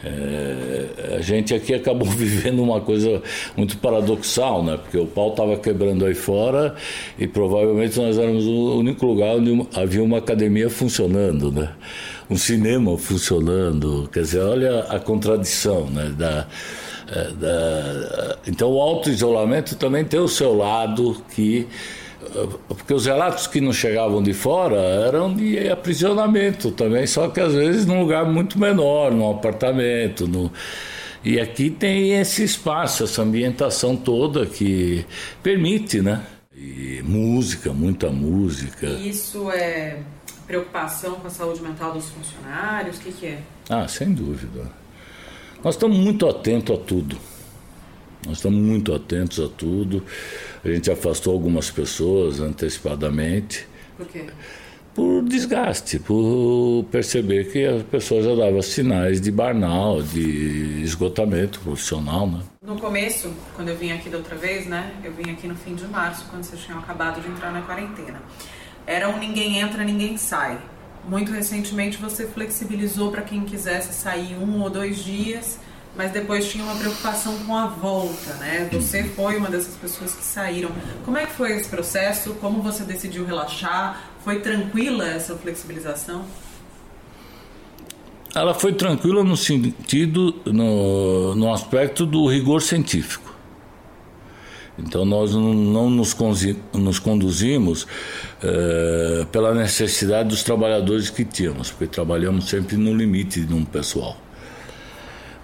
É, 0.05 1.15
a 1.17 1.21
gente 1.21 1.53
aqui 1.53 1.73
acabou 1.75 2.07
vivendo 2.07 2.61
uma 2.61 2.81
coisa 2.81 3.21
muito 3.55 3.77
paradoxal, 3.77 4.63
né? 4.63 4.77
Porque 4.77 4.97
o 4.97 5.07
pau 5.07 5.29
estava 5.29 5.57
quebrando 5.57 6.05
aí 6.05 6.13
fora 6.13 6.75
e 7.17 7.25
provavelmente 7.25 7.97
nós 7.97 8.17
éramos 8.17 8.45
o 8.45 8.77
único 8.79 9.05
lugar 9.05 9.37
onde 9.37 9.65
havia 9.73 10.03
uma 10.03 10.17
academia 10.17 10.69
funcionando, 10.69 11.51
né? 11.51 11.69
Um 12.29 12.37
cinema 12.37 12.97
funcionando. 12.97 14.09
Quer 14.11 14.21
dizer, 14.21 14.41
olha 14.41 14.81
a 14.81 14.99
contradição, 14.99 15.89
né? 15.89 16.13
Da, 16.17 16.47
então 18.47 18.71
o 18.71 18.79
auto-isolamento 18.79 19.75
também 19.75 20.05
tem 20.05 20.19
o 20.19 20.27
seu 20.27 20.55
lado 20.55 21.21
que 21.33 21.67
porque 22.67 22.93
os 22.93 23.05
relatos 23.05 23.47
que 23.47 23.59
nos 23.59 23.75
chegavam 23.75 24.23
de 24.23 24.33
fora 24.33 24.77
eram 24.77 25.33
de 25.33 25.69
aprisionamento 25.69 26.71
também, 26.71 27.05
só 27.05 27.27
que 27.27 27.39
às 27.39 27.53
vezes 27.53 27.85
num 27.85 27.99
lugar 27.99 28.25
muito 28.25 28.57
menor, 28.57 29.11
num 29.11 29.29
apartamento, 29.29 30.27
no, 30.27 30.51
e 31.23 31.39
aqui 31.39 31.69
tem 31.69 32.19
esse 32.19 32.43
espaço, 32.43 33.03
essa 33.03 33.21
ambientação 33.21 33.95
toda 33.95 34.45
que 34.45 35.05
permite, 35.41 36.01
né? 36.01 36.21
E 36.55 37.01
música, 37.03 37.71
muita 37.71 38.09
música. 38.09 38.87
Isso 38.87 39.49
é 39.51 39.99
preocupação 40.45 41.15
com 41.15 41.27
a 41.27 41.29
saúde 41.29 41.61
mental 41.61 41.93
dos 41.93 42.09
funcionários? 42.09 42.97
O 42.97 42.99
que, 42.99 43.11
que 43.13 43.25
é? 43.27 43.39
Ah, 43.69 43.87
sem 43.87 44.11
dúvida. 44.11 44.82
Nós 45.63 45.75
estamos 45.75 45.97
muito 45.97 46.27
atentos 46.27 46.75
a 46.75 46.79
tudo. 46.79 47.17
Nós 48.25 48.37
estamos 48.37 48.59
muito 48.59 48.93
atentos 48.93 49.39
a 49.39 49.47
tudo. 49.47 50.03
A 50.63 50.67
gente 50.67 50.91
afastou 50.91 51.33
algumas 51.33 51.71
pessoas 51.71 52.41
antecipadamente. 52.41 53.65
Por 53.95 54.05
quê? 54.07 54.25
Por 54.93 55.23
desgaste, 55.23 55.99
por 55.99 56.85
perceber 56.91 57.51
que 57.51 57.65
as 57.65 57.81
pessoas 57.83 58.25
já 58.25 58.35
davam 58.35 58.61
sinais 58.61 59.21
de 59.21 59.31
burnout, 59.31 60.03
de 60.09 60.83
esgotamento 60.83 61.61
profissional, 61.61 62.29
né? 62.29 62.41
No 62.61 62.77
começo, 62.77 63.33
quando 63.55 63.69
eu 63.69 63.77
vim 63.77 63.91
aqui 63.91 64.09
da 64.09 64.17
outra 64.17 64.35
vez, 64.35 64.67
né? 64.67 64.93
Eu 65.03 65.13
vim 65.13 65.31
aqui 65.31 65.47
no 65.47 65.55
fim 65.55 65.73
de 65.73 65.85
março, 65.87 66.25
quando 66.29 66.43
vocês 66.43 66.61
tinham 66.61 66.77
acabado 66.77 67.21
de 67.21 67.27
entrar 67.27 67.51
na 67.51 67.61
quarentena. 67.61 68.21
Era 68.85 69.09
um 69.09 69.17
ninguém 69.17 69.59
entra, 69.59 69.83
ninguém 69.83 70.17
sai. 70.17 70.59
Muito 71.07 71.31
recentemente 71.31 71.97
você 71.97 72.25
flexibilizou 72.25 73.11
para 73.11 73.21
quem 73.21 73.43
quisesse 73.43 73.93
sair 73.93 74.37
um 74.37 74.61
ou 74.61 74.69
dois 74.69 75.03
dias 75.03 75.59
mas 75.95 76.11
depois 76.11 76.49
tinha 76.49 76.63
uma 76.63 76.75
preocupação 76.75 77.37
com 77.45 77.55
a 77.55 77.67
volta, 77.67 78.33
né? 78.35 78.67
Você 78.71 79.03
foi 79.03 79.37
uma 79.37 79.49
dessas 79.49 79.75
pessoas 79.75 80.13
que 80.15 80.23
saíram. 80.23 80.71
Como 81.05 81.17
é 81.17 81.25
que 81.25 81.33
foi 81.33 81.55
esse 81.55 81.69
processo? 81.69 82.33
Como 82.35 82.61
você 82.61 82.83
decidiu 82.83 83.25
relaxar? 83.25 84.01
Foi 84.23 84.39
tranquila 84.39 85.07
essa 85.07 85.35
flexibilização? 85.35 86.25
Ela 88.33 88.55
foi 88.55 88.73
tranquila 88.73 89.23
no 89.23 89.37
sentido, 89.37 90.41
no, 90.45 91.35
no 91.35 91.53
aspecto 91.53 92.05
do 92.07 92.27
rigor 92.27 92.63
científico. 92.63 93.22
Então 94.77 95.05
nós 95.05 95.33
não 95.35 95.89
nos, 95.89 96.15
nos 96.73 96.99
conduzimos 96.99 97.85
eh, 98.41 99.25
pela 99.31 99.53
necessidade 99.53 100.29
dos 100.29 100.41
trabalhadores 100.41 101.09
que 101.09 101.23
tínhamos, 101.23 101.69
porque 101.69 101.87
trabalhamos 101.87 102.49
sempre 102.49 102.75
no 102.75 102.95
limite 102.95 103.41
de 103.41 103.53
um 103.53 103.63
pessoal 103.63 104.17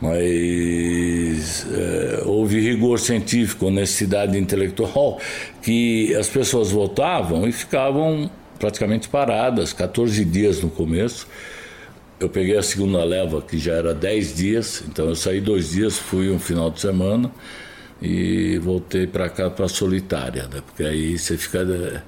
mas 0.02 1.68
é, 1.74 2.24
houve 2.26 2.60
rigor 2.60 3.00
científico, 3.00 3.66
honestidade 3.66 4.38
intelectual, 4.38 5.20
que 5.62 6.16
as 6.16 6.30
pessoas 6.30 6.72
votavam 6.72 7.48
e 7.48 7.52
ficavam 7.52 8.30
praticamente 8.58 9.10
paradas, 9.10 9.74
14 9.74 10.24
dias 10.24 10.62
no 10.62 10.70
começo. 10.70 11.28
Eu 12.20 12.30
peguei 12.30 12.58
a 12.58 12.64
segunda 12.64 13.04
leva, 13.04 13.42
que 13.42 13.58
já 13.58 13.74
era 13.74 13.94
10 13.94 14.36
dias, 14.36 14.84
então 14.88 15.08
eu 15.08 15.16
saí 15.16 15.40
dois 15.40 15.72
dias, 15.72 15.98
fui 15.98 16.30
um 16.30 16.40
final 16.40 16.70
de 16.70 16.80
semana 16.80 17.32
e 18.02 18.58
voltei 18.60 19.08
para 19.08 19.30
cá 19.30 19.50
para 19.50 19.68
solitária, 19.68 20.44
né? 20.44 20.62
porque 20.66 20.84
aí 20.84 21.18
você 21.18 21.38
fica. 21.38 21.60
É, 21.60 22.02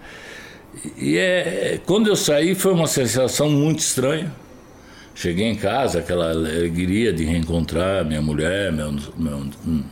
e 0.98 1.18
é, 1.18 1.80
quando 1.86 2.08
eu 2.08 2.16
saí 2.16 2.56
foi 2.56 2.74
uma 2.74 2.88
sensação 2.88 3.50
muito 3.50 3.80
estranha, 3.80 4.32
Cheguei 5.14 5.46
em 5.46 5.56
casa, 5.56 6.00
aquela 6.00 6.32
alegria 6.32 7.12
de 7.12 7.26
reencontrar 7.26 8.06
minha 8.06 8.22
mulher, 8.22 8.72
meus, 8.72 9.12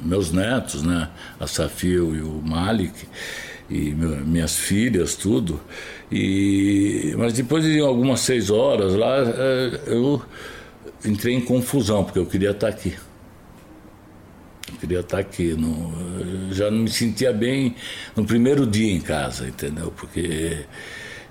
meus 0.02 0.32
netos, 0.32 0.82
né? 0.82 1.10
A 1.40 1.46
Safio 1.46 2.16
e 2.16 2.22
o 2.22 2.42
Malik, 2.44 3.06
e 3.70 3.92
minhas 3.92 4.58
filhas, 4.58 5.16
tudo. 5.16 5.60
E, 6.12 7.14
mas 7.18 7.34
depois 7.34 7.64
de 7.64 7.80
algumas 7.80 8.22
seis 8.22 8.50
horas 8.50 8.96
lá, 8.96 9.18
é, 9.18 9.82
eu 9.88 10.22
entrei 11.04 11.36
em 11.36 11.42
confusão, 11.42 12.04
porque 12.04 12.18
eu 12.18 12.26
queria 12.26 12.52
estar 12.52 12.70
aqui. 12.70 12.96
Queria 14.80 15.02
estar 15.02 15.20
aqui. 15.20 15.54
No, 15.54 16.54
já 16.54 16.72
não 16.72 16.80
me 16.80 16.90
sentia 16.90 17.34
bem 17.34 17.76
no 18.16 18.26
primeiro 18.26 18.66
dia 18.66 18.92
em 18.92 19.02
casa, 19.02 19.48
entendeu? 19.48 19.92
Porque 19.92 20.66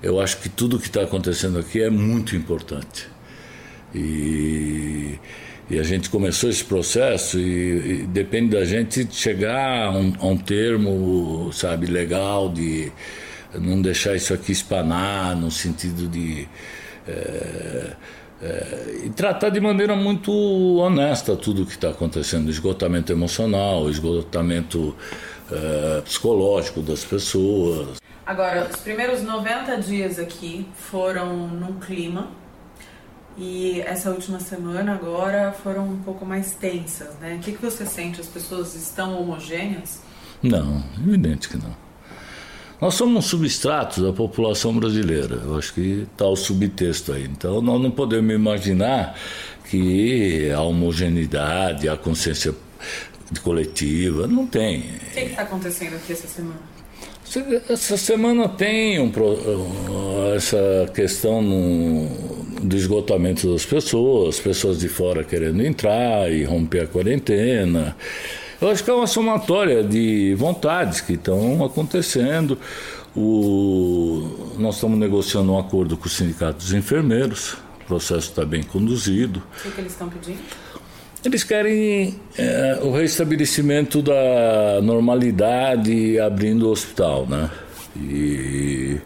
eu 0.02 0.20
acho 0.20 0.38
que 0.38 0.48
tudo 0.48 0.78
que 0.78 0.86
está 0.86 1.02
acontecendo 1.02 1.58
aqui 1.58 1.82
é 1.82 1.90
muito 1.90 2.36
importante. 2.36 3.08
E, 3.94 5.18
e 5.70 5.78
a 5.78 5.82
gente 5.82 6.10
começou 6.10 6.50
esse 6.50 6.64
processo 6.64 7.38
e, 7.38 8.02
e 8.02 8.06
depende 8.06 8.56
da 8.56 8.64
gente 8.64 9.08
chegar 9.10 9.86
a 9.86 9.90
um, 9.90 10.14
a 10.20 10.26
um, 10.26 10.36
termo, 10.36 11.50
sabe, 11.52 11.86
legal 11.86 12.50
de 12.50 12.92
não 13.54 13.80
deixar 13.80 14.14
isso 14.14 14.34
aqui 14.34 14.52
espanar 14.52 15.34
no 15.34 15.50
sentido 15.50 16.06
de 16.06 16.46
é, 17.06 17.92
é, 18.40 19.02
e 19.04 19.10
tratar 19.10 19.50
de 19.50 19.60
maneira 19.60 19.96
muito 19.96 20.32
honesta 20.78 21.36
tudo 21.36 21.62
o 21.62 21.66
que 21.66 21.72
está 21.72 21.90
acontecendo, 21.90 22.50
esgotamento 22.50 23.12
emocional, 23.12 23.90
esgotamento 23.90 24.94
é, 25.50 26.00
psicológico 26.02 26.80
das 26.80 27.04
pessoas. 27.04 27.98
Agora, 28.24 28.68
os 28.70 28.76
primeiros 28.80 29.22
90 29.22 29.76
dias 29.78 30.18
aqui 30.18 30.66
foram 30.74 31.48
num 31.48 31.80
clima 31.80 32.30
e 33.36 33.80
essa 33.80 34.10
última 34.10 34.38
semana 34.38 34.92
agora 34.92 35.52
foram 35.52 35.88
um 35.88 35.98
pouco 35.98 36.26
mais 36.26 36.54
tensas, 36.54 37.14
né? 37.20 37.36
O 37.36 37.38
que, 37.38 37.52
que 37.52 37.62
você 37.62 37.86
sente? 37.86 38.20
As 38.20 38.26
pessoas 38.26 38.74
estão 38.74 39.18
homogêneas? 39.20 40.02
Não, 40.42 40.84
evidente 41.00 41.48
que 41.48 41.56
não. 41.56 41.87
Nós 42.80 42.94
somos 42.94 43.24
um 43.24 43.28
substrato 43.28 44.02
da 44.02 44.12
população 44.12 44.72
brasileira. 44.72 45.40
Eu 45.44 45.58
acho 45.58 45.74
que 45.74 46.06
está 46.12 46.26
o 46.26 46.36
subtexto 46.36 47.12
aí. 47.12 47.24
Então 47.24 47.60
nós 47.60 47.80
não 47.80 47.90
podemos 47.90 48.32
imaginar 48.32 49.18
que 49.68 50.50
a 50.50 50.60
homogeneidade, 50.62 51.88
a 51.88 51.96
consciência 51.96 52.54
coletiva, 53.42 54.26
não 54.26 54.46
tem. 54.46 54.78
O 54.78 55.10
que 55.12 55.20
está 55.20 55.42
acontecendo 55.42 55.96
aqui 55.96 56.12
essa 56.12 56.28
semana? 56.28 56.78
Essa 57.68 57.98
semana 57.98 58.48
tem 58.48 58.98
um, 58.98 59.12
essa 60.34 60.90
questão 60.94 61.42
do 62.62 62.74
esgotamento 62.74 63.52
das 63.52 63.66
pessoas, 63.66 64.40
pessoas 64.40 64.78
de 64.78 64.88
fora 64.88 65.22
querendo 65.22 65.62
entrar 65.62 66.32
e 66.32 66.44
romper 66.44 66.84
a 66.84 66.86
quarentena. 66.86 67.94
Eu 68.60 68.70
acho 68.70 68.82
que 68.82 68.90
é 68.90 68.92
uma 68.92 69.06
somatória 69.06 69.84
de 69.84 70.34
vontades 70.34 71.00
que 71.00 71.12
estão 71.12 71.64
acontecendo. 71.64 72.58
O, 73.16 74.54
nós 74.58 74.74
estamos 74.74 74.98
negociando 74.98 75.52
um 75.52 75.58
acordo 75.58 75.96
com 75.96 76.06
o 76.06 76.08
Sindicato 76.08 76.58
dos 76.58 76.72
Enfermeiros, 76.72 77.54
o 77.82 77.84
processo 77.86 78.30
está 78.30 78.44
bem 78.44 78.62
conduzido. 78.62 79.42
O 79.64 79.70
que, 79.70 79.80
eles 79.80 79.92
estão 79.92 80.08
pedindo? 80.08 80.40
Eles 81.24 81.42
querem 81.42 82.20
é, 82.36 82.80
o 82.82 82.92
restabelecimento 82.92 84.02
da 84.02 84.80
normalidade 84.82 86.18
abrindo 86.20 86.68
o 86.68 86.70
hospital, 86.70 87.26
né? 87.26 87.50
E 87.96 89.00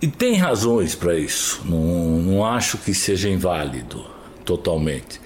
e 0.00 0.06
tem 0.06 0.36
razões 0.36 0.94
para 0.94 1.18
isso, 1.18 1.60
não, 1.64 2.22
não 2.22 2.46
acho 2.46 2.78
que 2.78 2.94
seja 2.94 3.28
inválido 3.28 4.06
totalmente. 4.44 5.20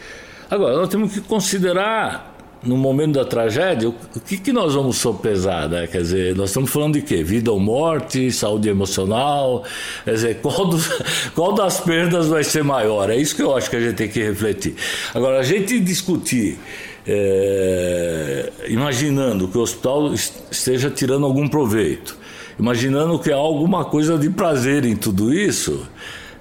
Agora, 0.53 0.77
nós 0.77 0.89
temos 0.91 1.15
que 1.15 1.21
considerar, 1.23 2.37
no 2.63 2.77
momento 2.77 3.15
da 3.15 3.25
tragédia, 3.25 3.89
o, 3.89 3.95
que, 4.21 4.37
que 4.37 4.53
nós 4.53 4.75
vamos 4.75 4.99
sopesar, 4.99 5.67
né? 5.67 5.87
Quer 5.87 6.03
dizer, 6.03 6.37
nós 6.37 6.51
estamos 6.51 6.69
falando 6.69 6.93
de 6.93 7.01
quê? 7.01 7.23
Vida 7.23 7.51
ou 7.51 7.59
morte, 7.59 8.31
saúde 8.31 8.69
emocional, 8.69 9.65
quer 10.05 10.13
dizer, 10.13 10.41
qual, 10.43 10.67
dos, 10.67 10.89
qual 11.35 11.55
das 11.55 11.81
perdas 11.81 12.29
vai 12.29 12.45
ser 12.45 12.63
maior? 12.63 13.09
É 13.09 13.17
isso 13.17 13.35
que 13.35 13.41
eu 13.41 13.57
acho 13.57 13.71
que 13.71 13.77
a 13.77 13.81
gente 13.81 13.95
tem 13.95 14.11
que 14.11 14.23
refletir. 14.23 14.75
Agora, 15.15 15.39
a 15.39 15.43
gente 15.43 15.81
discutir. 15.81 16.59
É, 17.07 18.53
imaginando 18.69 19.49
que 19.49 19.57
o 19.57 19.63
hospital 19.63 20.13
esteja 20.13 20.91
tirando 20.91 21.25
algum 21.25 21.49
proveito, 21.49 22.17
imaginando 22.61 23.19
que 23.19 23.33
há 23.33 23.37
alguma 23.37 23.87
coisa 23.87 24.19
de 24.19 24.29
prazer 24.29 24.85
em 24.85 24.95
tudo 24.95 25.33
isso, 25.33 25.85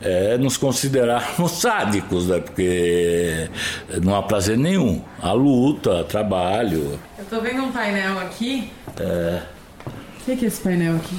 é 0.02 0.38
nos 0.38 0.58
considerarmos 0.58 1.52
sádicos, 1.62 2.28
né? 2.28 2.40
porque 2.40 3.50
não 4.04 4.16
há 4.16 4.24
prazer 4.24 4.58
nenhum. 4.58 5.02
Há 5.22 5.32
luta, 5.32 6.04
trabalho. 6.04 7.00
Eu 7.18 7.24
estou 7.24 7.42
vendo 7.42 7.64
um 7.64 7.72
painel 7.72 8.20
aqui. 8.20 8.72
É... 9.00 9.42
O 9.88 10.24
que 10.24 10.46
é 10.46 10.48
esse 10.48 10.62
painel 10.62 10.96
aqui? 10.96 11.16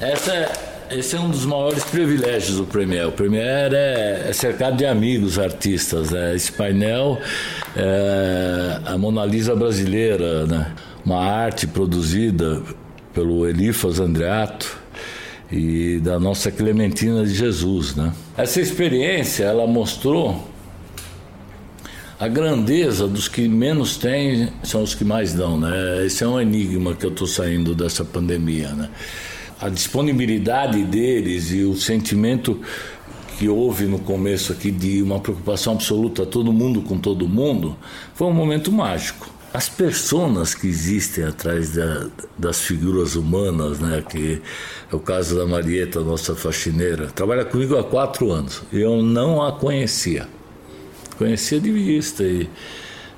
Essa 0.00 0.32
é, 0.34 0.52
esse 0.90 1.16
é 1.16 1.20
um 1.20 1.30
dos 1.30 1.46
maiores 1.46 1.84
privilégios 1.84 2.58
do 2.58 2.64
Premier. 2.64 3.08
O 3.08 3.12
Premier 3.12 3.72
é, 3.72 4.26
é 4.28 4.32
cercado 4.32 4.76
de 4.76 4.84
amigos 4.84 5.38
artistas. 5.38 6.10
Né? 6.10 6.34
Esse 6.34 6.52
painel 6.52 7.18
é 7.74 8.80
a 8.84 8.98
Mona 8.98 9.24
Lisa 9.24 9.56
brasileira, 9.56 10.46
né? 10.46 10.72
uma 11.04 11.24
arte 11.24 11.66
produzida 11.66 12.62
pelo 13.14 13.48
Elifas 13.48 13.98
Andreato 13.98 14.85
e 15.50 15.98
da 16.02 16.18
nossa 16.18 16.50
Clementina 16.50 17.24
de 17.24 17.34
Jesus, 17.34 17.94
né? 17.94 18.12
Essa 18.36 18.60
experiência 18.60 19.44
ela 19.44 19.66
mostrou 19.66 20.48
a 22.18 22.28
grandeza 22.28 23.06
dos 23.06 23.28
que 23.28 23.46
menos 23.46 23.96
têm 23.98 24.48
são 24.62 24.82
os 24.82 24.94
que 24.94 25.04
mais 25.04 25.34
dão, 25.34 25.60
né? 25.60 26.04
Esse 26.06 26.24
é 26.24 26.26
um 26.26 26.40
enigma 26.40 26.94
que 26.94 27.04
eu 27.04 27.10
estou 27.10 27.26
saindo 27.26 27.74
dessa 27.74 28.04
pandemia, 28.04 28.70
né? 28.70 28.88
A 29.60 29.68
disponibilidade 29.68 30.82
deles 30.84 31.52
e 31.52 31.62
o 31.62 31.76
sentimento 31.76 32.60
que 33.38 33.48
houve 33.48 33.84
no 33.84 33.98
começo 33.98 34.52
aqui 34.52 34.70
de 34.70 35.02
uma 35.02 35.20
preocupação 35.20 35.74
absoluta, 35.74 36.24
todo 36.24 36.52
mundo 36.52 36.80
com 36.80 36.96
todo 36.96 37.28
mundo, 37.28 37.76
foi 38.14 38.26
um 38.28 38.32
momento 38.32 38.72
mágico. 38.72 39.35
As 39.56 39.70
pessoas 39.70 40.54
que 40.54 40.66
existem 40.66 41.24
atrás 41.24 41.70
da, 41.70 42.08
das 42.36 42.60
figuras 42.60 43.16
humanas, 43.16 43.78
né, 43.78 44.04
que 44.06 44.42
é 44.92 44.94
o 44.94 44.98
caso 45.00 45.34
da 45.34 45.46
Marieta, 45.46 46.00
nossa 46.00 46.34
faxineira, 46.34 47.06
trabalha 47.06 47.42
comigo 47.42 47.74
há 47.74 47.82
quatro 47.82 48.30
anos. 48.30 48.62
Eu 48.70 49.02
não 49.02 49.42
a 49.42 49.52
conhecia, 49.52 50.28
conhecia 51.16 51.58
de 51.58 51.72
vista. 51.72 52.22
E... 52.22 52.50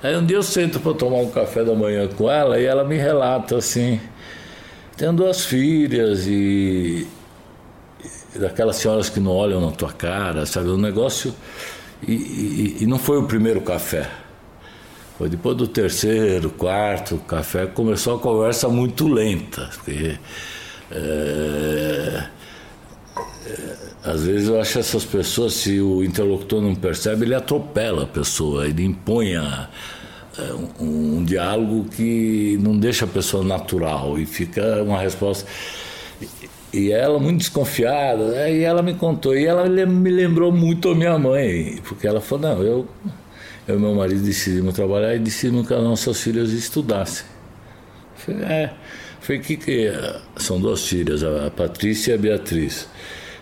Aí 0.01 0.17
um 0.17 0.25
dia 0.25 0.37
eu 0.37 0.43
sento 0.45 0.79
para 0.79 0.95
tomar 0.95 1.17
um 1.17 1.29
café 1.29 1.65
da 1.65 1.75
manhã 1.75 2.07
com 2.07 2.31
ela 2.31 2.61
e 2.61 2.65
ela 2.65 2.85
me 2.85 2.97
relata 2.97 3.57
assim: 3.57 4.01
tenho 4.97 5.13
duas 5.13 5.45
filhas 5.45 6.25
e 6.29 7.05
daquelas 8.37 8.77
senhoras 8.77 9.11
que 9.11 9.19
não 9.19 9.33
olham 9.33 9.61
na 9.61 9.73
tua 9.73 9.91
cara, 9.91 10.47
sabe? 10.47 10.69
Um 10.69 10.77
negócio. 10.77 11.35
E, 12.07 12.13
e, 12.13 12.77
e, 12.83 12.87
não 12.87 12.97
foi 12.97 13.19
o 13.19 13.25
primeiro 13.25 13.61
café. 13.61 14.28
Foi 15.19 15.29
depois 15.29 15.57
do 15.57 15.67
terceiro, 15.67 16.49
quarto 16.49 17.19
café, 17.19 17.67
começou 17.67 18.15
a 18.15 18.19
conversa 18.21 18.69
muito 18.69 19.09
lenta. 19.09 19.69
Porque, 19.75 20.17
é, 20.93 22.25
é, 23.45 23.77
às 24.05 24.25
vezes 24.25 24.49
eu 24.49 24.61
acho 24.61 24.79
essas 24.79 25.05
pessoas, 25.05 25.55
se 25.55 25.81
o 25.81 26.05
interlocutor 26.05 26.63
não 26.63 26.73
percebe, 26.73 27.25
ele 27.25 27.35
atropela 27.35 28.05
a 28.05 28.07
pessoa, 28.07 28.69
ele 28.69 28.85
impõe 28.85 29.35
a, 29.35 29.69
é, 30.39 30.53
um, 30.53 31.19
um 31.19 31.25
diálogo 31.25 31.87
que 31.89 32.57
não 32.63 32.79
deixa 32.79 33.05
a 33.05 33.09
pessoa 33.09 33.43
natural 33.43 34.21
e 34.21 34.25
fica 34.25 34.85
uma 34.85 35.01
resposta. 35.01 35.51
E 36.73 36.93
ela 36.93 37.19
muito 37.19 37.39
desconfiada, 37.39 38.25
né? 38.29 38.55
e 38.55 38.63
ela 38.63 38.83
me 38.83 38.95
contou, 38.95 39.37
e 39.37 39.47
ela 39.47 39.69
me 39.69 40.11
lembrou 40.11 40.53
muito 40.53 40.91
a 40.91 40.95
minha 40.95 41.19
mãe, 41.19 41.81
porque 41.89 42.07
ela 42.07 42.21
falou, 42.21 42.55
não, 42.55 42.63
eu, 42.63 42.89
eu 43.69 43.77
e 43.77 43.79
meu 43.79 43.95
marido 43.95 44.23
decidimos 44.23 44.75
trabalhar 44.75 45.15
e 45.15 45.19
decidimos 45.19 45.69
que 45.69 45.75
as 45.75 45.83
nossas 45.83 46.21
filhas 46.21 46.51
estudassem. 46.51 47.27
Falei, 48.17 48.43
é, 48.43 48.75
falei, 49.21 49.41
que 49.41 49.57
que 49.57 49.93
são 50.37 50.61
duas 50.61 50.89
filhas, 50.89 51.23
a 51.23 51.51
Patrícia 51.51 52.13
e 52.13 52.15
a 52.15 52.19
Beatriz. 52.19 52.89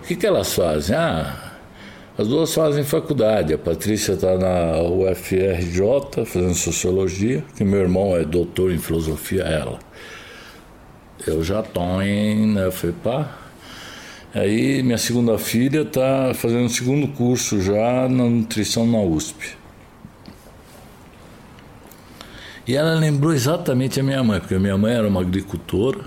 O 0.03 0.07
que 0.07 0.17
que 0.17 0.27
elas 0.27 0.53
fazem? 0.53 0.95
Ah, 0.97 1.55
as 2.19 2.29
duas 2.29 2.53
fazem 2.53 2.85
faculdade, 2.85 3.55
a 3.55 3.59
Patrícia 3.59 4.13
está 4.13 4.37
na 4.37 4.83
UFRJ 4.83 6.27
fazendo 6.27 6.55
Sociologia, 6.55 7.45
que 7.57 7.65
meu 7.65 7.81
irmão 7.81 8.17
é 8.17 8.25
doutor 8.25 8.73
em 8.73 8.79
Filosofia, 8.79 9.43
ela 9.43 9.79
eu 11.27 11.43
já 11.43 11.61
estou 11.61 12.03
em. 12.03 12.55
Né, 12.55 12.67
eu 12.67 12.73
falei, 12.73 12.97
pá. 13.03 13.39
Aí 14.35 14.83
minha 14.83 14.99
segunda 14.99 15.39
filha 15.39 15.83
está 15.83 16.33
fazendo 16.35 16.67
o 16.67 16.69
segundo 16.69 17.09
curso 17.09 17.61
já 17.63 18.09
na 18.09 18.25
nutrição 18.25 18.87
na 18.87 18.99
USP. 18.99 19.57
E 22.67 22.75
ela 22.75 22.95
lembrou 22.95 23.33
exatamente 23.33 24.01
a 24.01 24.03
minha 24.03 24.25
mãe, 24.25 24.41
porque 24.41 24.57
a 24.57 24.59
minha 24.59 24.77
mãe 24.77 24.93
era 24.93 25.07
uma 25.07 25.21
agricultora, 25.21 26.01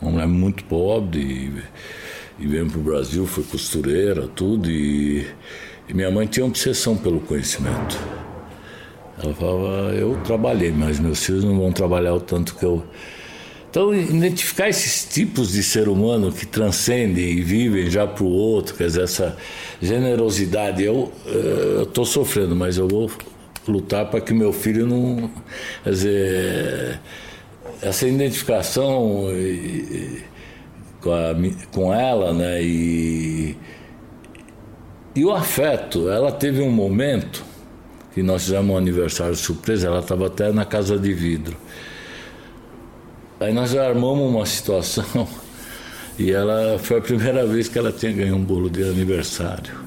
uma 0.00 0.12
mulher 0.12 0.26
muito 0.26 0.64
pobre, 0.64 1.20
e, 1.20 2.42
e 2.42 2.46
veio 2.46 2.70
para 2.70 2.78
o 2.78 2.82
Brasil, 2.82 3.26
foi 3.26 3.44
costureira, 3.44 4.26
tudo, 4.26 4.70
e, 4.70 5.26
e 5.86 5.92
minha 5.92 6.10
mãe 6.10 6.26
tinha 6.26 6.46
obsessão 6.46 6.96
pelo 6.96 7.20
conhecimento. 7.20 7.98
Ela 9.22 9.34
falava, 9.34 9.94
eu 9.94 10.18
trabalhei, 10.24 10.70
mas 10.72 10.98
meus 10.98 11.22
filhos 11.24 11.44
não 11.44 11.58
vão 11.58 11.70
trabalhar 11.70 12.14
o 12.14 12.20
tanto 12.20 12.54
que 12.54 12.64
eu 12.64 12.82
então, 13.76 13.94
identificar 13.94 14.70
esses 14.70 15.04
tipos 15.04 15.52
de 15.52 15.62
ser 15.62 15.86
humano 15.86 16.32
que 16.32 16.46
transcendem 16.46 17.24
e 17.24 17.42
vivem 17.42 17.90
já 17.90 18.06
para 18.06 18.24
o 18.24 18.30
outro, 18.30 18.74
quer 18.74 18.86
dizer, 18.86 19.02
essa 19.02 19.36
generosidade, 19.82 20.82
eu 20.82 21.12
eh, 21.26 21.82
estou 21.82 22.06
sofrendo, 22.06 22.56
mas 22.56 22.78
eu 22.78 22.88
vou 22.88 23.10
lutar 23.68 24.06
para 24.06 24.20
que 24.20 24.32
meu 24.32 24.52
filho 24.52 24.86
não. 24.86 25.30
Quer 25.84 25.90
dizer, 25.90 27.00
essa 27.82 28.06
identificação 28.06 29.26
com, 31.00 31.12
a, 31.12 31.34
com 31.72 31.94
ela, 31.94 32.32
né, 32.32 32.62
e, 32.62 33.56
e 35.14 35.24
o 35.24 35.32
afeto, 35.32 36.10
ela 36.10 36.32
teve 36.32 36.60
um 36.62 36.70
momento 36.70 37.44
que 38.12 38.22
nós 38.22 38.44
fizemos 38.44 38.74
um 38.74 38.78
aniversário 38.78 39.36
surpresa, 39.36 39.88
ela 39.88 40.00
estava 40.00 40.26
até 40.26 40.50
na 40.50 40.64
casa 40.64 40.98
de 40.98 41.12
vidro. 41.12 41.56
Aí 43.38 43.52
nós 43.52 43.76
armamos 43.76 44.30
uma 44.30 44.46
situação 44.46 45.28
e 46.18 46.32
ela 46.32 46.78
foi 46.78 46.98
a 46.98 47.02
primeira 47.02 47.46
vez 47.46 47.68
que 47.68 47.78
ela 47.78 47.92
tinha 47.92 48.12
ganho 48.12 48.36
um 48.36 48.42
bolo 48.42 48.70
de 48.70 48.82
aniversário. 48.82 49.85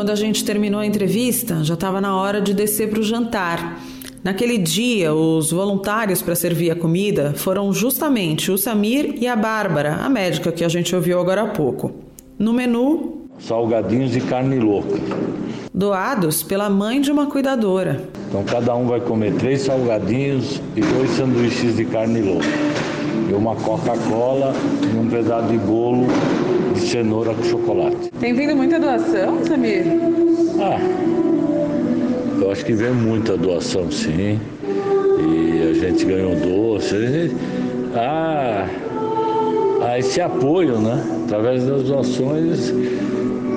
Quando 0.00 0.12
a 0.12 0.14
gente 0.14 0.46
terminou 0.46 0.80
a 0.80 0.86
entrevista, 0.86 1.62
já 1.62 1.74
estava 1.74 2.00
na 2.00 2.16
hora 2.16 2.40
de 2.40 2.54
descer 2.54 2.88
para 2.88 3.00
o 3.00 3.02
jantar. 3.02 3.78
Naquele 4.24 4.56
dia, 4.56 5.12
os 5.12 5.50
voluntários 5.50 6.22
para 6.22 6.34
servir 6.34 6.70
a 6.70 6.74
comida 6.74 7.34
foram 7.36 7.70
justamente 7.70 8.50
o 8.50 8.56
Samir 8.56 9.16
e 9.20 9.26
a 9.26 9.36
Bárbara, 9.36 9.96
a 9.96 10.08
médica 10.08 10.50
que 10.50 10.64
a 10.64 10.70
gente 10.70 10.96
ouviu 10.96 11.20
agora 11.20 11.42
há 11.42 11.48
pouco. 11.48 11.92
No 12.38 12.50
menu, 12.50 13.28
salgadinhos 13.38 14.16
e 14.16 14.22
carne 14.22 14.58
louca 14.58 14.96
doados 15.72 16.42
pela 16.42 16.68
mãe 16.68 17.00
de 17.00 17.12
uma 17.12 17.26
cuidadora. 17.26 18.02
Então 18.28 18.42
cada 18.44 18.74
um 18.74 18.86
vai 18.86 19.00
comer 19.00 19.34
três 19.34 19.62
salgadinhos 19.62 20.60
e 20.76 20.80
dois 20.80 21.10
sanduíches 21.10 21.76
de 21.76 21.84
carne 21.84 22.22
louca. 22.22 22.48
E 23.30 23.32
uma 23.32 23.54
Coca-Cola 23.54 24.52
e 24.92 24.98
um 24.98 25.08
pedaço 25.08 25.46
de 25.46 25.58
bolo 25.58 26.08
de 26.74 26.80
cenoura 26.80 27.32
com 27.32 27.44
chocolate. 27.44 28.10
Tem 28.18 28.34
vindo 28.34 28.56
muita 28.56 28.80
doação, 28.80 29.44
Samir? 29.46 29.84
Ah, 30.60 30.80
eu 32.42 32.50
acho 32.50 32.64
que 32.64 32.72
vem 32.72 32.90
muita 32.90 33.36
doação 33.36 33.88
sim. 33.88 34.40
E 35.20 35.70
a 35.70 35.74
gente 35.74 36.04
ganhou 36.04 36.34
doce. 36.34 37.30
Ah, 37.94 38.66
ah, 39.82 39.96
esse 39.96 40.20
apoio, 40.20 40.80
né? 40.80 41.00
Através 41.26 41.64
das 41.64 41.84
doações 41.84 42.74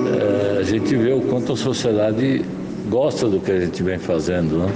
é, 0.06 0.58
a 0.60 0.62
gente 0.62 0.94
vê 0.94 1.12
o 1.12 1.20
quanto 1.22 1.52
a 1.52 1.56
sociedade 1.56 2.44
gosta 2.88 3.28
do 3.28 3.40
que 3.40 3.50
a 3.50 3.58
gente 3.58 3.82
vem 3.82 3.98
fazendo, 3.98 4.58
né? 4.58 4.72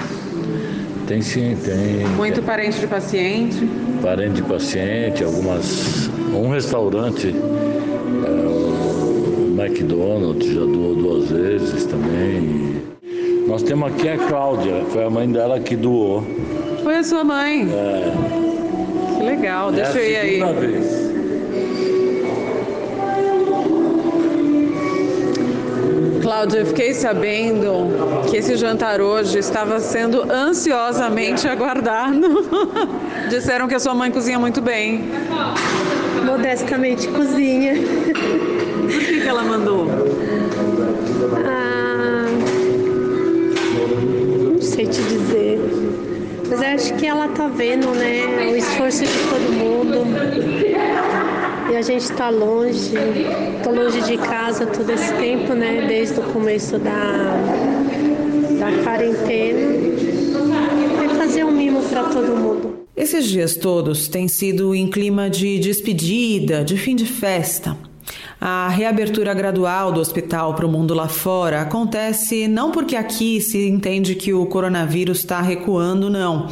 Tem 1.08 1.22
sim, 1.22 1.56
tem. 1.64 2.06
Muito 2.16 2.42
parente 2.42 2.78
de 2.80 2.86
paciente? 2.86 3.66
Parente 4.02 4.34
de 4.34 4.42
paciente, 4.42 5.24
algumas. 5.24 6.06
Um 6.34 6.50
restaurante, 6.50 7.34
é, 8.26 8.30
o 8.30 9.58
McDonald's, 9.58 10.46
já 10.46 10.60
doou 10.60 10.94
duas 10.94 11.30
vezes 11.30 11.86
também. 11.86 12.82
Nós 13.46 13.62
temos 13.62 13.90
aqui 13.90 14.06
a 14.06 14.18
Cláudia, 14.18 14.84
foi 14.90 15.04
a 15.04 15.08
mãe 15.08 15.32
dela 15.32 15.58
que 15.58 15.76
doou. 15.76 16.22
Foi 16.82 16.96
a 16.96 17.02
sua 17.02 17.24
mãe? 17.24 17.66
É. 17.72 19.16
Que 19.16 19.24
legal, 19.24 19.72
deixa 19.72 19.98
é 19.98 20.02
eu 20.02 20.10
ir 20.10 20.16
aí. 20.44 20.54
Vez. 20.60 21.17
Cláudia, 26.28 26.58
eu 26.58 26.66
fiquei 26.66 26.92
sabendo 26.92 28.26
que 28.28 28.36
esse 28.36 28.54
jantar 28.54 29.00
hoje 29.00 29.38
estava 29.38 29.80
sendo 29.80 30.30
ansiosamente 30.30 31.48
aguardado. 31.48 32.46
Disseram 33.30 33.66
que 33.66 33.74
a 33.74 33.80
sua 33.80 33.94
mãe 33.94 34.10
cozinha 34.10 34.38
muito 34.38 34.60
bem. 34.60 35.08
Modestamente 36.26 37.08
cozinha. 37.08 37.76
O 37.76 38.88
que, 38.88 39.20
que 39.22 39.26
ela 39.26 39.42
mandou? 39.42 39.86
Ah, 41.46 42.26
não 44.52 44.60
sei 44.60 44.86
te 44.86 45.00
dizer. 45.00 45.58
Mas 46.50 46.60
acho 46.60 46.94
que 46.96 47.06
ela 47.06 47.28
tá 47.28 47.48
vendo, 47.48 47.88
né, 47.94 48.50
o 48.52 48.54
esforço 48.54 49.02
de 49.02 49.18
todo 49.30 49.50
mundo 49.50 50.04
e 51.70 51.76
a 51.76 51.82
gente 51.82 52.02
está 52.02 52.30
longe, 52.30 52.94
tô 53.62 53.70
longe 53.70 54.00
de 54.02 54.16
casa 54.16 54.66
todo 54.66 54.90
esse 54.90 55.12
tempo, 55.14 55.54
né? 55.54 55.86
Desde 55.86 56.18
o 56.18 56.22
começo 56.24 56.78
da, 56.78 57.36
da 58.58 58.82
quarentena. 58.82 59.60
E 61.04 61.16
fazer 61.16 61.44
um 61.44 61.52
mimo 61.52 61.82
para 61.82 62.04
todo 62.04 62.36
mundo. 62.36 62.86
Esses 62.96 63.26
dias 63.26 63.54
todos 63.54 64.08
têm 64.08 64.26
sido 64.28 64.74
em 64.74 64.88
clima 64.88 65.28
de 65.28 65.58
despedida, 65.58 66.64
de 66.64 66.76
fim 66.76 66.96
de 66.96 67.06
festa. 67.06 67.76
A 68.40 68.68
reabertura 68.68 69.34
gradual 69.34 69.90
do 69.90 70.00
hospital 70.00 70.54
para 70.54 70.66
o 70.66 70.68
mundo 70.68 70.94
lá 70.94 71.08
fora 71.08 71.60
acontece 71.60 72.46
não 72.46 72.70
porque 72.70 72.94
aqui 72.94 73.40
se 73.40 73.66
entende 73.68 74.14
que 74.14 74.32
o 74.32 74.46
coronavírus 74.46 75.18
está 75.18 75.40
recuando, 75.40 76.08
não 76.08 76.48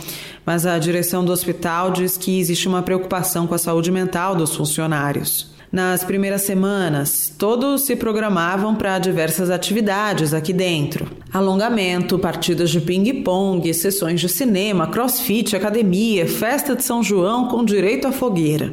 mas 0.47 0.65
a 0.65 0.79
direção 0.79 1.25
do 1.25 1.33
hospital 1.33 1.91
diz 1.91 2.17
que 2.17 2.39
existe 2.39 2.69
uma 2.69 2.81
preocupação 2.81 3.49
com 3.49 3.55
a 3.55 3.59
saúde 3.59 3.91
mental 3.91 4.37
dos 4.37 4.55
funcionários. 4.55 5.51
Nas 5.73 6.05
primeiras 6.05 6.43
semanas, 6.43 7.35
todos 7.37 7.83
se 7.83 7.97
programavam 7.97 8.77
para 8.77 9.01
diversas 9.01 9.51
atividades 9.51 10.33
aqui 10.33 10.53
dentro: 10.53 11.09
alongamento, 11.33 12.17
partidas 12.17 12.71
de 12.71 12.81
ping-pong, 12.81 13.75
sessões 13.75 14.21
de 14.21 14.29
cinema, 14.29 14.87
crossfit, 14.87 15.57
academia, 15.57 16.29
festa 16.29 16.77
de 16.77 16.85
São 16.85 17.03
João 17.03 17.49
com 17.49 17.65
direito 17.65 18.07
à 18.07 18.13
fogueira. 18.13 18.73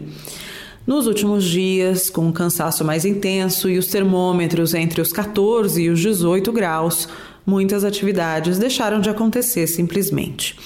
Nos 0.86 1.07
últimos 1.07 1.45
dias, 1.45 2.09
com 2.09 2.27
um 2.27 2.31
cansaço 2.34 2.84
mais 2.84 3.05
intenso 3.05 3.69
e 3.69 3.77
os 3.77 3.88
termômetros 3.88 4.73
entre 4.73 4.99
os 4.99 5.13
14 5.13 5.81
e 5.81 5.89
os 5.89 5.99
18 5.99 6.51
graus, 6.51 7.07
muitas 7.45 7.86
atividades 7.86 8.59
deixaram 8.59 8.99
de 8.99 9.09
acontecer 9.09 9.65
simplesmente. 9.65 10.57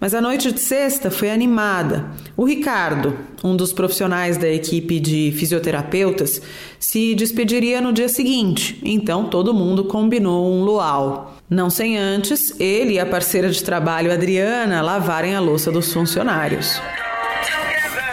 Mas 0.00 0.12
a 0.12 0.20
noite 0.20 0.50
de 0.50 0.60
sexta 0.60 1.08
foi 1.08 1.30
animada. 1.30 2.10
O 2.36 2.44
Ricardo, 2.44 3.16
um 3.44 3.56
dos 3.56 3.72
profissionais 3.72 4.36
da 4.36 4.48
equipe 4.48 4.98
de 4.98 5.32
fisioterapeutas, 5.36 6.42
se 6.80 7.14
despediria 7.14 7.80
no 7.80 7.92
dia 7.92 8.08
seguinte, 8.08 8.80
então 8.82 9.26
todo 9.28 9.54
mundo 9.54 9.84
combinou 9.84 10.52
um 10.52 10.64
luau. 10.64 11.36
Não 11.48 11.70
sem 11.70 11.96
antes 11.96 12.58
ele 12.58 12.94
e 12.94 12.98
a 12.98 13.06
parceira 13.06 13.48
de 13.48 13.62
trabalho 13.62 14.12
Adriana 14.12 14.82
lavarem 14.82 15.36
a 15.36 15.40
louça 15.40 15.70
dos 15.70 15.92
funcionários. 15.92 16.80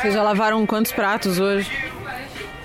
Vocês 0.01 0.15
já 0.15 0.23
lavaram 0.23 0.65
quantos 0.65 0.91
pratos 0.91 1.39
hoje? 1.39 1.71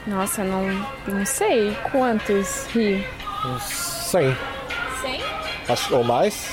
Nossa, 0.07 0.43
não, 0.43 0.63
não 1.07 1.27
sei 1.27 1.77
quantos, 1.93 2.67
Ri. 2.69 3.07
Uns 3.45 3.63
100. 3.63 4.35
100? 5.03 5.23
Acho, 5.69 5.97
ou 5.97 6.03
mais? 6.03 6.49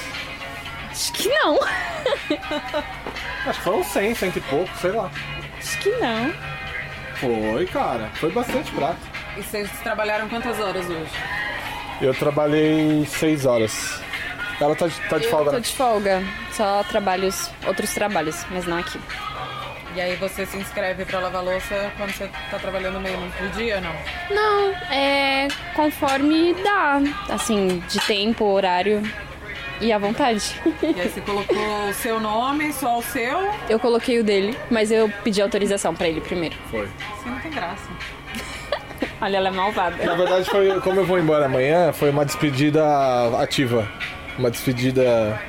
Acho 0.91 1.13
que 1.13 1.29
não. 1.29 1.57
Acho 3.47 3.59
que 3.59 3.63
foram 3.63 3.81
100, 3.81 4.15
cento 4.15 4.37
e 4.39 4.41
pouco, 4.41 4.69
sei 4.81 4.91
lá. 4.91 5.09
Acho 5.57 5.79
que 5.79 5.89
não. 5.91 6.33
Foi, 7.15 7.65
cara. 7.67 8.09
Foi 8.15 8.31
bastante 8.33 8.69
prato. 8.73 8.99
E 9.37 9.41
vocês 9.41 9.71
trabalharam 9.83 10.27
quantas 10.27 10.59
horas 10.59 10.89
hoje? 10.89 11.11
Eu 12.01 12.13
trabalhei 12.13 13.05
6 13.05 13.45
horas. 13.45 14.01
Ela 14.59 14.75
tá 14.75 14.87
de, 14.87 14.99
tá 15.07 15.17
de 15.17 15.23
eu 15.23 15.31
folga, 15.31 15.45
tô 15.45 15.55
né? 15.55 15.61
de 15.61 15.71
folga. 15.71 16.23
Só 16.51 16.83
trabalhos, 16.83 17.49
outros 17.65 17.93
trabalhos, 17.93 18.45
mas 18.51 18.67
não 18.67 18.77
aqui. 18.77 18.99
E 19.95 20.01
aí 20.01 20.15
você 20.15 20.45
se 20.45 20.57
inscreve 20.57 21.05
para 21.05 21.19
lavar 21.19 21.43
louça 21.43 21.91
quando 21.97 22.11
você 22.11 22.27
tá 22.49 22.57
trabalhando 22.57 22.99
meio 22.99 23.19
no 23.19 23.49
dia, 23.49 23.79
não? 23.79 23.93
Não, 24.35 24.71
é 24.91 25.47
conforme 25.75 26.55
dá, 26.63 26.99
assim, 27.29 27.83
de 27.87 27.99
tempo, 28.01 28.45
horário 28.45 29.03
e 29.79 29.91
à 29.91 29.99
vontade. 29.99 30.59
E 30.81 30.99
aí 30.99 31.09
você 31.09 31.21
colocou 31.21 31.89
o 31.89 31.93
seu 31.93 32.19
nome, 32.19 32.73
só 32.73 32.97
o 32.97 33.03
seu? 33.03 33.51
Eu 33.69 33.79
coloquei 33.79 34.19
o 34.19 34.23
dele, 34.23 34.57
mas 34.71 34.91
eu 34.91 35.11
pedi 35.23 35.41
autorização 35.41 35.93
pra 35.93 36.07
ele 36.07 36.21
primeiro. 36.21 36.55
Foi. 36.71 36.87
Você 36.87 37.29
não 37.29 37.39
tem 37.39 37.51
graça. 37.51 37.87
Olha, 39.21 39.37
ela 39.37 39.49
é 39.49 39.51
malvada. 39.51 40.03
Na 40.03 40.15
verdade, 40.15 40.49
foi, 40.49 40.81
como 40.81 41.01
eu 41.01 41.05
vou 41.05 41.19
embora 41.19 41.45
amanhã, 41.45 41.93
foi 41.93 42.09
uma 42.09 42.25
despedida 42.25 42.83
ativa. 43.39 43.87
Uma 44.39 44.49
despedida 44.49 45.39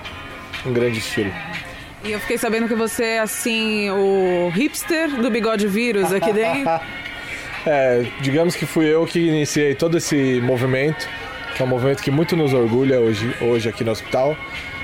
em 0.67 0.73
grande 0.73 0.99
estilo. 0.99 1.33
E 2.05 2.13
eu 2.13 2.21
fiquei 2.21 2.37
sabendo 2.37 2.69
que 2.69 2.75
você 2.75 3.05
é, 3.05 3.19
assim, 3.21 3.89
o 3.91 4.51
hipster 4.51 5.11
do 5.11 5.31
bigode 5.31 5.67
vírus 5.67 6.13
aqui 6.13 6.33
dentro. 6.33 6.71
É, 7.67 8.05
digamos 8.21 8.55
que 8.55 8.67
fui 8.67 8.85
eu 8.85 9.07
que 9.07 9.19
iniciei 9.19 9.75
todo 9.75 9.97
esse 9.97 10.39
movimento, 10.43 11.09
que 11.57 11.63
é 11.63 11.65
um 11.65 11.69
movimento 11.69 12.03
que 12.03 12.11
muito 12.11 12.37
nos 12.37 12.53
orgulha 12.53 13.01
hoje, 13.01 13.35
hoje 13.41 13.71
aqui 13.71 13.83
no 13.83 13.91
hospital, 13.91 14.37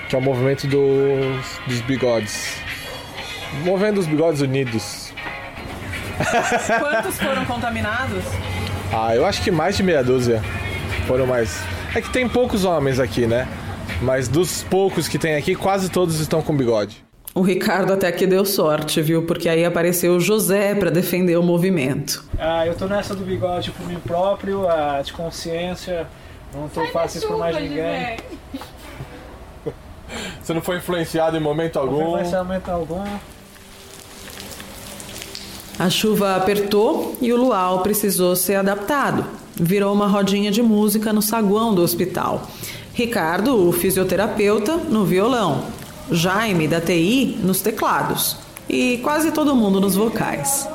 que 0.08 0.16
é 0.16 0.18
o 0.18 0.22
movimento 0.22 0.66
dos, 0.66 1.60
dos 1.66 1.82
bigodes. 1.82 2.56
O 3.60 3.66
movimento 3.66 3.96
dos 3.96 4.06
bigodes 4.06 4.40
unidos. 4.40 5.12
Quantos 6.78 7.20
foram 7.20 7.44
contaminados? 7.44 8.24
Ah, 8.92 9.14
eu 9.14 9.24
acho 9.24 9.40
que 9.44 9.52
mais 9.52 9.76
de 9.76 9.84
meia 9.84 10.02
dúzia 10.02 10.42
foram 11.06 11.24
mais. 11.24 11.62
É 11.94 12.00
que 12.00 12.10
tem 12.10 12.28
poucos 12.28 12.64
homens 12.64 12.98
aqui, 12.98 13.24
né? 13.24 13.46
Mas 14.02 14.26
dos 14.26 14.64
poucos 14.64 15.06
que 15.06 15.16
tem 15.16 15.36
aqui, 15.36 15.54
quase 15.54 15.88
todos 15.88 16.18
estão 16.18 16.42
com 16.42 16.56
bigode. 16.56 17.09
O 17.32 17.42
Ricardo 17.42 17.92
até 17.92 18.10
que 18.10 18.26
deu 18.26 18.44
sorte, 18.44 19.00
viu? 19.00 19.22
Porque 19.24 19.48
aí 19.48 19.64
apareceu 19.64 20.16
o 20.16 20.20
José 20.20 20.74
para 20.74 20.90
defender 20.90 21.36
o 21.38 21.42
movimento. 21.42 22.24
Ah, 22.38 22.66
eu 22.66 22.74
tô 22.74 22.86
nessa 22.86 23.14
do 23.14 23.24
bigode 23.24 23.70
por 23.70 23.86
mim 23.86 23.98
próprio, 24.00 24.68
a 24.68 25.00
de 25.00 25.12
consciência. 25.12 26.06
Não 26.52 26.68
tô 26.68 26.84
fazendo 26.88 27.18
isso 27.18 27.28
por 27.28 27.38
mais 27.38 27.54
ninguém. 27.56 28.16
Você 30.42 30.52
não 30.52 30.60
foi 30.60 30.78
influenciado 30.78 31.36
em 31.36 31.40
momento 31.40 31.76
Não 31.76 31.82
algum? 31.82 31.98
foi 31.98 32.08
influenciamento 32.08 32.68
algum. 32.68 33.04
A 35.78 35.88
chuva 35.88 36.34
apertou 36.34 37.16
e 37.20 37.32
o 37.32 37.36
luau 37.36 37.80
precisou 37.80 38.34
ser 38.34 38.56
adaptado. 38.56 39.24
Virou 39.54 39.94
uma 39.94 40.08
rodinha 40.08 40.50
de 40.50 40.62
música 40.62 41.12
no 41.12 41.22
saguão 41.22 41.72
do 41.74 41.80
hospital. 41.82 42.42
Ricardo, 42.92 43.68
o 43.68 43.72
fisioterapeuta, 43.72 44.76
no 44.76 45.04
violão. 45.04 45.64
Jaime, 46.10 46.66
da 46.66 46.80
TI, 46.80 47.38
nos 47.42 47.60
teclados. 47.60 48.36
E 48.68 48.98
quase 48.98 49.32
todo 49.32 49.54
mundo 49.54 49.80
nos 49.80 49.96
vocais. 49.96 50.68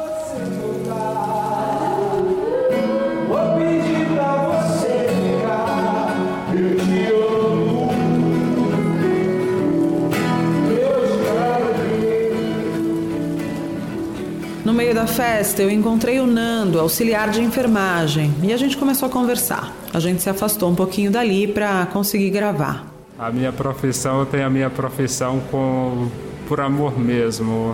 No 14.64 14.74
meio 14.74 14.96
da 14.96 15.06
festa, 15.06 15.62
eu 15.62 15.70
encontrei 15.70 16.20
o 16.20 16.26
Nando, 16.26 16.80
auxiliar 16.80 17.30
de 17.30 17.40
enfermagem, 17.40 18.34
e 18.42 18.52
a 18.52 18.58
gente 18.58 18.76
começou 18.76 19.08
a 19.08 19.12
conversar. 19.12 19.72
A 19.94 20.00
gente 20.00 20.24
se 20.24 20.30
afastou 20.30 20.70
um 20.70 20.76
pouquinho 20.76 21.12
dali 21.12 21.48
para 21.48 21.86
conseguir 21.86 22.32
gravar. 22.32 22.95
A 23.18 23.32
minha 23.32 23.54
profissão, 23.54 24.20
eu 24.20 24.26
tenho 24.26 24.46
a 24.46 24.50
minha 24.50 24.70
profissão 24.70 25.40
com, 25.50 26.10
por 26.50 26.60
amor 26.60 27.00
mesmo. 27.00 27.74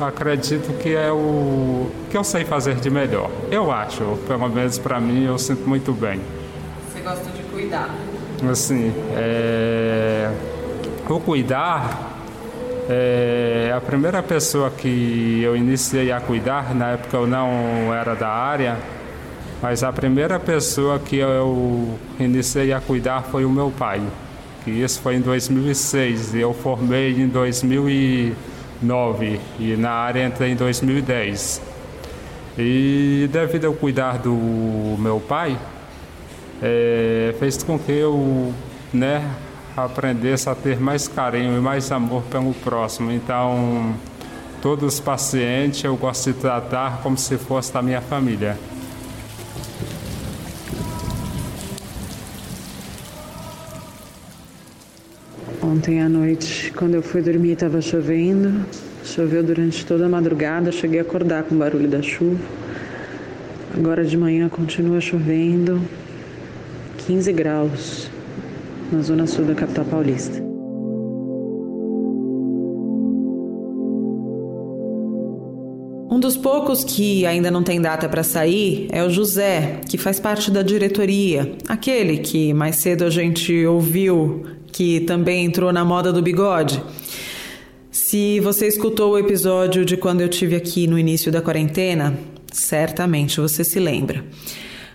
Acredito 0.00 0.72
que 0.78 0.94
é 0.94 1.12
o 1.12 1.90
que 2.10 2.16
eu 2.16 2.24
sei 2.24 2.46
fazer 2.46 2.76
de 2.76 2.88
melhor. 2.88 3.30
Eu 3.50 3.70
acho, 3.70 4.18
pelo 4.26 4.48
menos 4.48 4.78
para 4.78 4.98
mim, 4.98 5.26
eu 5.26 5.38
sinto 5.38 5.68
muito 5.68 5.92
bem. 5.92 6.18
Você 6.90 7.00
gosta 7.00 7.28
de 7.30 7.42
cuidar. 7.42 7.94
Assim, 8.50 8.90
é... 9.14 10.30
o 11.06 11.20
cuidar, 11.20 12.22
é... 12.88 13.74
a 13.76 13.80
primeira 13.82 14.22
pessoa 14.22 14.70
que 14.70 15.42
eu 15.42 15.54
iniciei 15.54 16.10
a 16.10 16.22
cuidar, 16.22 16.74
na 16.74 16.92
época 16.92 17.18
eu 17.18 17.26
não 17.26 17.92
era 17.92 18.14
da 18.14 18.28
área, 18.28 18.78
mas 19.60 19.82
a 19.82 19.92
primeira 19.92 20.40
pessoa 20.40 20.98
que 20.98 21.16
eu 21.16 21.98
iniciei 22.18 22.72
a 22.72 22.80
cuidar 22.80 23.24
foi 23.24 23.44
o 23.44 23.50
meu 23.50 23.70
pai 23.70 24.00
que 24.64 24.70
isso 24.70 25.00
foi 25.00 25.16
em 25.16 25.20
2006 25.20 26.34
e 26.34 26.40
eu 26.40 26.52
formei 26.52 27.20
em 27.20 27.28
2009 27.28 29.40
e 29.58 29.76
na 29.76 29.90
área 29.90 30.26
entrei 30.26 30.52
em 30.52 30.56
2010. 30.56 31.62
E 32.58 33.28
devido 33.32 33.66
ao 33.66 33.74
cuidar 33.74 34.18
do 34.18 34.96
meu 34.98 35.20
pai, 35.20 35.56
é, 36.62 37.34
fez 37.38 37.62
com 37.62 37.78
que 37.78 37.92
eu 37.92 38.52
né, 38.92 39.24
aprendesse 39.76 40.48
a 40.48 40.54
ter 40.54 40.78
mais 40.78 41.08
carinho 41.08 41.56
e 41.56 41.60
mais 41.60 41.90
amor 41.90 42.22
pelo 42.24 42.52
próximo. 42.54 43.10
Então, 43.10 43.94
todos 44.60 44.94
os 44.94 45.00
pacientes 45.00 45.82
eu 45.84 45.96
gosto 45.96 46.32
de 46.32 46.38
tratar 46.38 47.00
como 47.02 47.16
se 47.16 47.38
fosse 47.38 47.72
da 47.72 47.80
minha 47.80 48.00
família. 48.00 48.58
Ontem 55.70 56.02
à 56.02 56.08
noite, 56.08 56.72
quando 56.74 56.94
eu 56.94 57.02
fui 57.02 57.22
dormir, 57.22 57.52
estava 57.52 57.80
chovendo. 57.80 58.66
Choveu 59.04 59.40
durante 59.40 59.86
toda 59.86 60.06
a 60.06 60.08
madrugada, 60.08 60.72
cheguei 60.72 60.98
a 60.98 61.02
acordar 61.02 61.44
com 61.44 61.54
o 61.54 61.58
barulho 61.58 61.86
da 61.86 62.02
chuva. 62.02 62.40
Agora 63.72 64.04
de 64.04 64.16
manhã 64.16 64.48
continua 64.48 65.00
chovendo. 65.00 65.80
15 67.06 67.32
graus 67.32 68.10
na 68.90 69.00
zona 69.00 69.28
sul 69.28 69.44
da 69.44 69.54
capital 69.54 69.84
paulista. 69.84 70.42
Um 76.10 76.18
dos 76.18 76.36
poucos 76.36 76.82
que 76.82 77.24
ainda 77.24 77.48
não 77.48 77.62
tem 77.62 77.80
data 77.80 78.08
para 78.08 78.24
sair 78.24 78.88
é 78.90 79.04
o 79.04 79.08
José, 79.08 79.80
que 79.88 79.96
faz 79.96 80.18
parte 80.18 80.50
da 80.50 80.62
diretoria, 80.62 81.52
aquele 81.68 82.18
que 82.18 82.52
mais 82.52 82.74
cedo 82.74 83.04
a 83.04 83.10
gente 83.10 83.64
ouviu 83.64 84.44
que 84.80 84.98
também 85.00 85.44
entrou 85.44 85.70
na 85.74 85.84
moda 85.84 86.10
do 86.10 86.22
bigode. 86.22 86.82
Se 87.90 88.40
você 88.40 88.66
escutou 88.66 89.12
o 89.12 89.18
episódio 89.18 89.84
de 89.84 89.94
quando 89.94 90.22
eu 90.22 90.28
tive 90.30 90.56
aqui 90.56 90.86
no 90.86 90.98
início 90.98 91.30
da 91.30 91.42
quarentena, 91.42 92.18
certamente 92.50 93.42
você 93.42 93.62
se 93.62 93.78
lembra. 93.78 94.24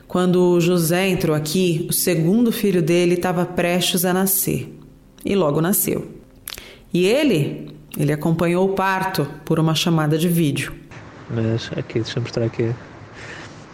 Quando 0.07 0.59
José 0.59 1.07
entrou 1.07 1.35
aqui, 1.35 1.85
o 1.87 1.93
segundo 1.93 2.51
filho 2.51 2.81
dele 2.81 3.13
estava 3.13 3.45
prestes 3.45 4.05
a 4.05 4.11
nascer 4.11 4.75
e 5.23 5.35
logo 5.35 5.61
nasceu. 5.61 6.07
E 6.91 7.05
ele, 7.05 7.67
ele 7.95 8.11
acompanhou 8.11 8.67
o 8.67 8.73
parto 8.73 9.27
por 9.45 9.59
uma 9.59 9.75
chamada 9.75 10.17
de 10.17 10.27
vídeo. 10.27 10.73
Mas 11.29 11.69
aqui, 11.77 11.99
deixa 11.99 12.17
eu 12.17 12.23
mostrar 12.23 12.45
aqui. 12.45 12.73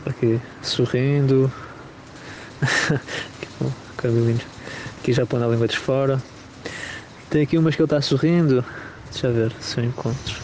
aqui 0.05 0.41
sorrindo. 0.61 1.49
que 3.39 3.47
bom, 3.61 3.71
cabelinho. 3.95 4.41
Aqui 5.01 5.13
já 5.13 5.25
põe 5.25 5.43
a 5.43 5.47
língua 5.47 5.67
de 5.67 5.75
fora. 5.79 6.21
Tem 7.27 7.41
aqui 7.41 7.57
umas 7.57 7.75
que 7.75 7.81
ele 7.81 7.87
está 7.87 7.99
sorrindo. 7.99 8.63
Deixa 9.11 9.27
eu 9.27 9.33
ver 9.33 9.51
se 9.59 9.79
eu 9.79 9.83
encontro. 9.83 10.35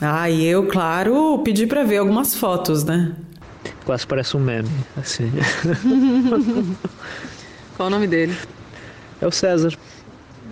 Ah, 0.00 0.28
e 0.28 0.44
eu, 0.44 0.66
claro, 0.66 1.40
pedi 1.44 1.68
para 1.68 1.84
ver 1.84 1.98
algumas 1.98 2.34
fotos, 2.34 2.82
né? 2.82 3.14
Quase 3.84 4.04
parece 4.04 4.36
um 4.36 4.40
meme, 4.40 4.68
assim. 4.96 5.30
Qual 7.76 7.86
o 7.86 7.90
nome 7.90 8.08
dele? 8.08 8.36
É 9.20 9.26
o 9.28 9.30
César. 9.30 9.72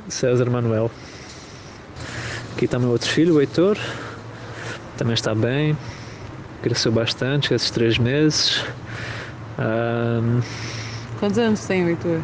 César 0.09 0.49
Manuel. 0.49 0.89
Aqui 2.55 2.67
está 2.67 2.79
meu 2.79 2.91
outro 2.91 3.11
filho, 3.11 3.35
o 3.35 3.41
Heitor. 3.41 3.77
Também 4.97 5.15
está 5.15 5.35
bem. 5.35 5.77
Cresceu 6.63 6.93
bastante 6.93 7.53
esses 7.53 7.73
três 7.73 7.99
meses. 7.99 8.63
Um, 9.59 10.41
Quantos 11.19 11.39
anos 11.39 11.65
tem 11.65 11.85
o 11.85 11.89
Heitor? 11.89 12.21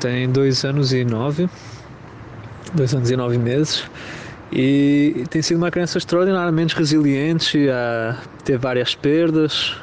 Tem 0.00 0.28
dois 0.30 0.64
anos 0.64 0.92
e 0.92 1.04
nove. 1.04 1.48
Dois 2.74 2.94
anos 2.94 3.10
e 3.10 3.16
nove 3.16 3.38
meses. 3.38 3.84
E 4.50 5.24
tem 5.30 5.40
sido 5.40 5.56
uma 5.56 5.70
criança 5.70 5.98
extraordinariamente 5.98 6.76
resiliente 6.76 7.68
a 7.70 8.18
ter 8.44 8.58
várias 8.58 8.94
perdas. 8.94 9.74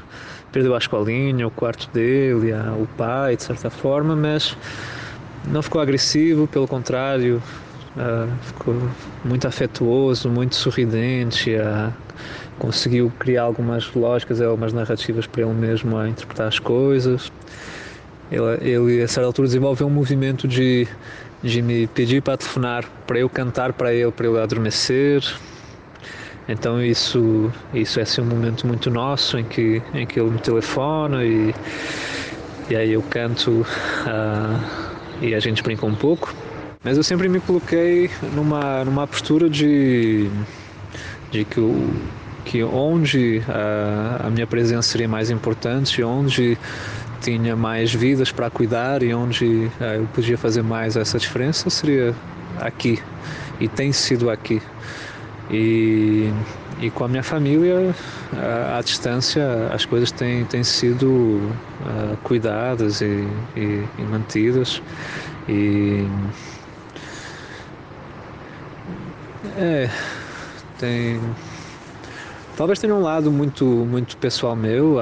Perdeu 0.52 0.74
a 0.76 0.78
escolinha, 0.78 1.48
o 1.48 1.52
quarto 1.52 1.90
dele, 1.92 2.52
o 2.54 2.88
pai, 2.98 3.36
de 3.36 3.44
certa 3.44 3.70
forma, 3.70 4.16
mas 4.16 4.58
não 5.46 5.62
ficou 5.62 5.80
agressivo, 5.80 6.48
pelo 6.48 6.68
contrário, 6.68 7.42
ficou 8.42 8.76
muito 9.24 9.48
afetuoso, 9.48 10.30
muito 10.30 10.56
sorridente, 10.56 11.52
conseguiu 12.58 13.12
criar 13.20 13.44
algumas 13.44 13.94
lógicas, 13.94 14.42
algumas 14.42 14.74
narrativas 14.74 15.28
para 15.28 15.44
ele 15.44 15.54
mesmo 15.54 15.96
a 15.98 16.10
interpretar 16.10 16.48
as 16.48 16.58
coisas. 16.58 17.32
Ele, 18.32 18.70
ele 18.70 19.02
a 19.02 19.08
certa 19.08 19.28
altura 19.28 19.48
desenvolveu 19.48 19.88
um 19.88 19.90
movimento 19.90 20.48
de, 20.48 20.88
de 21.42 21.62
me 21.62 21.88
pedir 21.88 22.22
para 22.22 22.38
telefonar, 22.38 22.86
para 23.08 23.20
eu 23.20 23.30
cantar 23.30 23.74
para 23.74 23.94
ele, 23.94 24.12
para 24.12 24.28
ele 24.28 24.40
adormecer. 24.40 25.24
Então 26.48 26.82
isso, 26.84 27.52
isso 27.74 28.00
é 28.00 28.04
assim, 28.04 28.22
um 28.22 28.26
momento 28.26 28.66
muito 28.66 28.90
nosso 28.90 29.38
em 29.38 29.44
que, 29.44 29.82
em 29.94 30.06
que 30.06 30.20
ele 30.20 30.32
me 30.32 30.40
telefona 30.40 31.24
e, 31.24 31.54
e 32.70 32.76
aí 32.76 32.92
eu 32.92 33.04
canto 33.04 33.52
uh, 33.52 34.90
e 35.22 35.36
a 35.36 35.40
gente 35.40 35.62
brinca 35.62 35.86
um 35.86 35.94
pouco. 35.94 36.34
Mas 36.84 36.98
eu 36.98 37.04
sempre 37.04 37.28
me 37.28 37.40
coloquei 37.40 38.10
numa, 38.34 38.84
numa 38.86 39.06
postura 39.06 39.50
de, 39.50 40.30
de 41.30 41.44
que, 41.46 41.60
o, 41.60 41.94
que 42.46 42.64
onde 42.64 43.44
a, 43.48 44.28
a 44.28 44.30
minha 44.30 44.48
presença 44.48 44.90
seria 44.90 45.08
mais 45.08 45.30
importante, 45.30 46.02
onde 46.02 46.58
tinha 47.22 47.56
mais 47.56 47.94
vidas 47.94 48.32
para 48.32 48.50
cuidar 48.50 49.04
e 49.04 49.14
onde 49.14 49.70
ah, 49.80 49.96
eu 49.96 50.08
podia 50.14 50.38
fazer 50.38 50.62
mais 50.62 50.96
essa 50.96 51.18
diferença 51.18 51.70
seria 51.70 52.16
aqui. 52.60 53.00
E 53.60 53.68
tem 53.68 53.92
sido 53.92 54.30
aqui. 54.30 54.62
E, 55.52 56.32
e 56.80 56.90
com 56.92 57.04
a 57.04 57.08
minha 57.08 57.24
família 57.24 57.94
à, 58.34 58.78
à 58.78 58.82
distância 58.82 59.70
as 59.74 59.86
coisas 59.86 60.12
têm, 60.12 60.46
têm 60.46 60.64
sido 60.64 61.08
uh, 61.08 62.18
cuidadas 62.24 63.02
e, 63.02 63.28
e, 63.56 63.84
e, 63.98 64.02
mantidas. 64.04 64.82
E 65.48 66.06
é 69.58 69.90
tem 70.78 71.20
Talvez 72.60 72.78
tenha 72.78 72.94
um 72.94 73.02
lado 73.02 73.32
muito, 73.32 73.64
muito 73.66 74.18
pessoal 74.18 74.54
meu, 74.54 74.98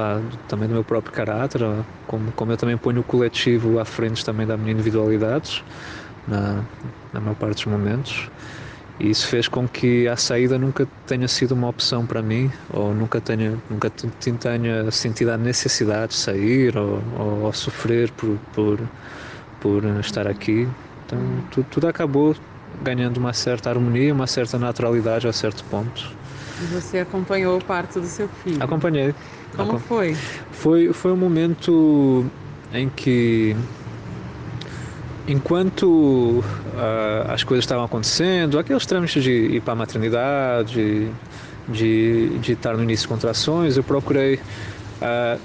também 0.47 0.67
do 0.67 0.75
meu 0.75 0.83
próprio 0.83 1.11
caráter, 1.11 1.63
como, 2.07 2.31
como 2.31 2.51
eu 2.51 2.57
também 2.57 2.77
ponho 2.77 3.01
o 3.01 3.03
coletivo 3.03 3.79
à 3.79 3.85
frente 3.85 4.23
também 4.25 4.47
da 4.47 4.57
minha 4.57 4.71
individualidade, 4.71 5.63
na, 6.27 6.63
na 7.13 7.19
maior 7.19 7.35
parte 7.35 7.63
dos 7.63 7.65
momentos. 7.65 8.29
E 8.99 9.11
isso 9.11 9.27
fez 9.27 9.47
com 9.47 9.67
que 9.67 10.07
a 10.07 10.15
saída 10.15 10.57
nunca 10.57 10.87
tenha 11.05 11.27
sido 11.27 11.51
uma 11.51 11.69
opção 11.69 12.05
para 12.05 12.21
mim, 12.21 12.51
ou 12.73 12.93
nunca 12.95 13.21
tenha, 13.21 13.55
nunca 13.69 13.91
tenha 13.91 14.89
sentido 14.91 15.29
a 15.29 15.37
necessidade 15.37 16.13
de 16.13 16.17
sair, 16.17 16.75
ou, 16.75 16.99
ou, 17.19 17.41
ou 17.43 17.53
sofrer 17.53 18.09
por, 18.11 18.37
por, 18.53 18.79
por 19.59 19.83
estar 19.99 20.27
aqui. 20.27 20.67
Então 21.05 21.19
tudo, 21.51 21.67
tudo 21.69 21.87
acabou 21.87 22.35
ganhando 22.81 23.17
uma 23.17 23.33
certa 23.33 23.69
harmonia, 23.69 24.13
uma 24.13 24.27
certa 24.27 24.57
naturalidade 24.57 25.27
a 25.27 25.33
certo 25.33 25.63
ponto. 25.65 26.17
E 26.59 26.65
você 26.73 26.99
acompanhou 26.99 27.57
o 27.57 27.63
parto 27.63 28.01
do 28.01 28.07
seu 28.07 28.27
filho? 28.27 28.63
Acompanhei. 28.63 29.13
Como 29.55 29.73
Acom... 29.73 29.79
foi? 29.79 30.17
Foi 30.57 30.91
foi 30.91 31.11
um 31.11 31.17
momento 31.17 32.25
em 32.73 32.89
que 32.89 33.55
enquanto 35.27 35.83
uh, 36.39 36.43
as 37.31 37.43
coisas 37.43 37.63
estavam 37.63 37.83
acontecendo, 37.83 38.57
aqueles 38.57 38.85
trâmites 38.85 39.23
de 39.23 39.31
ir 39.31 39.61
para 39.61 39.73
a 39.73 39.75
maternidade, 39.75 41.09
de, 41.67 42.39
de 42.39 42.51
estar 42.53 42.75
no 42.77 42.83
início 42.83 43.03
de 43.03 43.09
contrações, 43.09 43.75
eu 43.75 43.83
procurei 43.83 44.35
uh, 45.01 45.39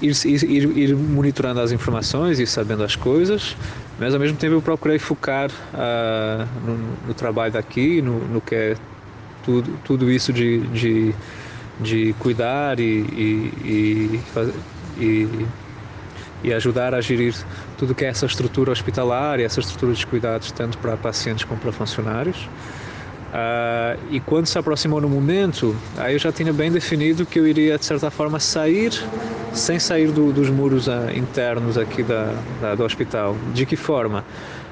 ir, 0.00 0.12
ir, 0.24 0.78
ir, 0.78 0.96
monitorando 0.96 1.60
as 1.60 1.70
informações 1.70 2.40
e 2.40 2.46
sabendo 2.46 2.82
as 2.82 2.96
coisas, 2.96 3.54
mas 3.98 4.14
ao 4.14 4.20
mesmo 4.20 4.38
tempo 4.38 4.54
eu 4.54 4.62
procurei 4.62 4.98
focar 4.98 5.50
uh, 5.50 6.48
no, 6.66 6.78
no, 7.08 7.14
trabalho 7.14 7.52
daqui, 7.52 8.00
no, 8.00 8.18
no 8.28 8.40
que 8.40 8.54
é 8.54 8.76
tudo, 9.44 9.78
tudo 9.84 10.10
isso 10.10 10.32
de, 10.32 10.60
de, 10.68 11.14
de 11.80 12.12
cuidar 12.14 12.80
e, 12.80 12.82
e, 12.82 14.20
e, 14.98 15.46
e, 16.42 16.52
ajudar 16.52 16.94
a 16.94 17.00
gerir 17.00 17.34
tudo 17.76 17.94
que 17.94 18.04
é 18.04 18.08
essa 18.08 18.26
estrutura 18.26 18.72
hospitalar 18.72 19.38
e 19.40 19.44
essa 19.44 19.60
estrutura 19.60 19.92
de 19.92 20.06
cuidados, 20.06 20.50
tanto 20.52 20.78
para 20.78 20.96
pacientes 20.96 21.44
como 21.44 21.60
para 21.60 21.72
funcionários. 21.72 22.48
Uh, 23.28 24.00
e 24.10 24.20
quando 24.20 24.46
se 24.46 24.58
aproximou 24.58 25.02
no 25.02 25.08
momento, 25.08 25.76
aí 25.98 26.14
eu 26.14 26.18
já 26.18 26.32
tinha 26.32 26.50
bem 26.50 26.72
definido 26.72 27.26
que 27.26 27.38
eu 27.38 27.46
iria, 27.46 27.76
de 27.76 27.84
certa 27.84 28.10
forma, 28.10 28.40
sair, 28.40 28.90
sem 29.52 29.78
sair 29.78 30.10
do, 30.10 30.32
dos 30.32 30.48
muros 30.48 30.86
uh, 30.86 31.10
internos 31.14 31.76
aqui 31.76 32.02
da, 32.02 32.34
da, 32.60 32.74
do 32.74 32.84
hospital. 32.84 33.36
De 33.52 33.66
que 33.66 33.76
forma? 33.76 34.24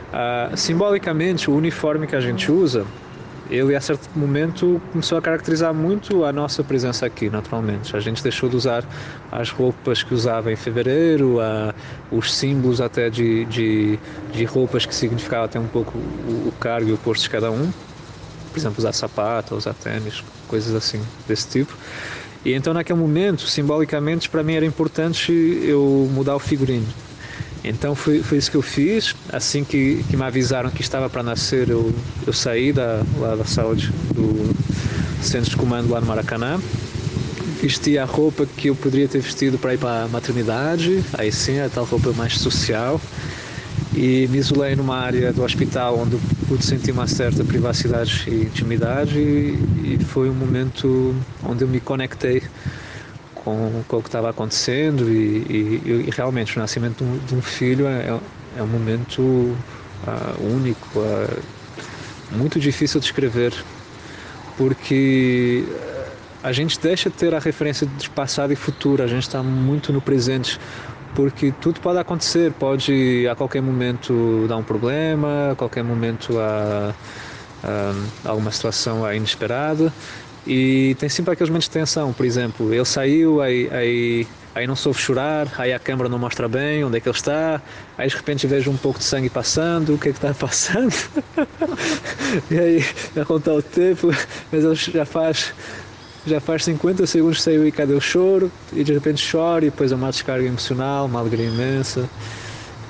Uh, 0.08 0.56
simbolicamente, 0.56 1.50
o 1.50 1.54
uniforme 1.54 2.06
que 2.06 2.16
a 2.16 2.20
gente 2.20 2.50
usa 2.50 2.86
ele 3.50 3.74
a 3.74 3.80
certo 3.80 4.08
momento 4.16 4.80
começou 4.92 5.18
a 5.18 5.22
caracterizar 5.22 5.72
muito 5.72 6.24
a 6.24 6.32
nossa 6.32 6.64
presença 6.64 7.06
aqui, 7.06 7.30
naturalmente. 7.30 7.96
A 7.96 8.00
gente 8.00 8.22
deixou 8.22 8.48
de 8.48 8.56
usar 8.56 8.84
as 9.30 9.50
roupas 9.50 10.02
que 10.02 10.14
usava 10.14 10.52
em 10.52 10.56
fevereiro, 10.56 11.40
a, 11.40 11.74
os 12.10 12.34
símbolos 12.34 12.80
até 12.80 13.08
de, 13.10 13.44
de, 13.46 13.98
de, 14.32 14.44
roupas 14.44 14.86
que 14.86 14.94
significavam 14.94 15.44
até 15.44 15.58
um 15.58 15.66
pouco 15.66 15.96
o, 15.96 16.48
o 16.48 16.52
cargo 16.58 16.90
e 16.90 16.92
o 16.92 16.98
posto 16.98 17.22
de 17.22 17.30
cada 17.30 17.50
um. 17.50 17.70
Por 18.50 18.58
exemplo, 18.58 18.78
usar 18.78 18.92
sapato, 18.92 19.54
usar 19.54 19.74
tênis, 19.74 20.24
coisas 20.48 20.74
assim 20.74 21.00
desse 21.28 21.48
tipo. 21.48 21.76
E 22.44 22.52
então 22.52 22.72
naquele 22.72 22.98
momento, 22.98 23.42
simbolicamente, 23.42 24.28
para 24.28 24.42
mim 24.42 24.54
era 24.54 24.64
importante 24.64 25.32
eu 25.32 26.08
mudar 26.12 26.36
o 26.36 26.38
figurino. 26.38 26.86
Então 27.66 27.96
foi, 27.96 28.22
foi 28.22 28.38
isso 28.38 28.50
que 28.50 28.56
eu 28.56 28.62
fiz. 28.62 29.14
Assim 29.32 29.64
que, 29.64 30.02
que 30.08 30.16
me 30.16 30.22
avisaram 30.22 30.70
que 30.70 30.80
estava 30.80 31.10
para 31.10 31.22
nascer, 31.22 31.68
eu, 31.68 31.92
eu 32.24 32.32
saí 32.32 32.72
da, 32.72 33.02
lá 33.18 33.34
da 33.34 33.44
saúde 33.44 33.90
do 34.14 34.54
centro 35.20 35.50
de 35.50 35.56
comando 35.56 35.90
lá 35.90 36.00
no 36.00 36.06
Maracanã. 36.06 36.60
Vesti 37.60 37.98
a 37.98 38.04
roupa 38.04 38.46
que 38.46 38.68
eu 38.68 38.76
poderia 38.76 39.08
ter 39.08 39.18
vestido 39.18 39.58
para 39.58 39.74
ir 39.74 39.78
para 39.78 40.04
a 40.04 40.08
maternidade, 40.08 41.02
aí 41.14 41.32
sim, 41.32 41.58
a 41.58 41.68
tal 41.68 41.84
roupa 41.84 42.12
mais 42.12 42.38
social. 42.38 43.00
E 43.92 44.28
me 44.30 44.38
isolei 44.38 44.76
numa 44.76 44.96
área 44.96 45.32
do 45.32 45.42
hospital 45.42 45.98
onde 45.98 46.16
pude 46.46 46.64
sentir 46.64 46.92
uma 46.92 47.06
certa 47.06 47.42
privacidade 47.44 48.24
e 48.28 48.42
intimidade, 48.42 49.18
e, 49.18 49.96
e 49.98 50.04
foi 50.04 50.30
um 50.30 50.34
momento 50.34 51.16
onde 51.42 51.64
eu 51.64 51.68
me 51.68 51.80
conectei 51.80 52.42
com, 53.46 53.84
com 53.86 53.98
o 53.98 54.02
que 54.02 54.08
estava 54.08 54.28
acontecendo 54.28 55.08
e, 55.08 55.46
e, 55.48 56.04
e, 56.08 56.10
realmente 56.10 56.56
o 56.56 56.60
nascimento 56.60 57.04
de 57.04 57.04
um, 57.04 57.18
de 57.18 57.34
um 57.36 57.40
filho 57.40 57.86
é, 57.86 58.18
é, 58.58 58.62
um 58.62 58.66
momento 58.66 59.22
uh, 59.22 59.56
único, 60.42 60.98
uh, 60.98 61.42
muito 62.32 62.58
difícil 62.58 62.98
de 62.98 63.06
escrever, 63.06 63.54
porque 64.58 65.64
a 66.42 66.50
gente 66.50 66.76
deixa 66.80 67.08
de 67.08 67.14
ter 67.14 67.32
a 67.36 67.38
referência 67.38 67.86
de 67.86 68.10
passado 68.10 68.52
e 68.52 68.56
futuro, 68.56 69.00
a 69.00 69.06
gente 69.06 69.22
está 69.22 69.40
muito 69.44 69.92
no 69.92 70.00
presente, 70.00 70.58
porque 71.14 71.54
tudo 71.60 71.78
pode 71.80 72.00
acontecer, 72.00 72.50
pode 72.50 73.28
a 73.30 73.36
qualquer 73.36 73.62
momento 73.62 74.46
dar 74.48 74.56
um 74.56 74.64
problema, 74.64 75.52
a 75.52 75.54
qualquer 75.54 75.84
momento 75.84 76.36
há, 76.40 76.92
há 77.62 78.28
alguma 78.28 78.50
situação 78.50 79.10
inesperada 79.14 79.92
e 80.46 80.96
tem 80.98 81.08
sempre 81.08 81.32
aqueles 81.32 81.50
momentos 81.50 81.68
de 81.68 81.72
tensão, 81.72 82.12
por 82.12 82.24
exemplo, 82.24 82.72
ele 82.72 82.84
saiu, 82.84 83.40
aí, 83.40 83.68
aí, 83.72 84.26
aí 84.54 84.66
não 84.66 84.76
soube 84.76 84.98
chorar, 84.98 85.52
aí 85.58 85.72
a 85.72 85.78
câmera 85.78 86.08
não 86.08 86.18
mostra 86.18 86.48
bem 86.48 86.84
onde 86.84 86.98
é 86.98 87.00
que 87.00 87.08
ele 87.08 87.16
está, 87.16 87.60
aí 87.98 88.08
de 88.08 88.14
repente 88.14 88.46
vejo 88.46 88.70
um 88.70 88.76
pouco 88.76 88.98
de 88.98 89.04
sangue 89.04 89.28
passando, 89.28 89.94
o 89.94 89.98
que 89.98 90.08
é 90.08 90.12
que 90.12 90.18
está 90.18 90.32
passando? 90.38 90.94
e 92.50 92.58
aí 92.58 92.84
a 93.20 93.24
contar 93.24 93.54
o 93.54 93.62
tempo, 93.62 94.08
mas 94.52 94.64
ele 94.64 94.74
já 94.74 95.04
faz 95.04 95.52
já 96.26 96.40
faz 96.40 96.64
50 96.64 97.06
segundos 97.06 97.38
que 97.38 97.44
saiu 97.44 97.66
e 97.66 97.70
cadê 97.70 97.94
o 97.94 98.00
choro? 98.00 98.50
E 98.72 98.82
de 98.82 98.92
repente 98.92 99.24
chora 99.30 99.64
e 99.64 99.70
depois 99.70 99.92
é 99.92 99.94
uma 99.94 100.10
descarga 100.10 100.44
emocional, 100.44 101.06
uma 101.06 101.20
alegria 101.20 101.46
imensa. 101.46 102.08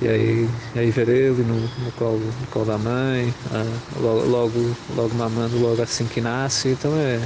E 0.00 0.08
aí, 0.08 0.48
aí 0.74 0.90
ver 0.90 1.08
ele 1.08 1.42
no, 1.42 1.60
no, 1.60 1.92
colo, 1.92 2.18
no 2.18 2.46
colo 2.48 2.64
da 2.66 2.78
mãe, 2.78 3.32
ah, 3.50 3.64
logo, 4.00 4.26
logo, 4.26 4.76
logo 4.94 5.14
mamando 5.14 5.58
logo 5.58 5.82
assim 5.82 6.06
que 6.06 6.20
nasce. 6.20 6.68
Então 6.68 6.96
é, 6.96 7.20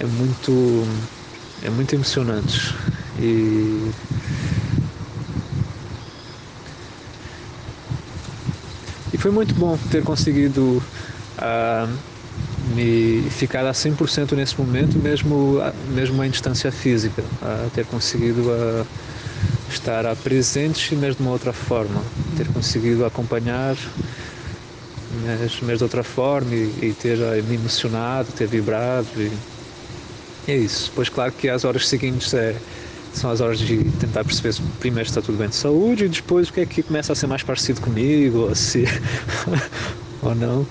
é 0.00 0.06
muito 0.06 0.84
é 1.62 1.70
muito 1.70 1.94
emocionante. 1.94 2.74
E 3.18 3.90
E 9.12 9.18
foi 9.18 9.30
muito 9.30 9.54
bom 9.54 9.76
ter 9.90 10.02
conseguido 10.02 10.82
uh, 11.38 11.98
me 12.74 13.22
ficar 13.30 13.64
a 13.66 13.72
100% 13.72 14.32
nesse 14.34 14.58
momento, 14.60 14.98
mesmo, 14.98 15.58
mesmo 15.94 16.22
em 16.24 16.30
distância 16.30 16.70
física. 16.72 17.22
Uh, 17.22 17.70
ter 17.70 17.86
conseguido 17.86 18.42
uh, 18.42 18.86
estar 19.70 20.04
presente, 20.16 20.94
mas 20.96 21.16
de 21.16 21.22
uma 21.22 21.30
outra 21.30 21.52
forma. 21.52 22.02
Ter 22.36 22.48
conseguido 22.48 23.04
acompanhar, 23.04 23.76
mas, 25.24 25.60
mas 25.60 25.78
de 25.78 25.84
outra 25.84 26.02
forma, 26.02 26.54
e, 26.54 26.88
e 26.88 26.94
ter 26.94 27.18
me 27.44 27.54
emocionado, 27.54 28.32
ter 28.32 28.46
vibrado. 28.46 29.08
E, 29.20 29.32
é 30.52 30.56
isso. 30.56 30.92
Pois, 30.94 31.08
claro 31.08 31.32
que 31.32 31.48
as 31.48 31.64
horas 31.64 31.86
seguintes 31.88 32.32
é 32.34 32.56
são 33.16 33.30
as 33.30 33.40
horas 33.40 33.58
de 33.58 33.82
tentar 33.92 34.24
perceber 34.24 34.52
se 34.52 34.60
primeiro 34.78 35.08
está 35.08 35.22
tudo 35.22 35.38
bem 35.38 35.48
de 35.48 35.54
saúde 35.54 36.04
e 36.04 36.08
depois 36.08 36.48
o 36.48 36.52
que 36.52 36.60
é 36.60 36.66
que 36.66 36.82
começa 36.82 37.12
a 37.12 37.16
ser 37.16 37.26
mais 37.26 37.42
parecido 37.42 37.80
comigo, 37.80 38.40
ou 38.40 38.54
se. 38.54 38.84
ou 40.22 40.34
não. 40.34 40.66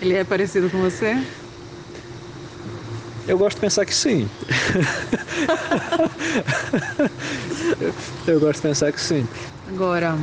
Ele 0.00 0.14
é 0.14 0.24
parecido 0.24 0.70
com 0.70 0.78
você? 0.78 1.16
Eu 3.28 3.38
gosto 3.38 3.56
de 3.56 3.60
pensar 3.62 3.84
que 3.84 3.94
sim. 3.94 4.28
Eu 8.26 8.40
gosto 8.40 8.56
de 8.56 8.68
pensar 8.68 8.92
que 8.92 9.00
sim. 9.00 9.26
Agora, 9.68 10.18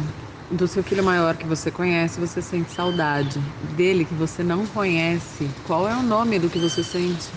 do 0.52 0.68
seu 0.68 0.84
filho 0.84 1.04
maior 1.04 1.36
que 1.36 1.48
você 1.48 1.72
conhece, 1.72 2.20
você 2.20 2.42
sente 2.42 2.72
saudade. 2.72 3.40
Dele 3.76 4.06
que 4.06 4.14
você 4.14 4.44
não 4.44 4.66
conhece, 4.68 5.50
qual 5.64 5.88
é 5.88 5.96
o 5.96 6.04
nome 6.04 6.38
do 6.40 6.50
que 6.50 6.60
você 6.60 6.84
sente? 6.84 7.32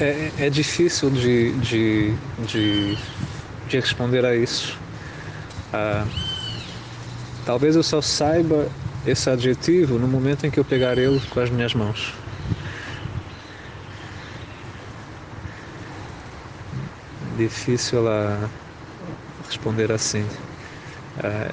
É, 0.00 0.46
é 0.46 0.50
difícil 0.50 1.10
de, 1.10 1.52
de, 1.60 2.14
de 2.46 2.96
de 3.68 3.76
responder 3.80 4.24
a 4.24 4.34
isso. 4.34 4.78
Ah, 5.72 6.06
talvez 7.44 7.76
eu 7.76 7.82
só 7.82 8.00
saiba 8.00 8.68
esse 9.06 9.28
adjetivo 9.28 9.98
no 9.98 10.06
momento 10.06 10.46
em 10.46 10.50
que 10.50 10.58
eu 10.58 10.64
pegar 10.64 10.98
ele 10.98 11.20
com 11.30 11.40
as 11.40 11.50
minhas 11.50 11.74
mãos. 11.74 12.14
Difícil 17.36 18.08
a 18.08 18.48
responder 19.46 19.90
assim. 19.90 20.24
Ah, 21.18 21.48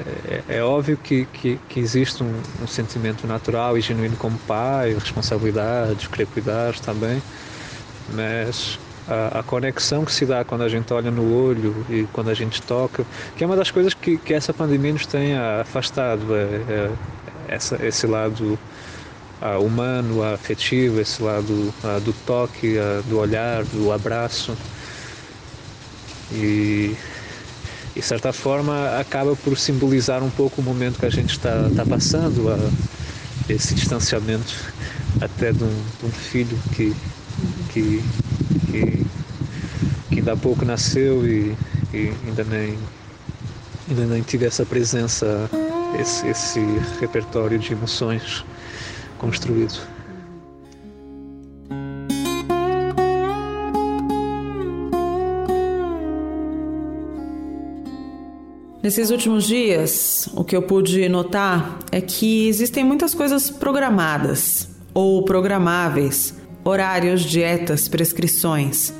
é, 0.49 0.57
é, 0.57 0.63
óbvio 0.63 0.97
que, 0.97 1.25
que, 1.25 1.59
que 1.69 1.79
existe 1.79 2.23
um, 2.23 2.41
um, 2.61 2.67
sentimento 2.67 3.27
natural 3.27 3.77
e 3.77 3.81
genuíno 3.81 4.17
como 4.17 4.37
pai, 4.39 4.93
responsabilidade, 4.93 6.09
querer 6.09 6.25
cuidar 6.27 6.79
também, 6.79 7.21
mas 8.13 8.79
a, 9.07 9.39
a, 9.39 9.43
conexão 9.43 10.05
que 10.05 10.11
se 10.11 10.25
dá 10.25 10.43
quando 10.43 10.61
a 10.63 10.69
gente 10.69 10.91
olha 10.93 11.11
no 11.11 11.33
olho 11.33 11.85
e 11.89 12.07
quando 12.13 12.29
a 12.29 12.33
gente 12.33 12.61
toca, 12.61 13.05
que 13.35 13.43
é 13.43 13.47
uma 13.47 13.55
das 13.55 13.71
coisas 13.71 13.93
que, 13.93 14.17
que 14.17 14.33
essa 14.33 14.53
pandemia 14.53 14.93
nos 14.93 15.05
tem 15.05 15.35
afastado, 15.35 16.35
é, 16.35 16.39
é 16.39 16.91
essa, 17.47 17.85
esse 17.85 18.07
lado 18.07 18.57
humano, 19.59 20.23
afetivo, 20.23 20.99
esse 20.99 21.21
lado 21.21 21.73
do 22.03 22.13
toque, 22.25 22.75
do 23.07 23.17
olhar, 23.17 23.63
do 23.65 23.91
abraço. 23.91 24.55
E, 26.31 26.95
de 27.95 28.01
certa 28.01 28.31
forma, 28.31 28.99
acaba 28.99 29.35
por 29.35 29.57
simbolizar 29.57 30.23
um 30.23 30.29
pouco 30.29 30.61
o 30.61 30.63
momento 30.63 30.99
que 30.99 31.05
a 31.05 31.09
gente 31.09 31.31
está, 31.31 31.67
está 31.67 31.85
passando, 31.85 32.55
esse 33.49 33.73
distanciamento 33.73 34.53
até 35.19 35.51
de 35.51 35.63
um, 35.63 35.83
de 35.99 36.05
um 36.05 36.11
filho 36.11 36.57
que, 36.73 36.95
que 37.69 38.03
que, 38.71 39.05
que 40.09 40.15
ainda 40.19 40.33
há 40.33 40.37
pouco 40.37 40.63
nasceu 40.65 41.25
e, 41.27 41.55
e 41.93 42.13
ainda 42.25 42.43
nem 42.43 42.77
ainda 43.89 44.05
nem 44.05 44.21
tive 44.21 44.45
essa 44.45 44.65
presença, 44.65 45.49
esse, 45.99 46.27
esse 46.27 46.59
repertório 46.99 47.59
de 47.59 47.73
emoções 47.73 48.45
construído. 49.17 49.79
Nesses 58.81 59.11
últimos 59.11 59.45
dias, 59.45 60.27
o 60.33 60.43
que 60.43 60.55
eu 60.55 60.63
pude 60.63 61.07
notar 61.07 61.77
é 61.91 62.01
que 62.01 62.47
existem 62.47 62.83
muitas 62.83 63.13
coisas 63.13 63.49
programadas 63.51 64.69
ou 64.91 65.23
programáveis 65.23 66.40
horários, 66.63 67.21
dietas, 67.21 67.87
prescrições, 67.87 68.93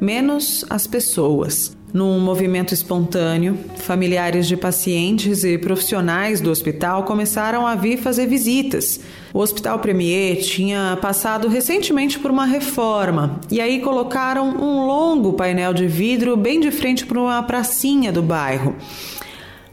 menos 0.00 0.64
as 0.70 0.86
pessoas. 0.86 1.76
Num 1.92 2.20
movimento 2.20 2.74
espontâneo, 2.74 3.58
familiares 3.76 4.46
de 4.46 4.58
pacientes 4.58 5.42
e 5.42 5.56
profissionais 5.56 6.38
do 6.38 6.50
hospital 6.50 7.04
começaram 7.04 7.66
a 7.66 7.74
vir 7.74 7.96
fazer 7.96 8.26
visitas. 8.26 9.00
O 9.32 9.38
Hospital 9.38 9.78
Premier 9.78 10.36
tinha 10.36 10.98
passado 11.00 11.48
recentemente 11.48 12.18
por 12.18 12.30
uma 12.30 12.44
reforma 12.44 13.40
e 13.50 13.58
aí 13.58 13.80
colocaram 13.80 14.50
um 14.50 14.86
longo 14.86 15.32
painel 15.32 15.72
de 15.72 15.86
vidro 15.86 16.36
bem 16.36 16.60
de 16.60 16.70
frente 16.70 17.06
para 17.06 17.18
uma 17.18 17.42
pracinha 17.42 18.12
do 18.12 18.22
bairro. 18.22 18.76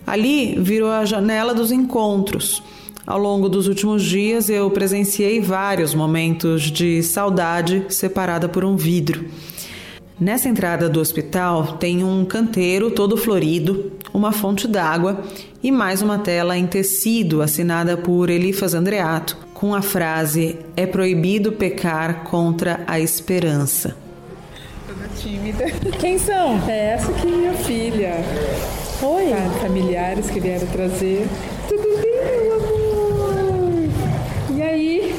Ali 0.07 0.55
virou 0.57 0.91
a 0.91 1.03
janela 1.03 1.53
dos 1.53 1.69
encontros. 1.69 2.63
Ao 3.07 3.19
longo 3.19 3.47
dos 3.47 3.67
últimos 3.67 4.03
dias, 4.03 4.49
eu 4.49 4.69
presenciei 4.71 5.39
vários 5.39 5.93
momentos 5.93 6.63
de 6.63 7.03
saudade 7.03 7.85
separada 7.89 8.49
por 8.49 8.65
um 8.65 8.75
vidro. 8.75 9.25
Nessa 10.19 10.49
entrada 10.49 10.89
do 10.89 10.99
hospital 10.99 11.73
tem 11.73 12.03
um 12.03 12.25
canteiro 12.25 12.89
todo 12.89 13.15
florido, 13.15 13.91
uma 14.11 14.31
fonte 14.31 14.67
d'água 14.67 15.21
e 15.61 15.71
mais 15.71 16.01
uma 16.01 16.17
tela 16.17 16.57
em 16.57 16.65
tecido 16.65 17.43
assinada 17.43 17.95
por 17.95 18.27
Elifas 18.27 18.73
Andreato 18.73 19.37
com 19.53 19.75
a 19.75 19.83
frase: 19.83 20.57
É 20.75 20.87
proibido 20.87 21.51
pecar 21.51 22.23
contra 22.23 22.79
a 22.87 22.99
esperança. 22.99 23.95
Toda 24.87 25.07
tímida. 25.21 25.65
Quem 25.99 26.17
são? 26.17 26.59
É 26.67 26.93
essa 26.93 27.11
aqui, 27.11 27.27
minha 27.27 27.53
filha. 27.53 28.15
Oi. 29.03 29.25
Familiares 29.61 30.27
que 30.27 30.39
vieram 30.39 30.65
trazer. 30.67 31.27
Tudo 31.67 32.01
bem, 32.01 32.41
meu 32.41 32.55
amor? 32.55 32.75
aí 34.75 35.15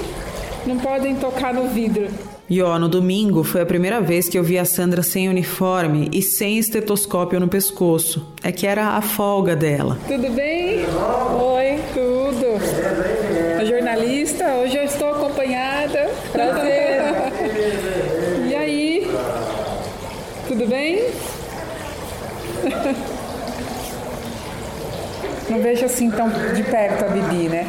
não 0.67 0.79
podem 0.79 1.15
tocar 1.17 1.55
no 1.55 1.69
vidro. 1.69 2.09
E 2.49 2.63
ó, 2.63 2.79
no 2.79 2.89
domingo 2.89 3.43
foi 3.43 3.61
a 3.61 3.67
primeira 3.67 4.01
vez 4.01 4.29
que 4.29 4.39
eu 4.39 4.43
vi 4.45 4.59
a 4.59 4.65
Sandra 4.65 5.03
sem 5.03 5.29
uniforme 5.29 6.09
e 6.13 6.23
sem 6.23 6.59
estetoscópio 6.59 7.41
no 7.41 7.49
pescoço. 7.49 8.27
É 8.43 8.53
que 8.53 8.67
era 8.67 8.91
a 8.91 9.03
folga 9.03 9.57
dela. 9.57 9.99
Tudo 10.07 10.31
bem? 10.31 10.85
Oi, 10.85 11.79
tudo. 11.93 13.61
A 13.61 13.65
jornalista, 13.65 14.45
hoje 14.55 14.77
eu 14.77 14.85
estou 14.85 15.09
acompanhada. 15.11 16.09
Prazer. 16.33 17.03
e 18.49 18.55
aí? 18.55 19.11
Tudo 20.47 20.67
bem? 20.69 21.11
Não 25.51 25.61
vejo 25.63 25.85
assim 25.85 26.11
tão 26.11 26.29
de 26.55 26.63
perto 26.65 27.05
a 27.05 27.09
Bibi, 27.09 27.49
né? 27.49 27.67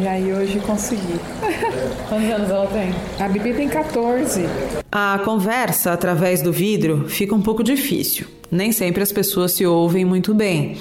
E 0.00 0.08
aí 0.08 0.32
hoje 0.32 0.58
consegui. 0.60 1.20
Quantos 2.08 2.30
anos 2.30 2.48
ela 2.50 2.66
tem? 2.68 2.90
A 3.18 3.28
Bibi 3.28 3.52
tem 3.52 3.68
14. 3.68 4.46
A 4.90 5.20
conversa 5.22 5.92
através 5.92 6.40
do 6.40 6.50
vidro 6.50 7.06
fica 7.06 7.34
um 7.34 7.42
pouco 7.42 7.62
difícil. 7.62 8.26
Nem 8.50 8.72
sempre 8.72 9.02
as 9.02 9.12
pessoas 9.12 9.52
se 9.52 9.66
ouvem 9.66 10.06
muito 10.06 10.32
bem. 10.32 10.78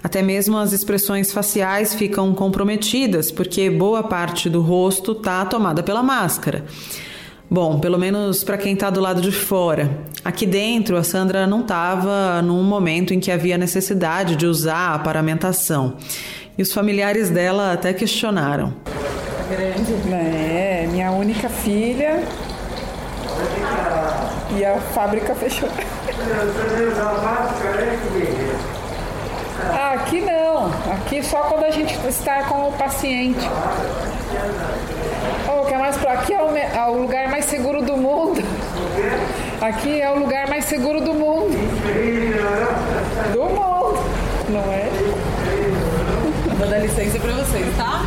Até 0.00 0.22
mesmo 0.22 0.56
as 0.56 0.72
expressões 0.72 1.32
faciais 1.32 1.92
ficam 1.92 2.32
comprometidas, 2.34 3.32
porque 3.32 3.68
boa 3.68 4.04
parte 4.04 4.48
do 4.48 4.60
rosto 4.60 5.10
está 5.10 5.44
tomada 5.44 5.82
pela 5.82 6.02
máscara. 6.02 6.64
Bom, 7.50 7.80
pelo 7.80 7.98
menos 7.98 8.42
para 8.42 8.56
quem 8.56 8.74
está 8.74 8.90
do 8.90 9.00
lado 9.00 9.20
de 9.20 9.30
fora. 9.30 9.98
Aqui 10.24 10.46
dentro, 10.46 10.96
a 10.96 11.02
Sandra 11.02 11.46
não 11.46 11.60
estava 11.60 12.40
num 12.40 12.62
momento 12.62 13.12
em 13.12 13.20
que 13.20 13.30
havia 13.30 13.58
necessidade 13.58 14.36
de 14.36 14.46
usar 14.46 14.94
a 14.94 14.98
paramentação. 15.00 15.96
E 16.56 16.62
os 16.62 16.72
familiares 16.72 17.30
dela 17.30 17.72
até 17.72 17.92
questionaram. 17.92 18.74
Grande. 19.48 19.94
É, 20.14 20.86
minha 20.90 21.10
única 21.10 21.48
filha. 21.48 22.22
E 24.56 24.64
a 24.64 24.78
fábrica 24.94 25.34
fechou. 25.34 25.68
Ah, 29.70 29.92
aqui 29.94 30.20
não. 30.20 30.66
Aqui 30.92 31.22
só 31.22 31.38
quando 31.42 31.64
a 31.64 31.70
gente 31.70 31.94
está 32.06 32.42
com 32.44 32.68
o 32.68 32.72
paciente. 32.72 33.48
Oh, 35.48 35.64
que 35.64 35.74
é 35.74 35.78
mais 35.78 35.96
pra 35.96 36.12
aqui 36.12 36.34
é 36.34 36.42
o, 36.42 36.56
é 36.56 36.86
o 36.88 37.00
lugar 37.00 37.28
mais 37.28 37.46
seguro 37.46 37.82
do 37.82 37.96
mundo. 37.96 38.42
Aqui 39.60 40.00
é 40.00 40.10
o 40.10 40.18
lugar 40.18 40.48
mais 40.48 40.66
seguro 40.66 41.00
do 41.00 41.14
mundo. 41.14 41.56
Do 43.32 43.44
mundo, 43.44 43.98
não 44.50 44.72
é? 44.72 45.01
Vou 46.62 46.70
dar 46.70 46.78
licença 46.78 47.18
pra 47.18 47.32
vocês, 47.32 47.76
tá? 47.76 48.02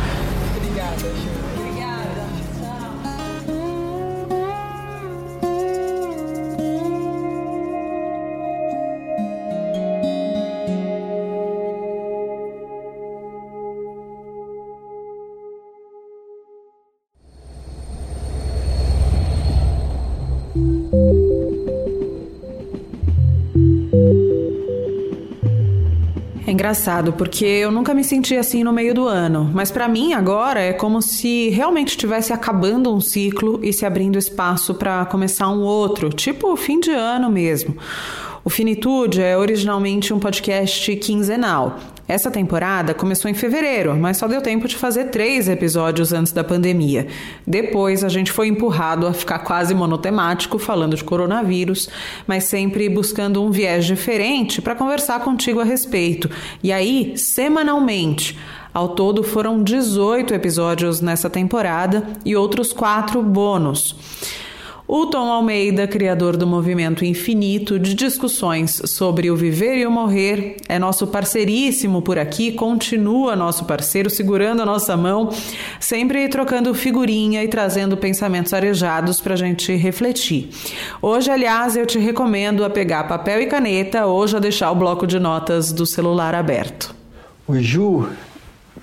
Engraçado, 26.66 27.12
porque 27.12 27.44
eu 27.44 27.70
nunca 27.70 27.94
me 27.94 28.02
senti 28.02 28.34
assim 28.34 28.64
no 28.64 28.72
meio 28.72 28.92
do 28.92 29.06
ano, 29.06 29.48
mas 29.54 29.70
para 29.70 29.86
mim 29.86 30.14
agora 30.14 30.60
é 30.60 30.72
como 30.72 31.00
se 31.00 31.48
realmente 31.50 31.90
estivesse 31.90 32.32
acabando 32.32 32.92
um 32.92 33.00
ciclo 33.00 33.60
e 33.62 33.72
se 33.72 33.86
abrindo 33.86 34.18
espaço 34.18 34.74
para 34.74 35.04
começar 35.04 35.48
um 35.48 35.60
outro, 35.60 36.10
tipo 36.10 36.56
fim 36.56 36.80
de 36.80 36.90
ano 36.90 37.30
mesmo. 37.30 37.76
O 38.42 38.50
Finitude 38.50 39.22
é 39.22 39.38
originalmente 39.38 40.12
um 40.12 40.18
podcast 40.18 40.96
quinzenal. 40.96 41.78
Essa 42.08 42.30
temporada 42.30 42.94
começou 42.94 43.28
em 43.28 43.34
fevereiro, 43.34 43.96
mas 43.96 44.16
só 44.16 44.28
deu 44.28 44.40
tempo 44.40 44.68
de 44.68 44.76
fazer 44.76 45.06
três 45.06 45.48
episódios 45.48 46.12
antes 46.12 46.32
da 46.32 46.44
pandemia. 46.44 47.08
Depois 47.44 48.04
a 48.04 48.08
gente 48.08 48.30
foi 48.30 48.46
empurrado 48.46 49.08
a 49.08 49.12
ficar 49.12 49.40
quase 49.40 49.74
monotemático, 49.74 50.56
falando 50.56 50.94
de 50.96 51.02
coronavírus, 51.02 51.88
mas 52.24 52.44
sempre 52.44 52.88
buscando 52.88 53.42
um 53.42 53.50
viés 53.50 53.84
diferente 53.84 54.62
para 54.62 54.76
conversar 54.76 55.20
contigo 55.20 55.58
a 55.58 55.64
respeito. 55.64 56.30
E 56.62 56.72
aí, 56.72 57.14
semanalmente. 57.16 58.38
Ao 58.72 58.90
todo 58.90 59.22
foram 59.22 59.62
18 59.62 60.34
episódios 60.34 61.00
nessa 61.00 61.30
temporada 61.30 62.06
e 62.24 62.36
outros 62.36 62.74
quatro 62.74 63.22
bônus. 63.22 63.96
O 64.88 65.06
Tom 65.06 65.32
Almeida, 65.32 65.88
criador 65.88 66.36
do 66.36 66.46
movimento 66.46 67.04
infinito 67.04 67.76
de 67.76 67.92
discussões 67.92 68.80
sobre 68.84 69.28
o 69.32 69.36
viver 69.36 69.78
e 69.78 69.84
o 69.84 69.90
morrer, 69.90 70.58
é 70.68 70.78
nosso 70.78 71.08
parceiríssimo 71.08 72.00
por 72.00 72.16
aqui, 72.16 72.52
continua 72.52 73.34
nosso 73.34 73.64
parceiro, 73.64 74.08
segurando 74.08 74.62
a 74.62 74.64
nossa 74.64 74.96
mão, 74.96 75.30
sempre 75.80 76.28
trocando 76.28 76.72
figurinha 76.72 77.42
e 77.42 77.48
trazendo 77.48 77.96
pensamentos 77.96 78.54
arejados 78.54 79.20
para 79.20 79.34
a 79.34 79.36
gente 79.36 79.74
refletir. 79.74 80.50
Hoje, 81.02 81.32
aliás, 81.32 81.76
eu 81.76 81.84
te 81.84 81.98
recomendo 81.98 82.64
a 82.64 82.70
pegar 82.70 83.08
papel 83.08 83.42
e 83.42 83.46
caneta 83.46 84.06
ou 84.06 84.24
já 84.28 84.38
deixar 84.38 84.70
o 84.70 84.76
bloco 84.76 85.04
de 85.04 85.18
notas 85.18 85.72
do 85.72 85.84
celular 85.84 86.32
aberto. 86.32 86.94
O 87.48 87.58
Ju, 87.58 88.08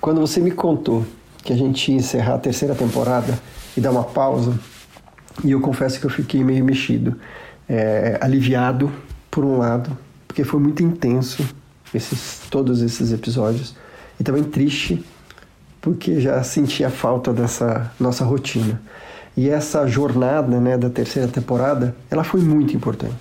quando 0.02 0.20
você 0.20 0.38
me 0.38 0.50
contou 0.50 1.02
que 1.42 1.50
a 1.50 1.56
gente 1.56 1.90
ia 1.90 1.96
encerrar 1.96 2.34
a 2.34 2.38
terceira 2.38 2.74
temporada 2.74 3.40
e 3.74 3.80
dar 3.80 3.90
uma 3.90 4.04
pausa, 4.04 4.58
e 5.42 5.50
eu 5.50 5.60
confesso 5.60 5.98
que 5.98 6.06
eu 6.06 6.10
fiquei 6.10 6.44
meio 6.44 6.64
mexido, 6.64 7.16
é, 7.68 8.18
aliviado 8.20 8.92
por 9.30 9.44
um 9.44 9.58
lado, 9.58 9.96
porque 10.28 10.44
foi 10.44 10.60
muito 10.60 10.82
intenso 10.82 11.42
esses, 11.92 12.42
todos 12.50 12.82
esses 12.82 13.12
episódios, 13.12 13.74
e 14.20 14.22
também 14.22 14.44
triste 14.44 15.02
porque 15.80 16.18
já 16.18 16.42
sentia 16.42 16.88
falta 16.88 17.30
dessa 17.30 17.92
nossa 18.00 18.24
rotina. 18.24 18.80
E 19.36 19.50
essa 19.50 19.86
jornada 19.86 20.58
né, 20.58 20.78
da 20.78 20.88
terceira 20.88 21.28
temporada, 21.28 21.94
ela 22.10 22.24
foi 22.24 22.40
muito 22.40 22.74
importante. 22.74 23.14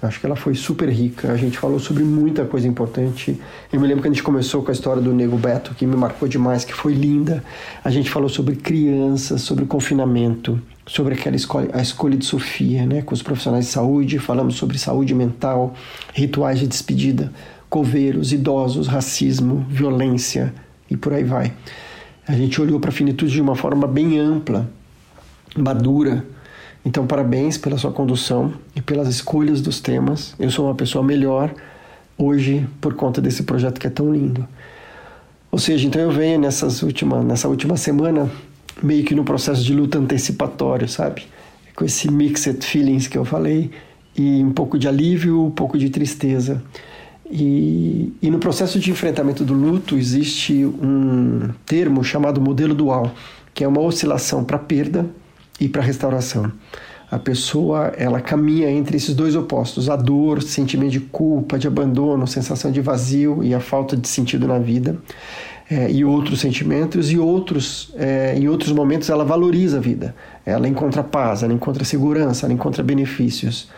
Acho 0.00 0.20
que 0.20 0.24
ela 0.24 0.36
foi 0.36 0.54
super 0.54 0.88
rica. 0.88 1.30
A 1.32 1.36
gente 1.36 1.58
falou 1.58 1.78
sobre 1.78 2.04
muita 2.04 2.44
coisa 2.44 2.68
importante. 2.68 3.38
Eu 3.70 3.78
me 3.78 3.86
lembro 3.86 4.02
que 4.02 4.08
a 4.08 4.12
gente 4.12 4.22
começou 4.22 4.62
com 4.62 4.70
a 4.70 4.72
história 4.72 5.02
do 5.02 5.12
Nego 5.12 5.36
Beto, 5.36 5.74
que 5.74 5.84
me 5.84 5.96
marcou 5.96 6.28
demais, 6.28 6.64
que 6.64 6.72
foi 6.72 6.94
linda. 6.94 7.44
A 7.84 7.90
gente 7.90 8.08
falou 8.08 8.28
sobre 8.28 8.56
crianças, 8.56 9.42
sobre 9.42 9.66
confinamento, 9.66 10.58
sobre 10.88 11.14
aquela 11.14 11.36
escolha, 11.36 11.70
a 11.72 11.80
escolha 11.80 12.16
de 12.16 12.24
Sofia, 12.24 12.84
né, 12.84 13.02
com 13.02 13.14
os 13.14 13.22
profissionais 13.22 13.66
de 13.66 13.70
saúde. 13.70 14.18
Falamos 14.18 14.56
sobre 14.56 14.76
saúde 14.76 15.14
mental, 15.14 15.74
rituais 16.12 16.58
de 16.58 16.66
despedida, 16.66 17.32
coveiros, 17.70 18.32
idosos, 18.32 18.88
racismo, 18.88 19.64
violência 19.68 20.52
e 20.90 20.96
por 20.96 21.12
aí 21.12 21.22
vai. 21.22 21.52
A 22.26 22.32
gente 22.32 22.60
olhou 22.60 22.80
para 22.80 22.90
a 22.90 22.92
finitude 22.92 23.32
de 23.32 23.40
uma 23.40 23.54
forma 23.54 23.86
bem 23.86 24.18
ampla, 24.18 24.68
madura 25.56 26.24
então, 26.88 27.06
parabéns 27.06 27.58
pela 27.58 27.76
sua 27.76 27.92
condução 27.92 28.54
e 28.74 28.80
pelas 28.80 29.08
escolhas 29.08 29.60
dos 29.60 29.78
temas. 29.78 30.34
Eu 30.38 30.50
sou 30.50 30.66
uma 30.66 30.74
pessoa 30.74 31.04
melhor 31.04 31.54
hoje 32.16 32.66
por 32.80 32.94
conta 32.94 33.20
desse 33.20 33.42
projeto 33.42 33.78
que 33.78 33.86
é 33.86 33.90
tão 33.90 34.10
lindo. 34.10 34.48
Ou 35.50 35.58
seja, 35.58 35.86
então 35.86 36.00
eu 36.00 36.10
venho 36.10 36.40
nessas 36.40 36.82
última, 36.82 37.22
nessa 37.22 37.46
última 37.46 37.76
semana 37.76 38.30
meio 38.82 39.04
que 39.04 39.14
no 39.14 39.24
processo 39.24 39.62
de 39.62 39.72
luta 39.74 39.98
antecipatório, 39.98 40.88
sabe? 40.88 41.22
Com 41.74 41.84
esse 41.84 42.10
mixed 42.10 42.64
feelings 42.64 43.06
que 43.06 43.16
eu 43.16 43.24
falei 43.24 43.70
e 44.16 44.42
um 44.42 44.52
pouco 44.52 44.78
de 44.78 44.88
alívio, 44.88 45.44
um 45.44 45.50
pouco 45.50 45.78
de 45.78 45.90
tristeza. 45.90 46.62
E, 47.30 48.12
e 48.22 48.30
no 48.30 48.38
processo 48.38 48.78
de 48.80 48.90
enfrentamento 48.90 49.44
do 49.44 49.52
luto 49.52 49.96
existe 49.96 50.64
um 50.64 51.50
termo 51.66 52.02
chamado 52.02 52.40
modelo 52.40 52.74
dual, 52.74 53.12
que 53.54 53.62
é 53.62 53.68
uma 53.68 53.80
oscilação 53.80 54.42
para 54.42 54.58
perda 54.58 55.06
e 55.60 55.68
para 55.68 55.82
restauração. 55.82 56.50
A 57.10 57.18
pessoa 57.18 57.92
ela 57.96 58.20
caminha 58.20 58.70
entre 58.70 58.96
esses 58.96 59.14
dois 59.14 59.34
opostos: 59.34 59.88
a 59.88 59.96
dor, 59.96 60.42
sentimento 60.42 60.92
de 60.92 61.00
culpa, 61.00 61.58
de 61.58 61.66
abandono, 61.66 62.26
sensação 62.26 62.70
de 62.70 62.80
vazio 62.80 63.42
e 63.42 63.54
a 63.54 63.60
falta 63.60 63.96
de 63.96 64.06
sentido 64.06 64.46
na 64.46 64.58
vida, 64.58 64.98
é, 65.70 65.90
e 65.90 66.04
outros 66.04 66.40
sentimentos. 66.40 67.10
E 67.10 67.18
outros, 67.18 67.92
é, 67.96 68.34
em 68.36 68.48
outros 68.48 68.72
momentos, 68.72 69.10
ela 69.10 69.24
valoriza 69.24 69.78
a 69.78 69.80
vida. 69.80 70.14
Ela 70.44 70.68
encontra 70.68 71.02
paz, 71.02 71.42
ela 71.42 71.52
encontra 71.52 71.84
segurança, 71.84 72.46
ela 72.46 72.54
encontra 72.54 72.82
benefícios. 72.82 73.68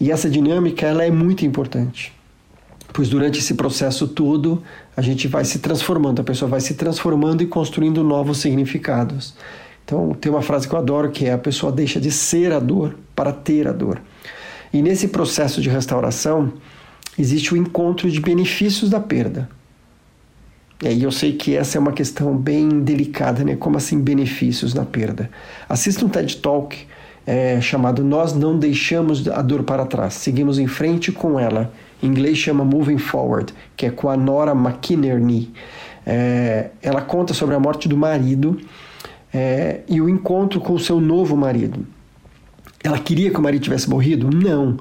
E 0.00 0.10
essa 0.10 0.28
dinâmica 0.28 0.86
ela 0.86 1.04
é 1.04 1.10
muito 1.10 1.44
importante, 1.46 2.12
pois 2.92 3.08
durante 3.08 3.38
esse 3.38 3.54
processo 3.54 4.06
todo 4.06 4.62
a 4.94 5.00
gente 5.00 5.26
vai 5.26 5.44
se 5.44 5.58
transformando, 5.58 6.20
a 6.20 6.24
pessoa 6.24 6.50
vai 6.50 6.60
se 6.60 6.74
transformando 6.74 7.42
e 7.42 7.46
construindo 7.46 8.04
novos 8.04 8.38
significados. 8.38 9.34
Então, 9.84 10.12
tem 10.14 10.30
uma 10.30 10.42
frase 10.42 10.68
que 10.68 10.74
eu 10.74 10.78
adoro 10.78 11.10
que 11.10 11.26
é: 11.26 11.32
a 11.32 11.38
pessoa 11.38 11.72
deixa 11.72 12.00
de 12.00 12.10
ser 12.10 12.52
a 12.52 12.58
dor 12.58 12.96
para 13.14 13.32
ter 13.32 13.68
a 13.68 13.72
dor. 13.72 14.02
E 14.72 14.82
nesse 14.82 15.08
processo 15.08 15.62
de 15.62 15.70
restauração, 15.70 16.52
existe 17.18 17.54
o 17.54 17.56
encontro 17.56 18.10
de 18.10 18.20
benefícios 18.20 18.90
da 18.90 19.00
perda. 19.00 19.48
E 20.82 20.88
aí 20.88 21.02
eu 21.02 21.10
sei 21.10 21.32
que 21.32 21.56
essa 21.56 21.78
é 21.78 21.80
uma 21.80 21.92
questão 21.92 22.36
bem 22.36 22.80
delicada, 22.80 23.42
né? 23.42 23.56
Como 23.56 23.76
assim 23.76 24.00
benefícios 24.00 24.74
na 24.74 24.84
perda? 24.84 25.30
Assista 25.68 26.04
um 26.04 26.08
TED 26.08 26.36
Talk 26.36 26.76
é, 27.26 27.60
chamado 27.60 28.04
Nós 28.04 28.34
Não 28.34 28.58
Deixamos 28.58 29.26
a 29.28 29.40
Dor 29.42 29.64
para 29.64 29.86
Trás, 29.86 30.14
seguimos 30.14 30.58
em 30.58 30.66
frente 30.66 31.10
com 31.10 31.40
ela. 31.40 31.72
Em 32.02 32.06
inglês 32.06 32.38
chama 32.38 32.64
Moving 32.64 32.98
Forward, 32.98 33.54
que 33.74 33.86
é 33.86 33.90
com 33.90 34.08
a 34.08 34.16
Nora 34.16 34.52
McInerney. 34.52 35.50
É, 36.06 36.70
ela 36.82 37.00
conta 37.00 37.34
sobre 37.34 37.54
a 37.54 37.58
morte 37.58 37.88
do 37.88 37.96
marido 37.96 38.60
é, 39.34 39.80
e 39.88 40.00
o 40.00 40.08
encontro 40.08 40.60
com 40.60 40.74
o 40.74 40.78
seu 40.78 41.00
novo 41.00 41.36
marido. 41.36 41.86
Ela 42.84 42.98
queria 42.98 43.30
que 43.30 43.38
o 43.38 43.42
marido 43.42 43.62
tivesse 43.62 43.90
morrido? 43.90 44.30
Não. 44.30 44.76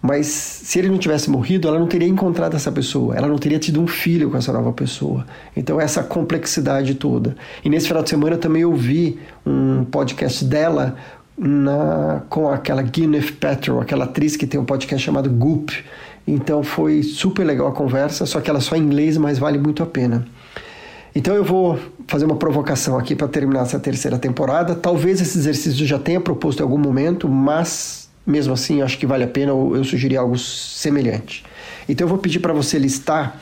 Mas 0.00 0.26
se 0.26 0.78
ele 0.78 0.88
não 0.88 0.98
tivesse 0.98 1.28
morrido, 1.28 1.66
ela 1.66 1.78
não 1.78 1.86
teria 1.86 2.06
encontrado 2.06 2.54
essa 2.54 2.70
pessoa, 2.70 3.16
ela 3.16 3.26
não 3.26 3.38
teria 3.38 3.58
tido 3.58 3.80
um 3.80 3.86
filho 3.86 4.30
com 4.30 4.36
essa 4.36 4.52
nova 4.52 4.72
pessoa. 4.72 5.26
Então, 5.56 5.80
essa 5.80 6.02
complexidade 6.02 6.94
toda. 6.94 7.34
E 7.64 7.68
nesse 7.68 7.88
final 7.88 8.02
de 8.02 8.10
semana 8.10 8.36
eu 8.36 8.40
também 8.40 8.64
ouvi 8.64 9.18
um 9.44 9.84
podcast 9.84 10.44
dela 10.44 10.96
na, 11.36 12.22
com 12.28 12.48
aquela 12.48 12.82
Gwyneth 12.82 13.32
Paltrow, 13.40 13.80
aquela 13.80 14.04
atriz 14.04 14.36
que 14.36 14.46
tem 14.46 14.58
um 14.58 14.64
podcast 14.64 15.04
chamado 15.04 15.28
Goop. 15.28 15.84
Então 16.26 16.62
foi 16.62 17.02
super 17.02 17.44
legal 17.44 17.68
a 17.68 17.72
conversa, 17.72 18.26
só 18.26 18.40
que 18.40 18.50
ela 18.50 18.58
é 18.58 18.62
só 18.62 18.74
em 18.74 18.80
inglês, 18.80 19.16
mas 19.16 19.38
vale 19.38 19.58
muito 19.58 19.82
a 19.82 19.86
pena. 19.86 20.26
Então 21.14 21.34
eu 21.34 21.44
vou 21.44 21.78
fazer 22.06 22.24
uma 22.24 22.36
provocação 22.36 22.98
aqui 22.98 23.14
para 23.14 23.28
terminar 23.28 23.62
essa 23.62 23.78
terceira 23.78 24.18
temporada. 24.18 24.74
Talvez 24.74 25.20
esse 25.20 25.38
exercício 25.38 25.86
já 25.86 25.98
tenha 25.98 26.20
proposto 26.20 26.60
em 26.60 26.62
algum 26.62 26.78
momento, 26.78 27.28
mas 27.28 28.05
mesmo 28.26 28.52
assim 28.52 28.82
acho 28.82 28.98
que 28.98 29.06
vale 29.06 29.24
a 29.24 29.28
pena 29.28 29.52
eu 29.52 29.84
sugerir 29.84 30.16
algo 30.16 30.36
semelhante. 30.36 31.44
Então 31.88 32.04
eu 32.04 32.08
vou 32.08 32.18
pedir 32.18 32.40
para 32.40 32.52
você 32.52 32.78
listar 32.78 33.40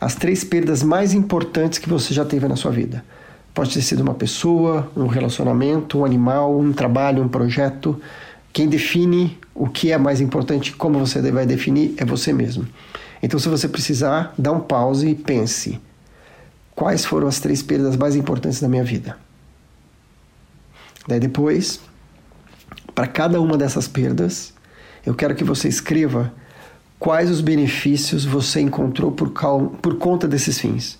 as 0.00 0.14
três 0.14 0.42
perdas 0.42 0.82
mais 0.82 1.14
importantes 1.14 1.78
que 1.78 1.88
você 1.88 2.12
já 2.12 2.24
teve 2.24 2.46
na 2.48 2.56
sua 2.56 2.70
vida. 2.70 3.04
Pode 3.54 3.72
ter 3.72 3.82
sido 3.82 4.00
uma 4.00 4.14
pessoa, 4.14 4.90
um 4.96 5.06
relacionamento, 5.06 6.00
um 6.00 6.04
animal, 6.04 6.58
um 6.58 6.72
trabalho, 6.72 7.22
um 7.22 7.28
projeto. 7.28 8.00
Quem 8.52 8.68
define 8.68 9.38
o 9.54 9.68
que 9.68 9.92
é 9.92 9.98
mais 9.98 10.20
importante, 10.20 10.72
como 10.72 10.98
você 10.98 11.22
vai 11.30 11.46
definir, 11.46 11.94
é 11.96 12.04
você 12.04 12.32
mesmo. 12.32 12.66
Então, 13.22 13.38
se 13.38 13.48
você 13.48 13.68
precisar, 13.68 14.34
dá 14.36 14.50
um 14.50 14.60
pause 14.60 15.08
e 15.08 15.14
pense 15.14 15.80
quais 16.74 17.04
foram 17.04 17.28
as 17.28 17.38
três 17.38 17.62
perdas 17.62 17.96
mais 17.96 18.16
importantes 18.16 18.60
da 18.60 18.68
minha 18.68 18.84
vida. 18.84 19.16
Daí 21.06 21.20
depois, 21.20 21.80
para 22.94 23.06
cada 23.06 23.40
uma 23.40 23.56
dessas 23.56 23.88
perdas, 23.88 24.52
eu 25.04 25.14
quero 25.14 25.34
que 25.34 25.44
você 25.44 25.68
escreva 25.68 26.32
quais 26.98 27.30
os 27.30 27.40
benefícios 27.40 28.24
você 28.24 28.60
encontrou 28.60 29.12
por, 29.12 29.32
cal... 29.32 29.76
por 29.82 29.96
conta 29.96 30.26
desses 30.26 30.58
fins. 30.58 30.98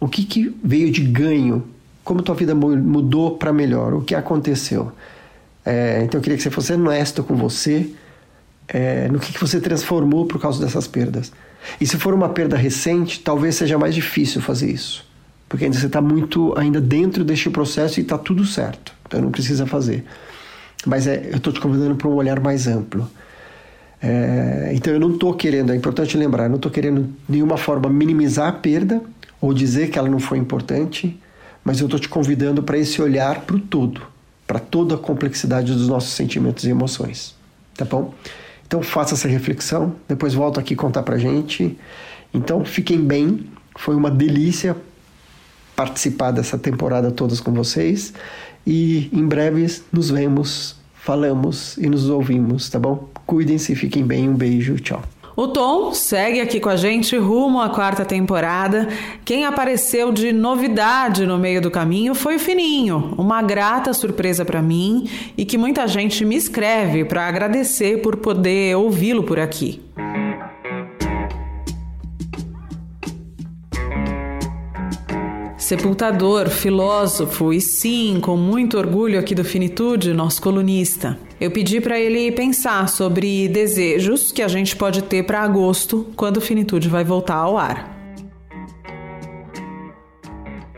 O 0.00 0.08
que, 0.08 0.24
que 0.24 0.56
veio 0.64 0.90
de 0.90 1.02
ganho? 1.02 1.64
Como 2.02 2.22
tua 2.22 2.34
vida 2.34 2.54
mudou 2.54 3.36
para 3.36 3.52
melhor? 3.52 3.94
O 3.94 4.02
que 4.02 4.14
aconteceu? 4.14 4.90
É, 5.64 6.02
então 6.02 6.18
eu 6.18 6.22
queria 6.22 6.36
que 6.36 6.42
você 6.42 6.50
fosse 6.50 6.72
honesto 6.72 7.22
com 7.22 7.36
você 7.36 7.90
é, 8.66 9.08
no 9.08 9.18
que, 9.18 9.32
que 9.32 9.40
você 9.40 9.60
transformou 9.60 10.26
por 10.26 10.40
causa 10.40 10.64
dessas 10.64 10.88
perdas. 10.88 11.32
E 11.80 11.86
se 11.86 11.96
for 11.96 12.14
uma 12.14 12.28
perda 12.28 12.56
recente, 12.56 13.20
talvez 13.20 13.54
seja 13.54 13.78
mais 13.78 13.94
difícil 13.94 14.40
fazer 14.40 14.70
isso, 14.70 15.06
porque 15.48 15.64
ainda 15.64 15.78
você 15.78 15.86
está 15.86 16.00
muito 16.00 16.52
ainda 16.58 16.80
dentro 16.80 17.24
deste 17.24 17.48
processo 17.50 18.00
e 18.00 18.02
está 18.02 18.18
tudo 18.18 18.44
certo, 18.44 18.92
então 19.06 19.20
não 19.20 19.30
precisa 19.30 19.66
fazer. 19.66 20.04
Mas 20.86 21.06
é, 21.06 21.28
eu 21.30 21.36
estou 21.36 21.52
te 21.52 21.60
convidando 21.60 21.94
para 21.94 22.08
um 22.08 22.14
olhar 22.14 22.40
mais 22.40 22.66
amplo. 22.66 23.08
É, 24.02 24.72
então 24.74 24.92
eu 24.92 24.98
não 24.98 25.12
estou 25.12 25.32
querendo, 25.34 25.72
é 25.72 25.76
importante 25.76 26.16
lembrar, 26.16 26.44
eu 26.44 26.48
não 26.48 26.56
estou 26.56 26.72
querendo 26.72 27.02
de 27.02 27.36
nenhuma 27.36 27.56
forma 27.56 27.88
minimizar 27.88 28.48
a 28.48 28.52
perda 28.52 29.00
ou 29.40 29.54
dizer 29.54 29.90
que 29.90 29.98
ela 29.98 30.08
não 30.08 30.18
foi 30.18 30.38
importante, 30.38 31.16
mas 31.64 31.78
eu 31.78 31.86
estou 31.86 32.00
te 32.00 32.08
convidando 32.08 32.64
para 32.64 32.76
esse 32.76 33.00
olhar 33.00 33.42
para 33.42 33.54
o 33.54 33.60
todo, 33.60 34.02
para 34.44 34.58
toda 34.58 34.96
a 34.96 34.98
complexidade 34.98 35.72
dos 35.72 35.86
nossos 35.86 36.14
sentimentos 36.14 36.64
e 36.64 36.70
emoções. 36.70 37.36
Tá 37.76 37.84
bom? 37.84 38.12
Então 38.66 38.82
faça 38.82 39.14
essa 39.14 39.28
reflexão, 39.28 39.94
depois 40.08 40.34
volta 40.34 40.58
aqui 40.58 40.74
contar 40.74 41.04
pra 41.04 41.16
gente. 41.16 41.78
Então 42.34 42.64
fiquem 42.64 43.00
bem, 43.00 43.46
foi 43.76 43.94
uma 43.94 44.10
delícia 44.10 44.76
participar 45.76 46.32
dessa 46.32 46.58
temporada 46.58 47.10
todas 47.10 47.40
com 47.40 47.52
vocês 47.52 48.12
e 48.66 49.08
em 49.12 49.26
breve 49.26 49.66
nos 49.92 50.10
vemos, 50.10 50.76
falamos 50.94 51.76
e 51.78 51.88
nos 51.88 52.08
ouvimos, 52.08 52.68
tá 52.68 52.78
bom? 52.78 53.08
Cuidem-se, 53.26 53.74
fiquem 53.74 54.04
bem, 54.04 54.28
um 54.28 54.34
beijo, 54.34 54.76
tchau. 54.76 55.02
O 55.34 55.48
Tom 55.48 55.94
segue 55.94 56.40
aqui 56.40 56.60
com 56.60 56.68
a 56.68 56.76
gente 56.76 57.16
rumo 57.16 57.58
à 57.58 57.70
quarta 57.70 58.04
temporada. 58.04 58.86
Quem 59.24 59.46
apareceu 59.46 60.12
de 60.12 60.30
novidade 60.30 61.24
no 61.24 61.38
meio 61.38 61.60
do 61.60 61.70
caminho 61.70 62.14
foi 62.14 62.36
o 62.36 62.38
Fininho, 62.38 63.14
uma 63.16 63.40
grata 63.40 63.94
surpresa 63.94 64.44
para 64.44 64.60
mim 64.60 65.08
e 65.36 65.46
que 65.46 65.56
muita 65.56 65.88
gente 65.88 66.22
me 66.22 66.36
escreve 66.36 67.06
para 67.06 67.26
agradecer 67.26 68.02
por 68.02 68.16
poder 68.16 68.76
ouvi-lo 68.76 69.22
por 69.22 69.40
aqui. 69.40 69.80
Sepultador, 75.72 76.50
filósofo 76.50 77.50
e 77.50 77.58
sim, 77.58 78.20
com 78.20 78.36
muito 78.36 78.76
orgulho 78.76 79.18
aqui 79.18 79.34
do 79.34 79.42
Finitude, 79.42 80.12
nosso 80.12 80.42
colunista. 80.42 81.18
Eu 81.40 81.50
pedi 81.50 81.80
para 81.80 81.98
ele 81.98 82.30
pensar 82.30 82.86
sobre 82.90 83.48
desejos 83.48 84.30
que 84.30 84.42
a 84.42 84.48
gente 84.48 84.76
pode 84.76 85.00
ter 85.00 85.22
para 85.22 85.40
agosto, 85.40 86.12
quando 86.14 86.36
o 86.36 86.40
Finitude 86.42 86.90
vai 86.90 87.04
voltar 87.04 87.36
ao 87.36 87.56
ar. 87.56 87.90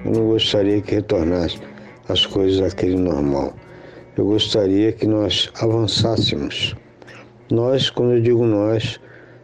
Eu 0.04 0.12
não 0.12 0.26
gostaria 0.28 0.80
que 0.80 0.94
retornasse 0.94 1.58
as 2.08 2.24
coisas 2.24 2.60
àquele 2.62 2.94
normal. 2.94 3.52
Eu 4.16 4.26
gostaria 4.26 4.92
que 4.92 5.08
nós 5.08 5.50
avançássemos. 5.60 6.76
Nós, 7.50 7.90
quando 7.90 8.12
eu 8.12 8.22
digo 8.22 8.46
nós, 8.46 9.00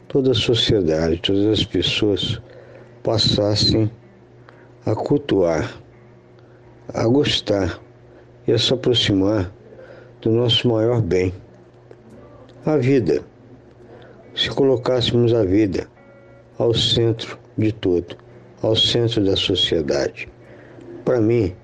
toda 0.07 0.31
a 0.31 0.35
sociedade, 0.35 1.21
todas 1.21 1.47
as 1.47 1.65
pessoas 1.65 2.41
passassem 3.03 3.91
a 4.87 4.95
cultuar, 4.95 5.81
a 6.93 7.07
gostar 7.07 7.81
e 8.47 8.53
a 8.53 8.59
se 8.59 8.73
aproximar 8.73 9.53
do 10.21 10.31
nosso 10.31 10.69
maior 10.69 11.01
bem, 11.01 11.33
a 12.65 12.77
vida. 12.77 13.23
Se 14.35 14.49
colocássemos 14.51 15.35
a 15.35 15.45
vida 15.45 15.89
ao 16.59 16.73
centro 16.75 17.39
de 17.57 17.73
tudo, 17.73 18.17
ao 18.63 18.77
centro 18.77 19.25
da 19.25 19.37
sociedade. 19.37 20.29
Para 21.05 21.21
mim, 21.21 21.55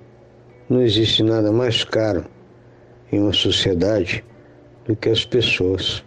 não 0.69 0.83
existe 0.83 1.23
nada 1.23 1.53
mais 1.53 1.85
caro 1.85 2.25
em 3.13 3.21
uma 3.21 3.33
sociedade 3.33 4.25
do 4.85 4.97
que 4.97 5.09
as 5.09 5.25
pessoas. 5.25 6.05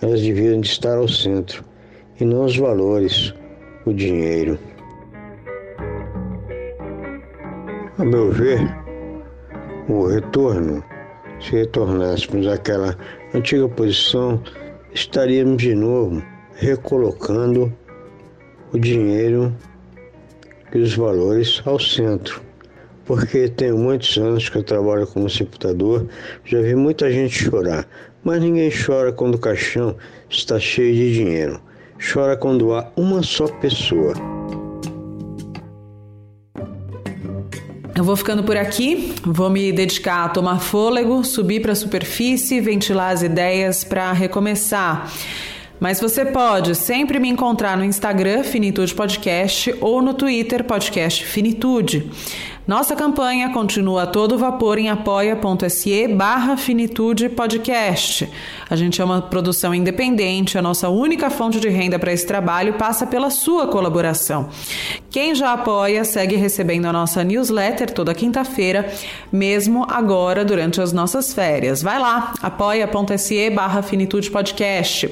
Elas 0.00 0.20
deviam 0.22 0.60
estar 0.60 0.96
ao 0.96 1.08
centro 1.08 1.64
e 2.20 2.24
não 2.24 2.44
os 2.44 2.56
valores, 2.56 3.34
o 3.84 3.92
dinheiro. 3.92 4.58
A 8.00 8.04
meu 8.04 8.30
ver, 8.30 8.58
o 9.86 10.06
retorno, 10.06 10.82
se 11.38 11.50
retornássemos 11.50 12.46
àquela 12.46 12.96
antiga 13.34 13.68
posição, 13.68 14.42
estaríamos 14.94 15.58
de 15.58 15.74
novo 15.74 16.22
recolocando 16.54 17.70
o 18.72 18.78
dinheiro 18.78 19.54
e 20.74 20.78
os 20.78 20.96
valores 20.96 21.60
ao 21.66 21.78
centro. 21.78 22.40
Porque 23.04 23.50
tenho 23.50 23.76
muitos 23.76 24.16
anos 24.16 24.48
que 24.48 24.56
eu 24.56 24.62
trabalho 24.64 25.06
como 25.06 25.28
sepultador, 25.28 26.06
já 26.46 26.62
vi 26.62 26.74
muita 26.74 27.12
gente 27.12 27.34
chorar, 27.34 27.86
mas 28.24 28.40
ninguém 28.40 28.70
chora 28.70 29.12
quando 29.12 29.34
o 29.34 29.38
caixão 29.38 29.94
está 30.30 30.58
cheio 30.58 30.94
de 30.94 31.12
dinheiro. 31.12 31.60
Chora 32.10 32.34
quando 32.34 32.72
há 32.72 32.90
uma 32.96 33.22
só 33.22 33.46
pessoa. 33.46 34.29
Eu 38.00 38.04
vou 38.04 38.16
ficando 38.16 38.42
por 38.42 38.56
aqui, 38.56 39.12
vou 39.22 39.50
me 39.50 39.70
dedicar 39.70 40.24
a 40.24 40.28
tomar 40.30 40.58
fôlego, 40.58 41.22
subir 41.22 41.60
para 41.60 41.72
a 41.72 41.74
superfície, 41.74 42.58
ventilar 42.58 43.12
as 43.12 43.22
ideias 43.22 43.84
para 43.84 44.10
recomeçar. 44.10 45.12
Mas 45.78 46.00
você 46.00 46.24
pode 46.24 46.74
sempre 46.74 47.18
me 47.18 47.28
encontrar 47.28 47.76
no 47.76 47.84
Instagram 47.84 48.42
Finitude 48.42 48.94
Podcast 48.94 49.74
ou 49.82 50.00
no 50.00 50.14
Twitter 50.14 50.64
Podcast 50.64 51.26
Finitude. 51.26 52.10
Nossa 52.70 52.94
campanha 52.94 53.52
continua 53.52 54.04
a 54.04 54.06
todo 54.06 54.38
vapor 54.38 54.78
em 54.78 54.88
apoia.se 54.88 56.06
barra 56.06 56.56
finitude 56.56 57.28
podcast. 57.28 58.30
A 58.70 58.76
gente 58.76 59.02
é 59.02 59.04
uma 59.04 59.20
produção 59.20 59.74
independente, 59.74 60.56
a 60.56 60.62
nossa 60.62 60.88
única 60.88 61.28
fonte 61.30 61.58
de 61.58 61.68
renda 61.68 61.98
para 61.98 62.12
esse 62.12 62.24
trabalho 62.24 62.74
passa 62.74 63.04
pela 63.04 63.28
sua 63.28 63.66
colaboração. 63.66 64.50
Quem 65.10 65.34
já 65.34 65.52
apoia 65.52 66.04
segue 66.04 66.36
recebendo 66.36 66.86
a 66.86 66.92
nossa 66.92 67.24
newsletter 67.24 67.92
toda 67.92 68.14
quinta-feira, 68.14 68.88
mesmo 69.32 69.84
agora 69.90 70.44
durante 70.44 70.80
as 70.80 70.92
nossas 70.92 71.34
férias. 71.34 71.82
Vai 71.82 71.98
lá, 71.98 72.34
apoia.se 72.40 73.50
barra 73.50 73.82
finitude 73.82 74.30
podcast. 74.30 75.10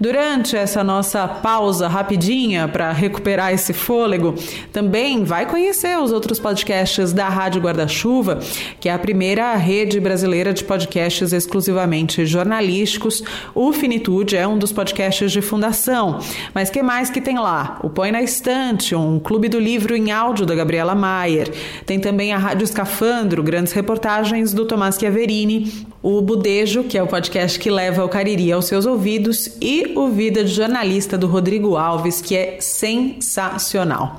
Durante 0.00 0.56
essa 0.56 0.82
nossa 0.82 1.28
pausa 1.28 1.86
rapidinha 1.86 2.66
para 2.66 2.90
recuperar 2.92 3.52
esse 3.52 3.74
fôlego, 3.74 4.34
também 4.72 5.22
vai 5.22 5.44
conhecer 5.44 5.98
os 5.98 6.10
outros 6.10 6.40
podcasts 6.40 6.93
podcasts 6.94 7.12
da 7.12 7.28
Rádio 7.28 7.60
Guarda-Chuva, 7.60 8.38
que 8.78 8.88
é 8.88 8.92
a 8.92 8.98
primeira 8.98 9.54
rede 9.56 9.98
brasileira 9.98 10.54
de 10.54 10.62
podcasts 10.62 11.32
exclusivamente 11.32 12.24
jornalísticos. 12.24 13.22
O 13.54 13.72
Finitude 13.72 14.36
é 14.36 14.46
um 14.46 14.56
dos 14.56 14.72
podcasts 14.72 15.32
de 15.32 15.42
fundação. 15.42 16.20
Mas 16.54 16.70
que 16.70 16.82
mais 16.82 17.10
que 17.10 17.20
tem 17.20 17.38
lá? 17.38 17.80
O 17.82 17.90
Põe 17.90 18.12
na 18.12 18.22
Estante, 18.22 18.94
um 18.94 19.18
clube 19.18 19.48
do 19.48 19.58
livro 19.58 19.96
em 19.96 20.12
áudio 20.12 20.46
da 20.46 20.54
Gabriela 20.54 20.94
Maier. 20.94 21.50
Tem 21.84 21.98
também 21.98 22.32
a 22.32 22.38
Rádio 22.38 22.64
Escafandro, 22.64 23.42
grandes 23.42 23.72
reportagens 23.72 24.52
do 24.52 24.64
Tomás 24.64 24.96
Chiaverini, 24.96 25.86
o 26.02 26.20
Budejo, 26.20 26.84
que 26.84 26.96
é 26.96 27.02
o 27.02 27.06
podcast 27.08 27.58
que 27.58 27.70
leva 27.70 28.04
o 28.04 28.08
Cariri 28.08 28.52
aos 28.52 28.66
seus 28.66 28.86
ouvidos, 28.86 29.56
e 29.60 29.92
o 29.96 30.08
Vida 30.08 30.44
de 30.44 30.52
Jornalista 30.52 31.18
do 31.18 31.26
Rodrigo 31.26 31.76
Alves, 31.76 32.20
que 32.20 32.36
é 32.36 32.58
sensacional. 32.60 34.18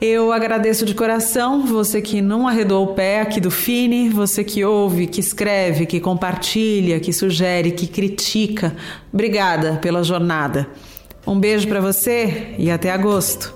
Eu 0.00 0.30
agradeço 0.30 0.84
de 0.84 0.94
coração 0.94 1.64
você 1.64 2.02
que 2.02 2.20
não 2.20 2.46
arredou 2.46 2.84
o 2.84 2.94
pé 2.94 3.22
aqui 3.22 3.40
do 3.40 3.50
Fini, 3.50 4.10
você 4.10 4.44
que 4.44 4.62
ouve, 4.62 5.06
que 5.06 5.20
escreve, 5.20 5.86
que 5.86 6.00
compartilha, 6.00 7.00
que 7.00 7.14
sugere, 7.14 7.70
que 7.70 7.86
critica. 7.86 8.76
Obrigada 9.10 9.78
pela 9.80 10.04
jornada. 10.04 10.68
Um 11.26 11.40
beijo 11.40 11.66
para 11.66 11.80
você 11.80 12.54
e 12.58 12.70
até 12.70 12.90
agosto. 12.90 13.54